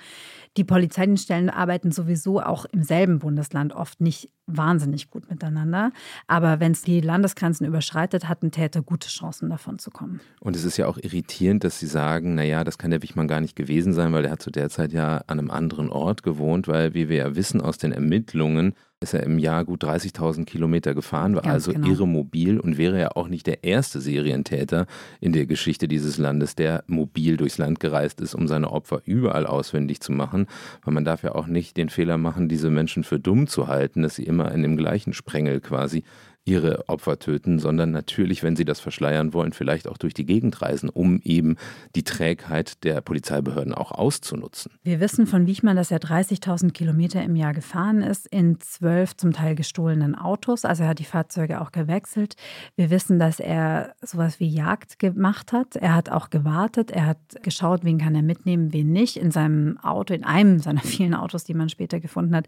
die 0.57 0.63
Polizeidienststellen 0.63 1.49
arbeiten 1.49 1.91
sowieso 1.91 2.41
auch 2.41 2.65
im 2.65 2.83
selben 2.83 3.19
Bundesland 3.19 3.73
oft 3.73 4.01
nicht 4.01 4.29
wahnsinnig 4.47 5.09
gut 5.09 5.29
miteinander. 5.29 5.91
Aber 6.27 6.59
wenn 6.59 6.71
es 6.71 6.81
die 6.81 7.01
Landesgrenzen 7.01 7.67
überschreitet, 7.67 8.27
hat 8.27 8.41
ein 8.41 8.51
Täter 8.51 8.81
gute 8.81 9.09
Chancen, 9.09 9.49
davon 9.49 9.77
zu 9.77 9.91
kommen. 9.91 10.21
Und 10.39 10.55
es 10.55 10.63
ist 10.63 10.77
ja 10.77 10.87
auch 10.87 10.97
irritierend, 10.97 11.63
dass 11.63 11.79
Sie 11.79 11.85
sagen, 11.85 12.33
naja, 12.35 12.63
das 12.63 12.77
kann 12.77 12.89
der 12.89 13.03
Wichmann 13.03 13.27
gar 13.27 13.41
nicht 13.41 13.55
gewesen 13.55 13.93
sein, 13.93 14.11
weil 14.11 14.25
er 14.25 14.31
hat 14.31 14.41
zu 14.41 14.49
der 14.49 14.69
Zeit 14.69 14.91
ja 14.91 15.17
an 15.27 15.39
einem 15.39 15.51
anderen 15.51 15.89
Ort 15.89 16.23
gewohnt, 16.23 16.67
weil, 16.67 16.93
wie 16.93 17.09
wir 17.09 17.17
ja 17.17 17.35
wissen 17.35 17.61
aus 17.61 17.77
den 17.77 17.91
Ermittlungen, 17.91 18.73
ist 19.01 19.13
er 19.13 19.23
im 19.23 19.39
Jahr 19.39 19.63
gut 19.63 19.83
30.000 19.85 20.43
Kilometer 20.43 20.93
gefahren, 20.93 21.33
war 21.35 21.43
Ganz 21.43 21.53
also 21.53 21.71
genau. 21.71 21.87
irre 21.87 22.07
mobil 22.07 22.59
und 22.59 22.77
wäre 22.77 22.99
ja 22.99 23.11
auch 23.15 23.29
nicht 23.29 23.47
der 23.47 23.63
erste 23.63 24.01
Serientäter 24.01 24.87
in 25.21 25.31
der 25.31 25.45
Geschichte 25.45 25.87
dieses 25.87 26.17
Landes, 26.17 26.55
der 26.55 26.83
mobil 26.87 27.37
durchs 27.37 27.57
Land 27.57 27.79
gereist 27.79 28.19
ist, 28.19 28.35
um 28.35 28.49
seine 28.49 28.69
Opfer 28.71 29.01
überall 29.05 29.45
auswendig 29.45 30.01
zu 30.01 30.11
machen. 30.11 30.47
Weil 30.83 30.93
man 30.93 31.05
darf 31.05 31.23
ja 31.23 31.33
auch 31.33 31.47
nicht 31.47 31.77
den 31.77 31.87
Fehler 31.87 32.17
machen, 32.17 32.49
diese 32.49 32.69
Menschen 32.69 33.05
für 33.05 33.21
dumm 33.21 33.47
zu 33.47 33.69
halten, 33.69 34.01
dass 34.01 34.15
sie 34.15 34.23
immer 34.23 34.51
in 34.51 34.63
dem 34.63 34.75
gleichen 34.75 35.13
Sprengel 35.13 35.61
quasi 35.61 36.03
ihre 36.49 36.89
Opfer 36.89 37.19
töten, 37.19 37.59
sondern 37.59 37.91
natürlich, 37.91 38.41
wenn 38.41 38.55
sie 38.55 38.65
das 38.65 38.79
verschleiern 38.79 39.33
wollen, 39.33 39.53
vielleicht 39.53 39.87
auch 39.87 39.97
durch 39.97 40.15
die 40.15 40.25
Gegend 40.25 40.61
reisen, 40.61 40.89
um 40.89 41.19
eben 41.23 41.57
die 41.95 42.03
Trägheit 42.03 42.83
der 42.83 43.01
Polizeibehörden 43.01 43.73
auch 43.75 43.91
auszunutzen. 43.91 44.71
Wir 44.83 44.99
wissen 44.99 45.27
von 45.27 45.45
Wichmann, 45.45 45.75
dass 45.75 45.91
er 45.91 45.99
30.000 45.99 46.71
Kilometer 46.71 47.23
im 47.23 47.35
Jahr 47.35 47.53
gefahren 47.53 48.01
ist 48.01 48.27
in 48.27 48.59
zwölf 48.59 49.15
zum 49.15 49.31
Teil 49.31 49.53
gestohlenen 49.53 50.15
Autos. 50.15 50.65
Also 50.65 50.83
er 50.83 50.89
hat 50.89 50.99
die 50.99 51.05
Fahrzeuge 51.05 51.61
auch 51.61 51.71
gewechselt. 51.71 52.35
Wir 52.75 52.89
wissen, 52.89 53.19
dass 53.19 53.39
er 53.39 53.93
sowas 54.01 54.39
wie 54.39 54.49
Jagd 54.49 54.97
gemacht 54.97 55.53
hat. 55.53 55.75
Er 55.75 55.93
hat 55.93 56.09
auch 56.09 56.31
gewartet. 56.31 56.89
Er 56.89 57.05
hat 57.05 57.19
geschaut, 57.43 57.83
wen 57.83 57.99
kann 57.99 58.15
er 58.15 58.23
mitnehmen, 58.23 58.73
wen 58.73 58.91
nicht. 58.91 59.17
In 59.17 59.29
seinem 59.29 59.77
Auto, 59.79 60.15
in 60.15 60.23
einem 60.23 60.59
seiner 60.59 60.81
vielen 60.83 61.13
Autos, 61.13 61.43
die 61.43 61.53
man 61.53 61.69
später 61.69 61.99
gefunden 61.99 62.35
hat, 62.35 62.47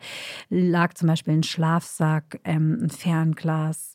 lag 0.49 0.95
zum 0.95 1.07
Beispiel 1.07 1.35
ein 1.35 1.43
Schlafsack, 1.43 2.39
ähm, 2.43 2.79
ein 2.81 2.89
Fernglas, 2.89 3.90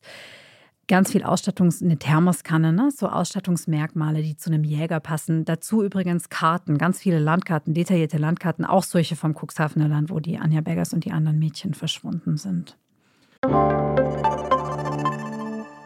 ganz 0.89 1.13
viel 1.13 1.25
Ausstattungs-, 1.25 1.83
eine 1.83 1.99
Thermoskanne, 1.99 2.73
ne? 2.73 2.91
so 2.91 3.09
Ausstattungsmerkmale, 3.09 4.23
die 4.23 4.37
zu 4.37 4.51
einem 4.51 4.65
Jäger 4.65 5.01
passen. 5.01 5.45
Dazu 5.45 5.83
übrigens 5.83 6.29
Karten, 6.29 6.79
ganz 6.79 7.01
viele 7.01 7.19
Landkarten, 7.19 7.75
detaillierte 7.75 8.19
Landkarten, 8.19 8.65
auch 8.65 8.85
solche 8.85 9.17
vom 9.17 9.35
Cuxhavener 9.35 9.89
Land, 9.89 10.11
wo 10.11 10.21
die 10.21 10.39
Anja 10.39 10.61
Bergers 10.61 10.93
und 10.93 11.05
die 11.05 11.13
anderen 11.13 11.39
Mädchen 11.39 11.75
verschwunden 11.75 12.37
sind. 12.37 12.77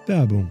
Werbung. 0.07 0.51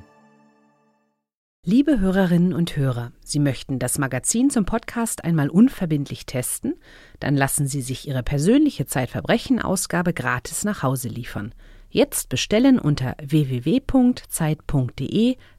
Liebe 1.66 1.99
Hörerinnen 1.99 2.53
und 2.53 2.78
Hörer, 2.78 3.12
Sie 3.24 3.39
möchten 3.39 3.80
das 3.80 3.99
Magazin 3.99 4.49
zum 4.49 4.66
Podcast 4.66 5.26
einmal 5.26 5.49
unverbindlich 5.49 6.26
testen? 6.26 6.76
Dann 7.20 7.36
lassen 7.36 7.68
Sie 7.68 7.82
sich 7.82 8.07
Ihre 8.07 8.24
persönliche 8.24 8.86
Zeitverbrechen-Ausgabe 8.86 10.14
gratis 10.14 10.64
nach 10.64 10.84
Hause 10.84 11.10
liefern. 11.10 11.53
Jetzt 11.91 12.29
bestellen 12.29 12.77
unter 12.77 13.15
www.zeit.de 13.19 13.87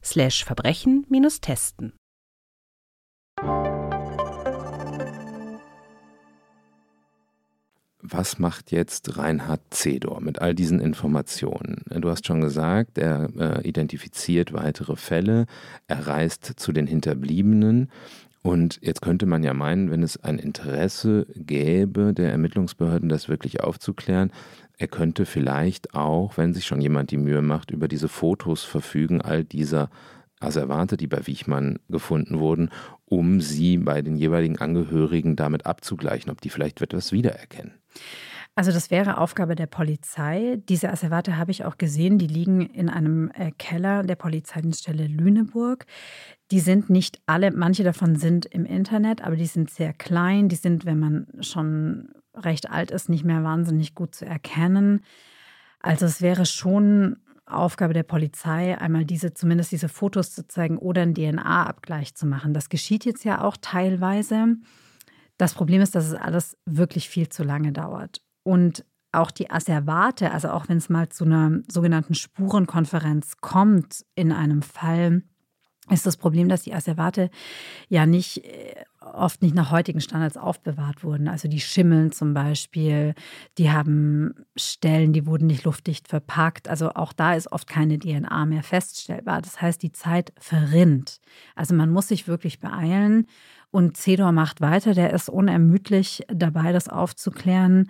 slash 0.03 0.45
Verbrechen-testen. 0.45 1.93
Was 8.03 8.39
macht 8.39 8.70
jetzt 8.70 9.18
Reinhard 9.18 9.61
Zedor 9.70 10.20
mit 10.20 10.41
all 10.41 10.55
diesen 10.55 10.78
Informationen? 10.78 11.83
Du 11.89 12.09
hast 12.09 12.24
schon 12.26 12.41
gesagt, 12.41 12.97
er 12.97 13.28
äh, 13.37 13.68
identifiziert 13.68 14.53
weitere 14.53 14.95
Fälle, 14.95 15.47
er 15.89 16.07
reist 16.07 16.45
zu 16.57 16.70
den 16.72 16.87
Hinterbliebenen 16.87 17.91
und 18.43 18.78
jetzt 18.83 19.03
könnte 19.03 19.26
man 19.26 19.43
ja 19.43 19.53
meinen, 19.53 19.91
wenn 19.91 20.03
es 20.03 20.16
ein 20.22 20.39
Interesse 20.39 21.26
gäbe 21.35 22.14
der 22.14 22.31
Ermittlungsbehörden, 22.31 23.09
das 23.09 23.28
wirklich 23.28 23.62
aufzuklären, 23.62 24.33
er 24.81 24.89
könnte 24.89 25.26
vielleicht 25.26 25.95
auch, 25.95 26.39
wenn 26.39 26.55
sich 26.55 26.64
schon 26.64 26.81
jemand 26.81 27.11
die 27.11 27.18
Mühe 27.18 27.43
macht, 27.43 27.70
über 27.70 27.87
diese 27.87 28.09
Fotos 28.09 28.64
verfügen, 28.64 29.20
all 29.20 29.45
dieser 29.45 29.91
Asservate, 30.41 30.97
die 30.97 31.07
bei 31.07 31.26
Wichmann 31.26 31.81
gefunden 31.91 32.39
wurden, 32.39 32.70
um 33.05 33.43
sie 33.43 33.76
bei 33.76 34.01
den 34.01 34.16
jeweiligen 34.16 34.57
Angehörigen 34.57 35.37
damit 35.37 35.66
abzugleichen, 35.66 36.31
ob 36.33 36.41
die 36.41 36.49
vielleicht 36.49 36.81
etwas 36.81 37.12
wiedererkennen. 37.12 37.74
Also 38.55 38.72
das 38.72 38.91
wäre 38.91 39.18
Aufgabe 39.18 39.55
der 39.55 39.66
Polizei. 39.66 40.59
Diese 40.66 40.89
Asservate 40.89 41.37
habe 41.37 41.51
ich 41.51 41.66
auch 41.66 41.76
gesehen, 41.76 42.16
die 42.16 42.26
liegen 42.26 42.62
in 42.62 42.89
einem 42.89 43.31
äh, 43.35 43.51
Keller 43.59 44.03
der 44.03 44.16
Polizeidienststelle 44.16 45.07
Lüneburg. 45.07 45.85
Die 46.51 46.61
sind 46.61 46.89
nicht 46.89 47.20
alle, 47.26 47.51
manche 47.51 47.85
davon 47.85 48.16
sind 48.16 48.47
im 48.47 48.64
Internet, 48.64 49.22
aber 49.22 49.37
die 49.37 49.47
sind 49.47 49.68
sehr 49.68 49.93
klein. 49.93 50.49
Die 50.49 50.57
sind, 50.57 50.87
wenn 50.87 50.99
man 50.99 51.26
schon 51.41 52.09
recht 52.35 52.70
alt 52.70 52.91
ist, 52.91 53.09
nicht 53.09 53.24
mehr 53.24 53.43
wahnsinnig 53.43 53.95
gut 53.95 54.14
zu 54.14 54.26
erkennen. 54.26 55.03
Also 55.81 56.07
es 56.07 56.20
wäre 56.20 56.47
schon 56.47 57.16
Aufgabe 57.47 57.95
der 57.95 58.03
Polizei, 58.03 58.78
einmal 58.78 59.05
diese, 59.05 59.35
zumindest 59.35 59.72
diese 59.72 59.89
Fotos 59.89 60.33
zu 60.33 60.47
zeigen 60.47 60.78
oder 60.78 61.03
einen 61.03 61.14
DNA-Abgleich 61.14 62.14
zu 62.14 62.26
machen. 62.26 62.55
Das 62.55 62.68
geschieht 62.68 63.05
jetzt 63.05 63.24
ja 63.24 63.43
auch 63.43 63.57
teilweise. 63.61 64.57
Das 65.37 65.55
Problem 65.55 65.81
ist, 65.81 65.95
dass 65.95 66.07
es 66.07 66.14
alles 66.14 66.57
wirklich 66.66 67.09
viel 67.09 67.28
zu 67.28 67.43
lange 67.43 67.72
dauert. 67.72 68.20
Und 68.43 68.85
auch 69.12 69.31
die 69.31 69.51
Asservate, 69.51 70.31
also 70.31 70.51
auch 70.51 70.68
wenn 70.68 70.78
es 70.78 70.89
mal 70.89 71.09
zu 71.09 71.24
einer 71.24 71.61
sogenannten 71.66 72.14
Spurenkonferenz 72.14 73.39
kommt 73.41 74.05
in 74.14 74.33
einem 74.33 74.62
Fall, 74.62 75.22
ist 75.91 76.07
das 76.07 76.16
Problem, 76.16 76.49
dass 76.49 76.62
die 76.62 76.74
Asservate 76.74 77.31
ja 77.89 78.07
nicht 78.07 78.45
äh, 78.45 78.85
oft 79.15 79.43
nicht 79.43 79.55
nach 79.55 79.71
heutigen 79.71 80.01
Standards 80.01 80.37
aufbewahrt 80.37 81.05
wurden. 81.05 81.29
Also 81.29 81.49
die 81.49 81.61
schimmeln 81.61 82.13
zum 82.13 82.35
Beispiel, 82.35 83.15
die 83.59 83.71
haben 83.71 84.35
Stellen, 84.57 85.13
die 85.13 85.27
wurden 85.27 85.47
nicht 85.47 85.65
luftdicht 85.65 86.09
verpackt. 86.09 86.69
Also 86.69 86.91
auch 86.91 87.13
da 87.13 87.35
ist 87.35 87.51
oft 87.53 87.69
keine 87.69 87.99
DNA 87.99 88.47
mehr 88.47 88.63
feststellbar. 88.63 89.43
Das 89.43 89.61
heißt, 89.61 89.83
die 89.83 89.93
Zeit 89.93 90.33
verrinnt. 90.39 91.21
Also 91.55 91.75
man 91.75 91.91
muss 91.91 92.09
sich 92.09 92.29
wirklich 92.29 92.61
beeilen. 92.61 93.27
Und 93.71 93.97
Cedor 93.97 94.33
macht 94.33 94.61
weiter, 94.61 94.95
der 94.95 95.13
ist 95.13 95.29
unermüdlich 95.29 96.25
dabei, 96.29 96.73
das 96.73 96.89
aufzuklären 96.89 97.89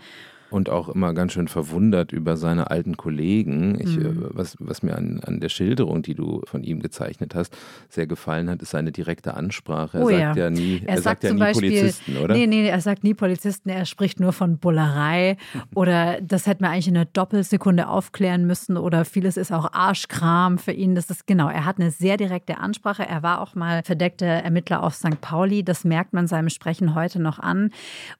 und 0.51 0.69
auch 0.69 0.89
immer 0.89 1.15
ganz 1.15 1.33
schön 1.33 1.49
verwundert 1.49 2.13
über 2.13 2.37
seine 2.37 2.71
alten 2.71 2.97
Kollegen. 2.97 3.81
Ich, 3.81 3.97
mhm. 3.97 4.07
Äh, 4.07 4.15
was, 4.31 4.57
was 4.59 4.83
mir 4.83 4.97
an, 4.97 5.21
an 5.25 5.41
der 5.41 5.49
Schilderung, 5.49 6.03
die 6.03 6.15
du 6.15 6.43
von 6.45 6.63
ihm 6.63 6.81
gezeichnet 6.81 7.35
hast, 7.35 7.57
sehr 7.89 8.07
gefallen 8.07 8.51
hat, 8.51 8.61
ist 8.63 8.71
seine 8.71 8.93
direkte 8.93 9.35
Ansprache. 9.35 9.99
Er 9.99 10.05
oh, 10.05 10.11
sagt 10.11 10.37
ja, 10.37 10.45
ja 10.45 10.51
nie, 10.51 10.83
er, 10.85 10.89
er 10.89 11.03
sagt, 11.03 11.05
sagt 11.05 11.25
ja 11.25 11.33
nie 11.33 11.39
Beispiel, 11.39 11.71
Polizisten, 11.71 12.17
oder? 12.17 12.35
Nee, 12.35 12.47
nee, 12.47 12.69
er 12.69 12.81
sagt 12.81 13.05
nie 13.05 13.15
Polizisten, 13.15 13.69
er 13.69 13.87
spricht 13.87 14.21
nur 14.21 14.33
von 14.33 14.59
Bullerei 14.59 15.37
oder 15.75 16.21
das 16.21 16.47
hätte 16.47 16.63
man 16.63 16.73
eigentlich 16.73 16.89
in 16.89 16.97
einer 16.97 17.07
Doppelsekunde 17.07 17.89
aufklären 17.89 18.47
müssen 18.47 18.77
oder 18.77 19.05
vieles 19.05 19.37
ist 19.37 19.53
auch 19.53 19.73
Arschkram 19.73 20.59
für 20.59 20.73
ihn. 20.73 20.95
Das 20.95 21.11
ist 21.11 21.27
genau, 21.27 21.49
er 21.49 21.65
hat 21.65 21.79
eine 21.79 21.91
sehr 21.91 22.17
direkte 22.17 22.59
Ansprache. 22.59 23.07
Er 23.07 23.23
war 23.23 23.41
auch 23.41 23.55
mal 23.55 23.83
verdeckter 23.85 24.27
Ermittler 24.27 24.83
auf 24.83 24.95
St. 24.95 25.21
Pauli. 25.21 25.63
Das 25.63 25.85
merkt 25.85 26.13
man 26.13 26.27
seinem 26.27 26.49
Sprechen 26.49 26.95
heute 26.95 27.21
noch 27.21 27.39
an 27.39 27.71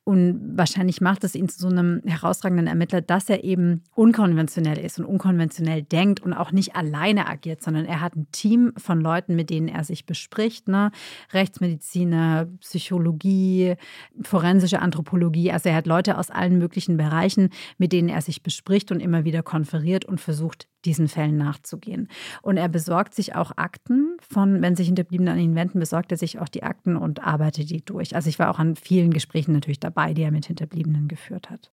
und 0.05 0.41
wahrscheinlich 0.55 1.01
macht 1.01 1.25
es 1.25 1.35
ihn 1.35 1.49
zu 1.49 1.59
so 1.61 1.69
einem 1.69 2.03
herausragenden 2.23 2.67
Ermittler, 2.67 3.01
dass 3.01 3.29
er 3.29 3.45
eben 3.45 3.83
unkonventionell 3.95 4.79
ist 4.79 4.99
und 4.99 5.05
unkonventionell 5.05 5.83
denkt 5.83 6.21
und 6.21 6.33
auch 6.33 6.53
nicht 6.53 6.77
alleine 6.77 7.27
agiert, 7.27 7.63
sondern 7.63 7.85
er 7.85 8.01
hat 8.01 8.17
ein 8.17 8.27
Team 8.33 8.73
von 8.77 9.01
Leuten, 9.01 9.37
mit 9.37 9.51
denen 9.51 9.69
er 9.69 9.85
sich 9.85 10.07
bespricht. 10.07 10.69
Ne? 10.69 10.91
Rechtsmediziner, 11.33 12.49
Psychologie, 12.61 13.75
forensische 14.23 14.81
Anthropologie. 14.81 15.53
Also 15.53 15.69
er 15.69 15.77
hat 15.77 15.87
Leute 15.87 16.19
aus 16.19 16.31
allen 16.31 16.59
möglichen 16.59 16.97
Bereichen, 16.97 17.51
mit 17.79 17.93
denen 17.93 18.09
er 18.09 18.23
sich 18.23 18.43
bespricht 18.43 18.93
und 18.93 19.01
immer 19.01 19.25
wieder 19.25 19.43
konferiert 19.43 20.05
und 20.05 20.21
versucht, 20.21 20.69
diesen 20.85 21.09
Fällen 21.09 21.37
nachzugehen. 21.37 22.09
Und 22.43 22.57
er 22.57 22.69
besorgt 22.69 23.15
sich 23.15 23.35
auch 23.35 23.53
Akten 23.57 24.17
von, 24.21 24.63
wenn 24.63 24.77
sich 24.77 24.87
Hinterbliebene 24.87 25.33
an 25.33 25.39
ihn 25.39 25.55
wenden, 25.55 25.79
besorgt 25.79 26.11
er 26.13 26.19
sich 26.19 26.39
auch 26.39 26.49
die 26.49 26.63
Akten 26.63 26.97
und 26.97 27.23
arbeitet 27.23 27.71
die 27.71 27.85
durch. 27.85 28.15
Also 28.15 28.29
ich 28.29 28.39
war 28.39 28.51
auch 28.51 28.59
an 28.59 28.77
vielen 28.77 29.13
Gesprächen 29.13 29.53
natürlich 29.53 29.81
dabei, 29.81 30.15
die 30.15 30.23
er 30.23 30.31
mit 30.31 30.47
Hinterbliebenen 30.47 31.09
geführt 31.09 31.51
hat. 31.51 31.71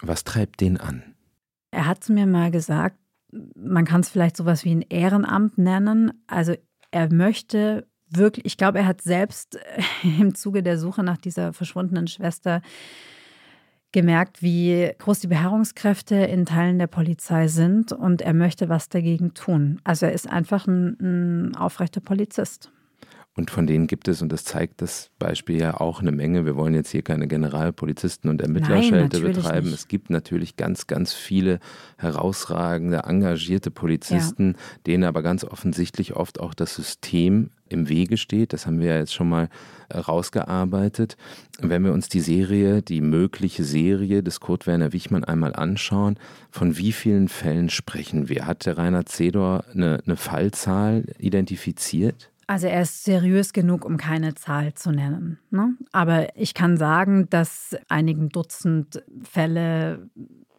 Was 0.00 0.24
treibt 0.24 0.60
den 0.60 0.78
an? 0.78 1.02
Er 1.70 1.86
hat 1.86 2.04
zu 2.04 2.12
mir 2.12 2.26
mal 2.26 2.50
gesagt, 2.50 2.96
man 3.30 3.84
kann 3.84 4.00
es 4.00 4.08
vielleicht 4.08 4.36
sowas 4.36 4.64
wie 4.64 4.74
ein 4.74 4.82
Ehrenamt 4.82 5.58
nennen. 5.58 6.12
Also 6.26 6.54
er 6.90 7.12
möchte 7.12 7.86
wirklich, 8.08 8.46
ich 8.46 8.56
glaube, 8.56 8.78
er 8.78 8.86
hat 8.86 9.02
selbst 9.02 9.58
im 10.02 10.34
Zuge 10.34 10.62
der 10.62 10.78
Suche 10.78 11.02
nach 11.02 11.18
dieser 11.18 11.52
verschwundenen 11.52 12.06
Schwester 12.06 12.62
gemerkt, 13.92 14.42
wie 14.42 14.90
groß 14.98 15.20
die 15.20 15.28
Beharrungskräfte 15.28 16.14
in 16.14 16.44
Teilen 16.44 16.78
der 16.78 16.88
Polizei 16.88 17.48
sind 17.48 17.92
und 17.92 18.20
er 18.20 18.34
möchte 18.34 18.68
was 18.68 18.88
dagegen 18.88 19.32
tun. 19.32 19.80
Also 19.82 20.06
er 20.06 20.12
ist 20.12 20.28
einfach 20.28 20.66
ein, 20.66 20.96
ein 21.00 21.56
aufrechter 21.56 22.00
Polizist. 22.00 22.70
Und 23.38 23.52
von 23.52 23.68
denen 23.68 23.86
gibt 23.86 24.08
es, 24.08 24.20
und 24.20 24.32
das 24.32 24.42
zeigt 24.42 24.82
das 24.82 25.10
Beispiel 25.20 25.60
ja 25.60 25.80
auch 25.80 26.00
eine 26.00 26.10
Menge. 26.10 26.44
Wir 26.44 26.56
wollen 26.56 26.74
jetzt 26.74 26.90
hier 26.90 27.02
keine 27.02 27.28
Generalpolizisten 27.28 28.28
und 28.28 28.42
Ermittlerschelte 28.42 29.20
betreiben. 29.20 29.66
Nicht. 29.66 29.78
Es 29.78 29.86
gibt 29.86 30.10
natürlich 30.10 30.56
ganz, 30.56 30.88
ganz 30.88 31.12
viele 31.12 31.60
herausragende, 31.98 33.04
engagierte 33.04 33.70
Polizisten, 33.70 34.54
ja. 34.56 34.58
denen 34.88 35.04
aber 35.04 35.22
ganz 35.22 35.44
offensichtlich 35.44 36.16
oft 36.16 36.40
auch 36.40 36.52
das 36.52 36.74
System 36.74 37.50
im 37.68 37.88
Wege 37.88 38.16
steht. 38.16 38.52
Das 38.52 38.66
haben 38.66 38.80
wir 38.80 38.88
ja 38.88 38.98
jetzt 38.98 39.14
schon 39.14 39.28
mal 39.28 39.50
rausgearbeitet. 39.94 41.16
Wenn 41.60 41.84
wir 41.84 41.92
uns 41.92 42.08
die 42.08 42.18
Serie, 42.18 42.82
die 42.82 43.00
mögliche 43.00 43.62
Serie 43.62 44.24
des 44.24 44.40
Kurt 44.40 44.66
Werner 44.66 44.92
Wichmann 44.92 45.22
einmal 45.22 45.54
anschauen, 45.54 46.18
von 46.50 46.76
wie 46.76 46.90
vielen 46.90 47.28
Fällen 47.28 47.70
sprechen 47.70 48.28
wir? 48.28 48.48
Hat 48.48 48.66
der 48.66 48.78
Rainer 48.78 49.06
Zedor 49.06 49.64
eine, 49.72 50.00
eine 50.04 50.16
Fallzahl 50.16 51.04
identifiziert? 51.20 52.32
Also 52.48 52.66
er 52.66 52.80
ist 52.80 53.04
seriös 53.04 53.52
genug, 53.52 53.84
um 53.84 53.98
keine 53.98 54.34
Zahl 54.34 54.72
zu 54.72 54.90
nennen. 54.90 55.38
Ne? 55.50 55.74
Aber 55.92 56.34
ich 56.34 56.54
kann 56.54 56.78
sagen, 56.78 57.28
dass 57.28 57.76
einigen 57.88 58.30
Dutzend 58.30 59.04
Fälle 59.22 60.08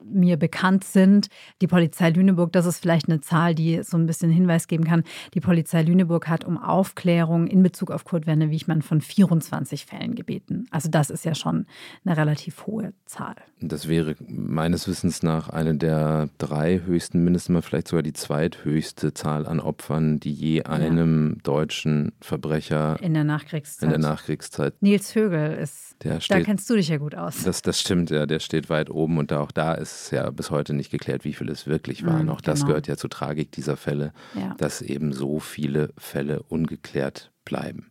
mir 0.04 0.38
bekannt 0.38 0.84
sind. 0.84 1.30
Die 1.62 1.68
Polizei 1.68 2.10
Lüneburg, 2.10 2.52
das 2.52 2.66
ist 2.66 2.80
vielleicht 2.80 3.08
eine 3.08 3.22
Zahl, 3.22 3.56
die 3.56 3.82
so 3.84 3.97
ein 3.97 4.06
bisschen 4.06 4.32
Hinweis 4.32 4.68
geben 4.68 4.84
kann. 4.84 5.04
Die 5.34 5.41
Polizei 5.41 5.82
Lüneburg 5.82 6.28
hat 6.28 6.45
um 6.45 6.58
Aufklärung 6.58 7.47
in 7.47 7.64
Bezug 7.64 7.91
auf 7.91 8.06
Kurt 8.06 8.28
Werner 8.28 8.50
Wichmann 8.50 8.82
von 8.82 9.02
24 9.02 9.86
Fällen 9.86 10.16
gebeten. 10.16 10.66
Also 10.72 10.89
das 10.89 11.10
ist 11.10 11.26
ja 11.26 11.36
schon 11.36 11.66
eine 12.06 12.18
relativ 12.18 12.66
hohe 12.66 12.93
Zahl. 13.06 13.36
Das 13.62 13.88
wäre 13.88 14.16
meines 14.28 14.88
Wissens 14.88 15.24
nach 15.24 15.50
eine 15.50 15.76
der 15.76 16.30
drei 16.38 16.82
höchsten, 16.86 17.24
mindestens 17.24 17.54
mal 17.54 17.62
vielleicht 17.62 17.89
sogar 17.89 18.04
die 18.04 18.14
zweithöchste 18.14 19.14
Zahl 19.14 19.45
an 19.45 19.60
Opfern, 19.60 20.20
die 20.20 20.32
je 20.32 20.64
einem 20.64 21.32
ja. 21.32 21.41
deutschen 21.43 22.14
Verbrecher 22.22 22.97
in 23.02 23.14
der 23.14 23.24
Nachkriegszeit. 23.24 23.84
In 23.84 23.89
der 23.89 24.00
Nachkriegszeit. 24.00 24.82
Nils 24.82 25.14
Högel 25.16 25.54
ist. 25.54 25.95
Der 26.04 26.22
steht, 26.22 26.38
da 26.38 26.41
kennst 26.43 26.70
du 26.70 26.76
dich 26.76 26.88
ja 26.88 26.97
gut 26.97 27.16
aus. 27.16 27.43
Das, 27.43 27.62
das 27.62 27.82
stimmt, 27.82 28.10
ja. 28.10 28.26
Der 28.26 28.39
steht 28.39 28.70
weit 28.70 28.89
oben 28.89 29.18
und 29.18 29.34
auch 29.34 29.52
da 29.52 29.74
ist 29.74 29.88
ist 29.91 30.11
ja 30.11 30.29
bis 30.31 30.51
heute 30.51 30.73
nicht 30.73 30.91
geklärt, 30.91 31.23
wie 31.23 31.33
viele 31.33 31.51
es 31.51 31.67
wirklich 31.67 32.05
waren. 32.05 32.23
Mhm, 32.23 32.29
Auch 32.29 32.41
das 32.41 32.59
genau. 32.59 32.67
gehört 32.69 32.87
ja 32.87 32.97
zur 32.97 33.09
Tragik 33.09 33.51
dieser 33.51 33.77
Fälle, 33.77 34.13
ja. 34.35 34.55
dass 34.57 34.81
eben 34.81 35.13
so 35.13 35.39
viele 35.39 35.93
Fälle 35.97 36.43
ungeklärt 36.43 37.31
bleiben. 37.45 37.89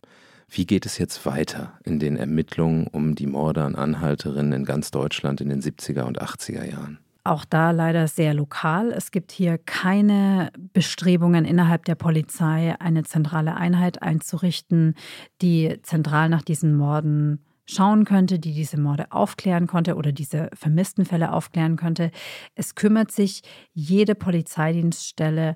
Wie 0.49 0.65
geht 0.65 0.85
es 0.85 0.97
jetzt 0.97 1.25
weiter 1.25 1.79
in 1.83 1.99
den 1.99 2.17
Ermittlungen 2.17 2.87
um 2.87 3.13
die 3.13 3.27
Morde 3.27 3.63
an 3.63 3.75
Anhalterinnen 3.75 4.53
in 4.53 4.65
ganz 4.65 4.89
Deutschland 4.89 5.41
in 5.41 5.49
den 5.49 5.61
70er 5.61 6.03
und 6.03 6.21
80er 6.21 6.65
Jahren? 6.65 6.99
Auch 7.23 7.45
da 7.45 7.71
leider 7.71 8.07
sehr 8.07 8.33
lokal. 8.33 8.91
Es 8.91 9.11
gibt 9.11 9.31
hier 9.31 9.59
keine 9.59 10.51
Bestrebungen 10.73 11.45
innerhalb 11.45 11.85
der 11.85 11.95
Polizei, 11.95 12.75
eine 12.79 13.03
zentrale 13.03 13.55
Einheit 13.55 14.01
einzurichten, 14.01 14.95
die 15.41 15.77
zentral 15.83 16.29
nach 16.29 16.41
diesen 16.41 16.75
Morden 16.75 17.45
schauen 17.69 18.05
könnte, 18.05 18.39
die 18.39 18.53
diese 18.53 18.79
Morde 18.79 19.11
aufklären 19.11 19.67
konnte 19.67 19.95
oder 19.95 20.11
diese 20.11 20.49
vermissten 20.53 21.05
Fälle 21.05 21.33
aufklären 21.33 21.75
könnte. 21.75 22.11
Es 22.55 22.75
kümmert 22.75 23.11
sich 23.11 23.41
jede 23.73 24.15
Polizeidienststelle 24.15 25.55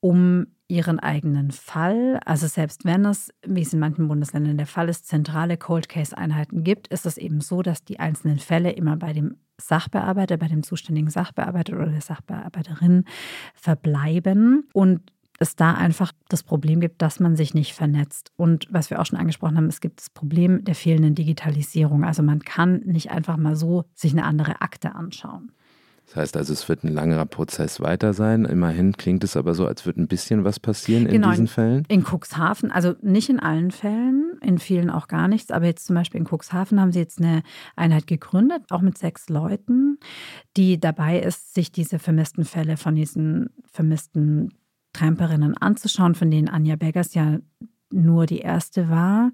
um 0.00 0.46
ihren 0.68 0.98
eigenen 0.98 1.50
Fall. 1.50 2.20
Also 2.24 2.46
selbst 2.46 2.84
wenn 2.84 3.04
es, 3.04 3.30
wie 3.46 3.62
es 3.62 3.72
in 3.72 3.78
manchen 3.78 4.08
Bundesländern 4.08 4.56
der 4.56 4.66
Fall 4.66 4.88
ist, 4.88 5.06
zentrale 5.06 5.56
Cold 5.56 5.88
Case-Einheiten 5.88 6.64
gibt, 6.64 6.88
ist 6.88 7.06
es 7.06 7.16
eben 7.16 7.40
so, 7.40 7.62
dass 7.62 7.84
die 7.84 8.00
einzelnen 8.00 8.38
Fälle 8.38 8.72
immer 8.72 8.96
bei 8.96 9.12
dem 9.12 9.36
Sachbearbeiter, 9.58 10.36
bei 10.36 10.48
dem 10.48 10.62
zuständigen 10.62 11.10
Sachbearbeiter 11.10 11.76
oder 11.76 11.86
der 11.86 12.00
Sachbearbeiterin 12.00 13.04
verbleiben. 13.54 14.68
Und 14.72 15.00
es 15.38 15.56
da 15.56 15.74
einfach 15.74 16.12
das 16.28 16.42
Problem 16.42 16.80
gibt, 16.80 17.02
dass 17.02 17.20
man 17.20 17.36
sich 17.36 17.54
nicht 17.54 17.74
vernetzt. 17.74 18.30
Und 18.36 18.66
was 18.70 18.90
wir 18.90 19.00
auch 19.00 19.06
schon 19.06 19.18
angesprochen 19.18 19.56
haben, 19.56 19.66
es 19.66 19.80
gibt 19.80 20.00
das 20.00 20.10
Problem 20.10 20.64
der 20.64 20.74
fehlenden 20.74 21.14
Digitalisierung. 21.14 22.04
Also 22.04 22.22
man 22.22 22.40
kann 22.40 22.80
nicht 22.84 23.10
einfach 23.10 23.36
mal 23.36 23.56
so 23.56 23.84
sich 23.94 24.12
eine 24.12 24.24
andere 24.24 24.60
Akte 24.60 24.94
anschauen. 24.94 25.52
Das 26.06 26.16
heißt 26.16 26.36
also, 26.36 26.52
es 26.52 26.68
wird 26.68 26.84
ein 26.84 26.92
langer 26.92 27.24
Prozess 27.24 27.80
weiter 27.80 28.12
sein. 28.12 28.44
Immerhin 28.44 28.92
klingt 28.92 29.24
es 29.24 29.36
aber 29.36 29.54
so, 29.54 29.66
als 29.66 29.86
würde 29.86 30.02
ein 30.02 30.06
bisschen 30.06 30.44
was 30.44 30.60
passieren 30.60 31.06
genau, 31.06 31.28
in 31.28 31.32
diesen 31.32 31.48
Fällen. 31.48 31.84
In 31.88 32.04
Cuxhaven, 32.04 32.70
also 32.70 32.94
nicht 33.00 33.30
in 33.30 33.40
allen 33.40 33.70
Fällen, 33.70 34.38
in 34.42 34.58
vielen 34.58 34.90
auch 34.90 35.08
gar 35.08 35.28
nichts, 35.28 35.50
aber 35.50 35.66
jetzt 35.66 35.86
zum 35.86 35.96
Beispiel 35.96 36.20
in 36.20 36.26
Cuxhaven 36.26 36.78
haben 36.78 36.92
sie 36.92 36.98
jetzt 36.98 37.20
eine 37.20 37.42
Einheit 37.74 38.06
gegründet, 38.06 38.64
auch 38.70 38.82
mit 38.82 38.98
sechs 38.98 39.28
Leuten, 39.30 39.98
die 40.56 40.78
dabei 40.78 41.20
ist, 41.20 41.54
sich 41.54 41.72
diese 41.72 41.98
vermissten 41.98 42.44
Fälle 42.44 42.76
von 42.76 42.94
diesen 42.94 43.50
vermissten 43.64 44.52
Tramperinnen 44.94 45.56
anzuschauen, 45.58 46.14
von 46.14 46.30
denen 46.30 46.48
Anja 46.48 46.76
Beggers 46.76 47.12
ja 47.12 47.38
nur 47.94 48.26
die 48.26 48.38
erste 48.38 48.88
war, 48.88 49.30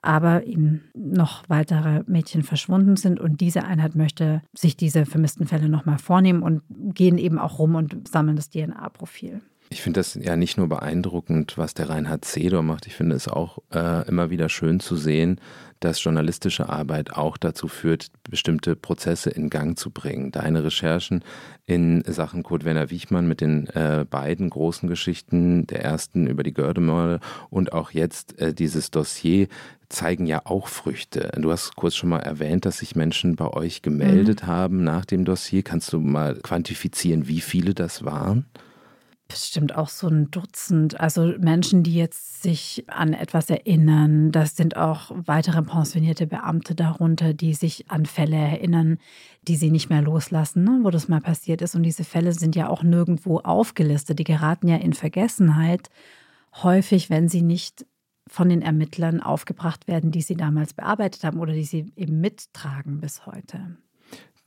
aber 0.00 0.46
eben 0.46 0.90
noch 0.94 1.44
weitere 1.48 2.02
Mädchen 2.06 2.42
verschwunden 2.42 2.96
sind. 2.96 3.20
Und 3.20 3.40
diese 3.40 3.64
Einheit 3.64 3.94
möchte 3.94 4.42
sich 4.54 4.76
diese 4.76 5.06
vermissten 5.06 5.46
Fälle 5.46 5.68
nochmal 5.68 5.98
vornehmen 5.98 6.42
und 6.42 6.62
gehen 6.68 7.18
eben 7.18 7.38
auch 7.38 7.58
rum 7.58 7.74
und 7.74 8.08
sammeln 8.08 8.36
das 8.36 8.48
DNA-Profil. 8.50 9.42
Ich 9.72 9.82
finde 9.82 10.00
das 10.00 10.18
ja 10.20 10.34
nicht 10.34 10.58
nur 10.58 10.68
beeindruckend, 10.68 11.56
was 11.56 11.74
der 11.74 11.88
Reinhard 11.88 12.24
Zedor 12.24 12.64
macht. 12.64 12.88
Ich 12.88 12.96
finde 12.96 13.14
es 13.14 13.28
auch 13.28 13.58
äh, 13.72 14.06
immer 14.08 14.28
wieder 14.28 14.48
schön 14.48 14.80
zu 14.80 14.96
sehen, 14.96 15.40
dass 15.78 16.02
journalistische 16.02 16.68
Arbeit 16.68 17.12
auch 17.12 17.36
dazu 17.36 17.68
führt, 17.68 18.08
bestimmte 18.28 18.74
Prozesse 18.74 19.30
in 19.30 19.48
Gang 19.48 19.78
zu 19.78 19.92
bringen. 19.92 20.32
Deine 20.32 20.64
Recherchen 20.64 21.22
in 21.66 22.02
Sachen 22.04 22.42
Kurt 22.42 22.64
Werner 22.64 22.90
Wichmann 22.90 23.28
mit 23.28 23.40
den 23.40 23.68
äh, 23.68 24.04
beiden 24.10 24.50
großen 24.50 24.88
Geschichten, 24.88 25.68
der 25.68 25.84
ersten 25.84 26.26
über 26.26 26.42
die 26.42 26.52
Gördemorde 26.52 27.20
und 27.48 27.72
auch 27.72 27.92
jetzt 27.92 28.40
äh, 28.40 28.52
dieses 28.52 28.90
Dossier, 28.90 29.46
zeigen 29.88 30.26
ja 30.26 30.42
auch 30.46 30.66
Früchte. 30.66 31.30
Du 31.36 31.52
hast 31.52 31.76
kurz 31.76 31.94
schon 31.94 32.08
mal 32.08 32.18
erwähnt, 32.18 32.64
dass 32.64 32.78
sich 32.78 32.96
Menschen 32.96 33.36
bei 33.36 33.46
euch 33.46 33.82
gemeldet 33.82 34.42
mhm. 34.42 34.46
haben 34.48 34.84
nach 34.84 35.04
dem 35.04 35.24
Dossier. 35.24 35.62
Kannst 35.62 35.92
du 35.92 36.00
mal 36.00 36.34
quantifizieren, 36.42 37.28
wie 37.28 37.40
viele 37.40 37.72
das 37.72 38.04
waren? 38.04 38.46
Bestimmt 39.30 39.74
auch 39.74 39.88
so 39.88 40.08
ein 40.08 40.30
Dutzend. 40.30 41.00
Also 41.00 41.34
Menschen, 41.38 41.82
die 41.82 41.94
jetzt 41.94 42.42
sich 42.42 42.84
an 42.88 43.14
etwas 43.14 43.48
erinnern. 43.48 44.32
Das 44.32 44.56
sind 44.56 44.76
auch 44.76 45.12
weitere 45.14 45.62
pensionierte 45.62 46.26
Beamte 46.26 46.74
darunter, 46.74 47.32
die 47.32 47.54
sich 47.54 47.90
an 47.90 48.06
Fälle 48.06 48.36
erinnern, 48.36 48.98
die 49.42 49.56
sie 49.56 49.70
nicht 49.70 49.88
mehr 49.88 50.02
loslassen, 50.02 50.64
ne, 50.64 50.80
wo 50.82 50.90
das 50.90 51.08
mal 51.08 51.20
passiert 51.20 51.62
ist. 51.62 51.74
Und 51.74 51.84
diese 51.84 52.04
Fälle 52.04 52.32
sind 52.32 52.56
ja 52.56 52.68
auch 52.68 52.82
nirgendwo 52.82 53.38
aufgelistet. 53.38 54.18
Die 54.18 54.24
geraten 54.24 54.68
ja 54.68 54.76
in 54.76 54.92
Vergessenheit. 54.92 55.88
Häufig, 56.62 57.08
wenn 57.10 57.28
sie 57.28 57.42
nicht 57.42 57.86
von 58.26 58.48
den 58.48 58.62
Ermittlern 58.62 59.20
aufgebracht 59.20 59.88
werden, 59.88 60.10
die 60.10 60.22
sie 60.22 60.36
damals 60.36 60.74
bearbeitet 60.74 61.24
haben 61.24 61.38
oder 61.38 61.52
die 61.52 61.64
sie 61.64 61.92
eben 61.96 62.20
mittragen 62.20 63.00
bis 63.00 63.26
heute 63.26 63.76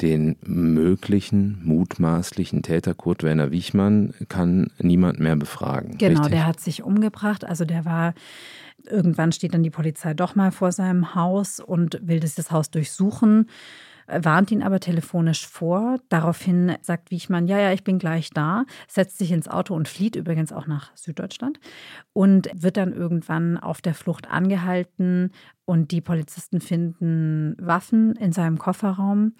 den 0.01 0.37
möglichen, 0.45 1.61
mutmaßlichen 1.63 2.63
Täter 2.63 2.93
Kurt 2.93 3.23
Werner 3.23 3.51
Wichmann 3.51 4.13
kann 4.27 4.71
niemand 4.79 5.19
mehr 5.19 5.35
befragen. 5.35 5.97
Genau, 5.97 6.21
richtig? 6.21 6.31
der 6.31 6.45
hat 6.45 6.59
sich 6.59 6.83
umgebracht. 6.83 7.45
Also 7.45 7.63
der 7.63 7.85
war, 7.85 8.13
irgendwann 8.85 9.31
steht 9.31 9.53
dann 9.53 9.63
die 9.63 9.69
Polizei 9.69 10.13
doch 10.13 10.35
mal 10.35 10.51
vor 10.51 10.71
seinem 10.71 11.15
Haus 11.15 11.59
und 11.59 11.99
will 12.01 12.19
das 12.19 12.51
Haus 12.51 12.71
durchsuchen 12.71 13.47
warnt 14.07 14.51
ihn 14.51 14.63
aber 14.63 14.79
telefonisch 14.79 15.47
vor. 15.47 15.99
Daraufhin 16.09 16.75
sagt 16.81 17.11
Wiechmann, 17.11 17.47
ja, 17.47 17.59
ja, 17.59 17.71
ich 17.71 17.83
bin 17.83 17.99
gleich 17.99 18.29
da, 18.29 18.65
setzt 18.87 19.17
sich 19.17 19.31
ins 19.31 19.47
Auto 19.47 19.73
und 19.75 19.87
flieht 19.87 20.15
übrigens 20.15 20.51
auch 20.51 20.67
nach 20.67 20.95
Süddeutschland 20.95 21.59
und 22.13 22.49
wird 22.53 22.77
dann 22.77 22.93
irgendwann 22.93 23.57
auf 23.57 23.81
der 23.81 23.93
Flucht 23.93 24.29
angehalten 24.29 25.31
und 25.65 25.91
die 25.91 26.01
Polizisten 26.01 26.61
finden 26.61 27.55
Waffen 27.59 28.15
in 28.15 28.31
seinem 28.31 28.57
Kofferraum 28.57 29.33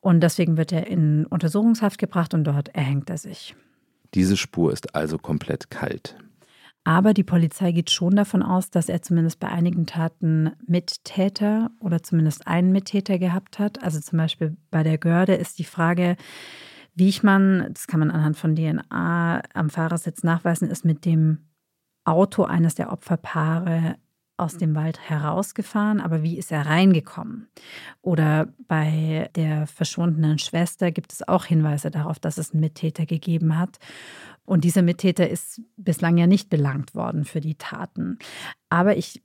und 0.00 0.20
deswegen 0.20 0.56
wird 0.56 0.72
er 0.72 0.86
in 0.86 1.26
Untersuchungshaft 1.26 1.98
gebracht 1.98 2.34
und 2.34 2.44
dort 2.44 2.68
erhängt 2.74 3.10
er 3.10 3.18
sich. 3.18 3.54
Diese 4.14 4.36
Spur 4.36 4.72
ist 4.72 4.94
also 4.94 5.18
komplett 5.18 5.70
kalt. 5.70 6.16
Aber 6.88 7.12
die 7.12 7.22
Polizei 7.22 7.72
geht 7.72 7.90
schon 7.90 8.16
davon 8.16 8.42
aus, 8.42 8.70
dass 8.70 8.88
er 8.88 9.02
zumindest 9.02 9.38
bei 9.40 9.48
einigen 9.48 9.84
Taten 9.84 10.52
Mittäter 10.66 11.70
oder 11.80 12.02
zumindest 12.02 12.46
einen 12.46 12.72
Mittäter 12.72 13.18
gehabt 13.18 13.58
hat. 13.58 13.82
Also 13.82 14.00
zum 14.00 14.16
Beispiel 14.16 14.56
bei 14.70 14.82
der 14.82 14.96
Görde 14.96 15.34
ist 15.34 15.58
die 15.58 15.64
Frage, 15.64 16.16
wie 16.94 17.10
ich 17.10 17.22
man, 17.22 17.68
das 17.74 17.88
kann 17.88 18.00
man 18.00 18.10
anhand 18.10 18.38
von 18.38 18.56
DNA 18.56 19.42
am 19.52 19.68
Fahrersitz 19.68 20.22
nachweisen, 20.22 20.70
ist 20.70 20.86
mit 20.86 21.04
dem 21.04 21.50
Auto 22.04 22.44
eines 22.44 22.74
der 22.74 22.90
Opferpaare 22.90 23.96
aus 24.38 24.56
dem 24.56 24.74
Wald 24.74 24.98
herausgefahren, 25.10 26.00
aber 26.00 26.22
wie 26.22 26.38
ist 26.38 26.52
er 26.52 26.66
reingekommen? 26.66 27.48
Oder 28.02 28.48
bei 28.68 29.28
der 29.34 29.66
verschwundenen 29.66 30.38
Schwester 30.38 30.90
gibt 30.90 31.12
es 31.12 31.26
auch 31.26 31.44
Hinweise 31.44 31.90
darauf, 31.90 32.18
dass 32.18 32.38
es 32.38 32.52
einen 32.52 32.60
Mittäter 32.60 33.04
gegeben 33.04 33.58
hat. 33.58 33.78
Und 34.44 34.64
dieser 34.64 34.80
Mittäter 34.80 35.28
ist 35.28 35.60
bislang 35.76 36.16
ja 36.16 36.26
nicht 36.26 36.48
belangt 36.48 36.94
worden 36.94 37.26
für 37.26 37.40
die 37.40 37.56
Taten. 37.56 38.18
Aber 38.70 38.96
ich 38.96 39.20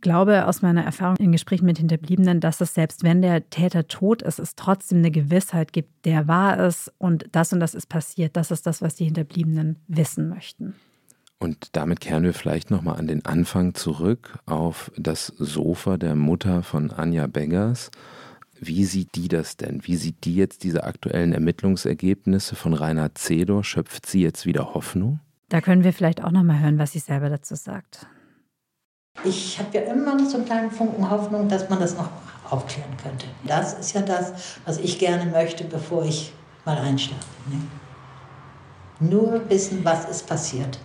glaube 0.00 0.48
aus 0.48 0.62
meiner 0.62 0.82
Erfahrung 0.82 1.16
in 1.18 1.30
Gesprächen 1.30 1.66
mit 1.66 1.78
Hinterbliebenen, 1.78 2.40
dass 2.40 2.60
es 2.60 2.74
selbst 2.74 3.04
wenn 3.04 3.22
der 3.22 3.48
Täter 3.50 3.86
tot 3.86 4.22
ist, 4.22 4.40
es 4.40 4.56
trotzdem 4.56 4.98
eine 4.98 5.12
Gewissheit 5.12 5.72
gibt, 5.72 6.04
der 6.04 6.26
war 6.26 6.58
es 6.58 6.92
und 6.98 7.26
das 7.30 7.52
und 7.52 7.60
das 7.60 7.74
ist 7.74 7.86
passiert. 7.86 8.36
Das 8.36 8.50
ist 8.50 8.66
das, 8.66 8.82
was 8.82 8.96
die 8.96 9.04
Hinterbliebenen 9.04 9.78
wissen 9.86 10.28
möchten. 10.28 10.74
Und 11.44 11.76
damit 11.76 12.00
kehren 12.00 12.22
wir 12.22 12.32
vielleicht 12.32 12.70
nochmal 12.70 12.98
an 12.98 13.06
den 13.06 13.26
Anfang 13.26 13.74
zurück 13.74 14.38
auf 14.46 14.90
das 14.96 15.26
Sofa 15.26 15.98
der 15.98 16.14
Mutter 16.14 16.62
von 16.62 16.90
Anja 16.90 17.26
Beggers. 17.26 17.90
Wie 18.58 18.86
sieht 18.86 19.14
die 19.14 19.28
das 19.28 19.58
denn? 19.58 19.86
Wie 19.86 19.96
sieht 19.96 20.24
die 20.24 20.36
jetzt 20.36 20.62
diese 20.62 20.84
aktuellen 20.84 21.34
Ermittlungsergebnisse 21.34 22.56
von 22.56 22.72
Reinhard 22.72 23.18
Zedor? 23.18 23.62
Schöpft 23.62 24.06
sie 24.06 24.22
jetzt 24.22 24.46
wieder 24.46 24.72
Hoffnung? 24.72 25.20
Da 25.50 25.60
können 25.60 25.84
wir 25.84 25.92
vielleicht 25.92 26.24
auch 26.24 26.30
noch 26.30 26.44
mal 26.44 26.60
hören, 26.60 26.78
was 26.78 26.92
sie 26.92 26.98
selber 26.98 27.28
dazu 27.28 27.56
sagt. 27.56 28.06
Ich 29.22 29.58
habe 29.58 29.68
ja 29.76 29.82
immer 29.82 30.14
noch 30.14 30.26
so 30.26 30.38
einen 30.38 30.46
kleinen 30.46 30.70
Funken 30.70 31.10
Hoffnung, 31.10 31.50
dass 31.50 31.68
man 31.68 31.78
das 31.78 31.94
noch 31.98 32.08
aufklären 32.48 32.96
könnte. 33.02 33.26
Das 33.46 33.78
ist 33.78 33.92
ja 33.92 34.00
das, 34.00 34.56
was 34.64 34.78
ich 34.78 34.98
gerne 34.98 35.30
möchte, 35.30 35.64
bevor 35.64 36.06
ich 36.06 36.32
mal 36.64 36.78
einschlafe. 36.78 37.26
Ne? 37.50 39.10
Nur 39.10 39.50
wissen, 39.50 39.84
was 39.84 40.08
ist 40.08 40.26
passiert. 40.26 40.78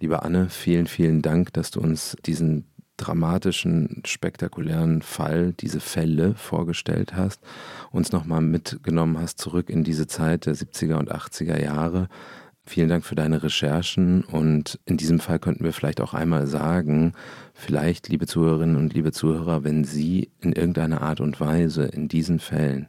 Liebe 0.00 0.22
Anne, 0.22 0.48
vielen, 0.48 0.86
vielen 0.86 1.22
Dank, 1.22 1.52
dass 1.54 1.72
du 1.72 1.80
uns 1.80 2.16
diesen 2.24 2.66
dramatischen, 2.98 4.02
spektakulären 4.04 5.02
Fall, 5.02 5.54
diese 5.54 5.80
Fälle 5.80 6.36
vorgestellt 6.36 7.16
hast, 7.16 7.40
uns 7.90 8.12
nochmal 8.12 8.40
mitgenommen 8.40 9.18
hast 9.18 9.40
zurück 9.40 9.68
in 9.68 9.82
diese 9.82 10.06
Zeit 10.06 10.46
der 10.46 10.54
70er 10.54 10.98
und 10.98 11.12
80er 11.12 11.60
Jahre. 11.60 12.06
Vielen 12.64 12.88
Dank 12.88 13.04
für 13.04 13.16
deine 13.16 13.42
Recherchen 13.42 14.22
und 14.22 14.78
in 14.84 14.98
diesem 14.98 15.18
Fall 15.18 15.40
könnten 15.40 15.64
wir 15.64 15.72
vielleicht 15.72 16.00
auch 16.00 16.14
einmal 16.14 16.46
sagen, 16.46 17.14
vielleicht, 17.52 18.08
liebe 18.08 18.28
Zuhörerinnen 18.28 18.76
und 18.76 18.94
liebe 18.94 19.10
Zuhörer, 19.10 19.64
wenn 19.64 19.82
Sie 19.82 20.30
in 20.40 20.52
irgendeiner 20.52 21.02
Art 21.02 21.20
und 21.20 21.40
Weise 21.40 21.86
in 21.86 22.06
diesen 22.06 22.38
Fällen 22.38 22.86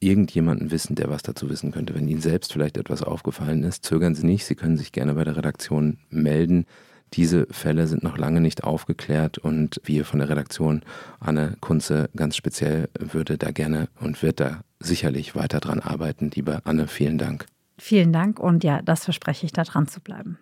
irgendjemanden 0.00 0.70
wissen, 0.70 0.94
der 0.94 1.08
was 1.08 1.22
dazu 1.22 1.48
wissen 1.48 1.72
könnte, 1.72 1.94
wenn 1.94 2.08
Ihnen 2.08 2.20
selbst 2.20 2.52
vielleicht 2.52 2.76
etwas 2.76 3.02
aufgefallen 3.02 3.62
ist, 3.62 3.84
zögern 3.84 4.14
Sie 4.14 4.26
nicht, 4.26 4.44
Sie 4.44 4.54
können 4.54 4.76
sich 4.76 4.92
gerne 4.92 5.14
bei 5.14 5.24
der 5.24 5.36
Redaktion 5.36 5.98
melden. 6.10 6.66
Diese 7.14 7.46
Fälle 7.50 7.86
sind 7.86 8.02
noch 8.02 8.18
lange 8.18 8.40
nicht 8.40 8.64
aufgeklärt 8.64 9.38
und 9.38 9.80
wir 9.84 10.04
von 10.04 10.18
der 10.18 10.28
Redaktion, 10.28 10.82
Anne 11.20 11.56
Kunze 11.60 12.10
ganz 12.16 12.36
speziell, 12.36 12.88
würde 12.98 13.38
da 13.38 13.52
gerne 13.52 13.88
und 14.00 14.22
wird 14.22 14.40
da 14.40 14.60
sicherlich 14.80 15.34
weiter 15.34 15.60
dran 15.60 15.80
arbeiten. 15.80 16.30
Liebe 16.34 16.60
Anne, 16.64 16.88
vielen 16.88 17.16
Dank. 17.16 17.46
Vielen 17.78 18.12
Dank 18.12 18.40
und 18.40 18.64
ja, 18.64 18.82
das 18.82 19.04
verspreche 19.04 19.46
ich, 19.46 19.52
da 19.52 19.62
dran 19.62 19.86
zu 19.86 20.00
bleiben. 20.00 20.38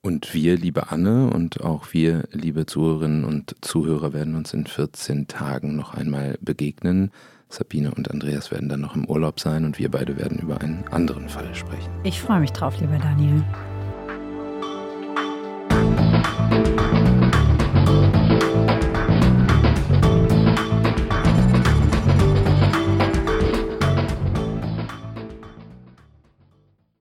Und 0.00 0.34
wir, 0.34 0.56
liebe 0.56 0.92
Anne 0.92 1.30
und 1.30 1.60
auch 1.62 1.92
wir, 1.92 2.28
liebe 2.30 2.64
Zuhörerinnen 2.64 3.24
und 3.24 3.56
Zuhörer, 3.60 4.12
werden 4.12 4.36
uns 4.36 4.54
in 4.54 4.66
14 4.66 5.26
Tagen 5.26 5.74
noch 5.74 5.94
einmal 5.94 6.38
begegnen. 6.40 7.10
Sabine 7.48 7.92
und 7.94 8.10
Andreas 8.10 8.50
werden 8.50 8.68
dann 8.68 8.80
noch 8.80 8.96
im 8.96 9.04
Urlaub 9.06 9.40
sein 9.40 9.64
und 9.64 9.78
wir 9.78 9.90
beide 9.90 10.16
werden 10.16 10.38
über 10.38 10.60
einen 10.60 10.84
anderen 10.90 11.28
Fall 11.28 11.54
sprechen. 11.54 11.90
Ich 12.02 12.20
freue 12.20 12.40
mich 12.40 12.52
drauf, 12.52 12.78
lieber 12.80 12.98
Daniel. 12.98 13.42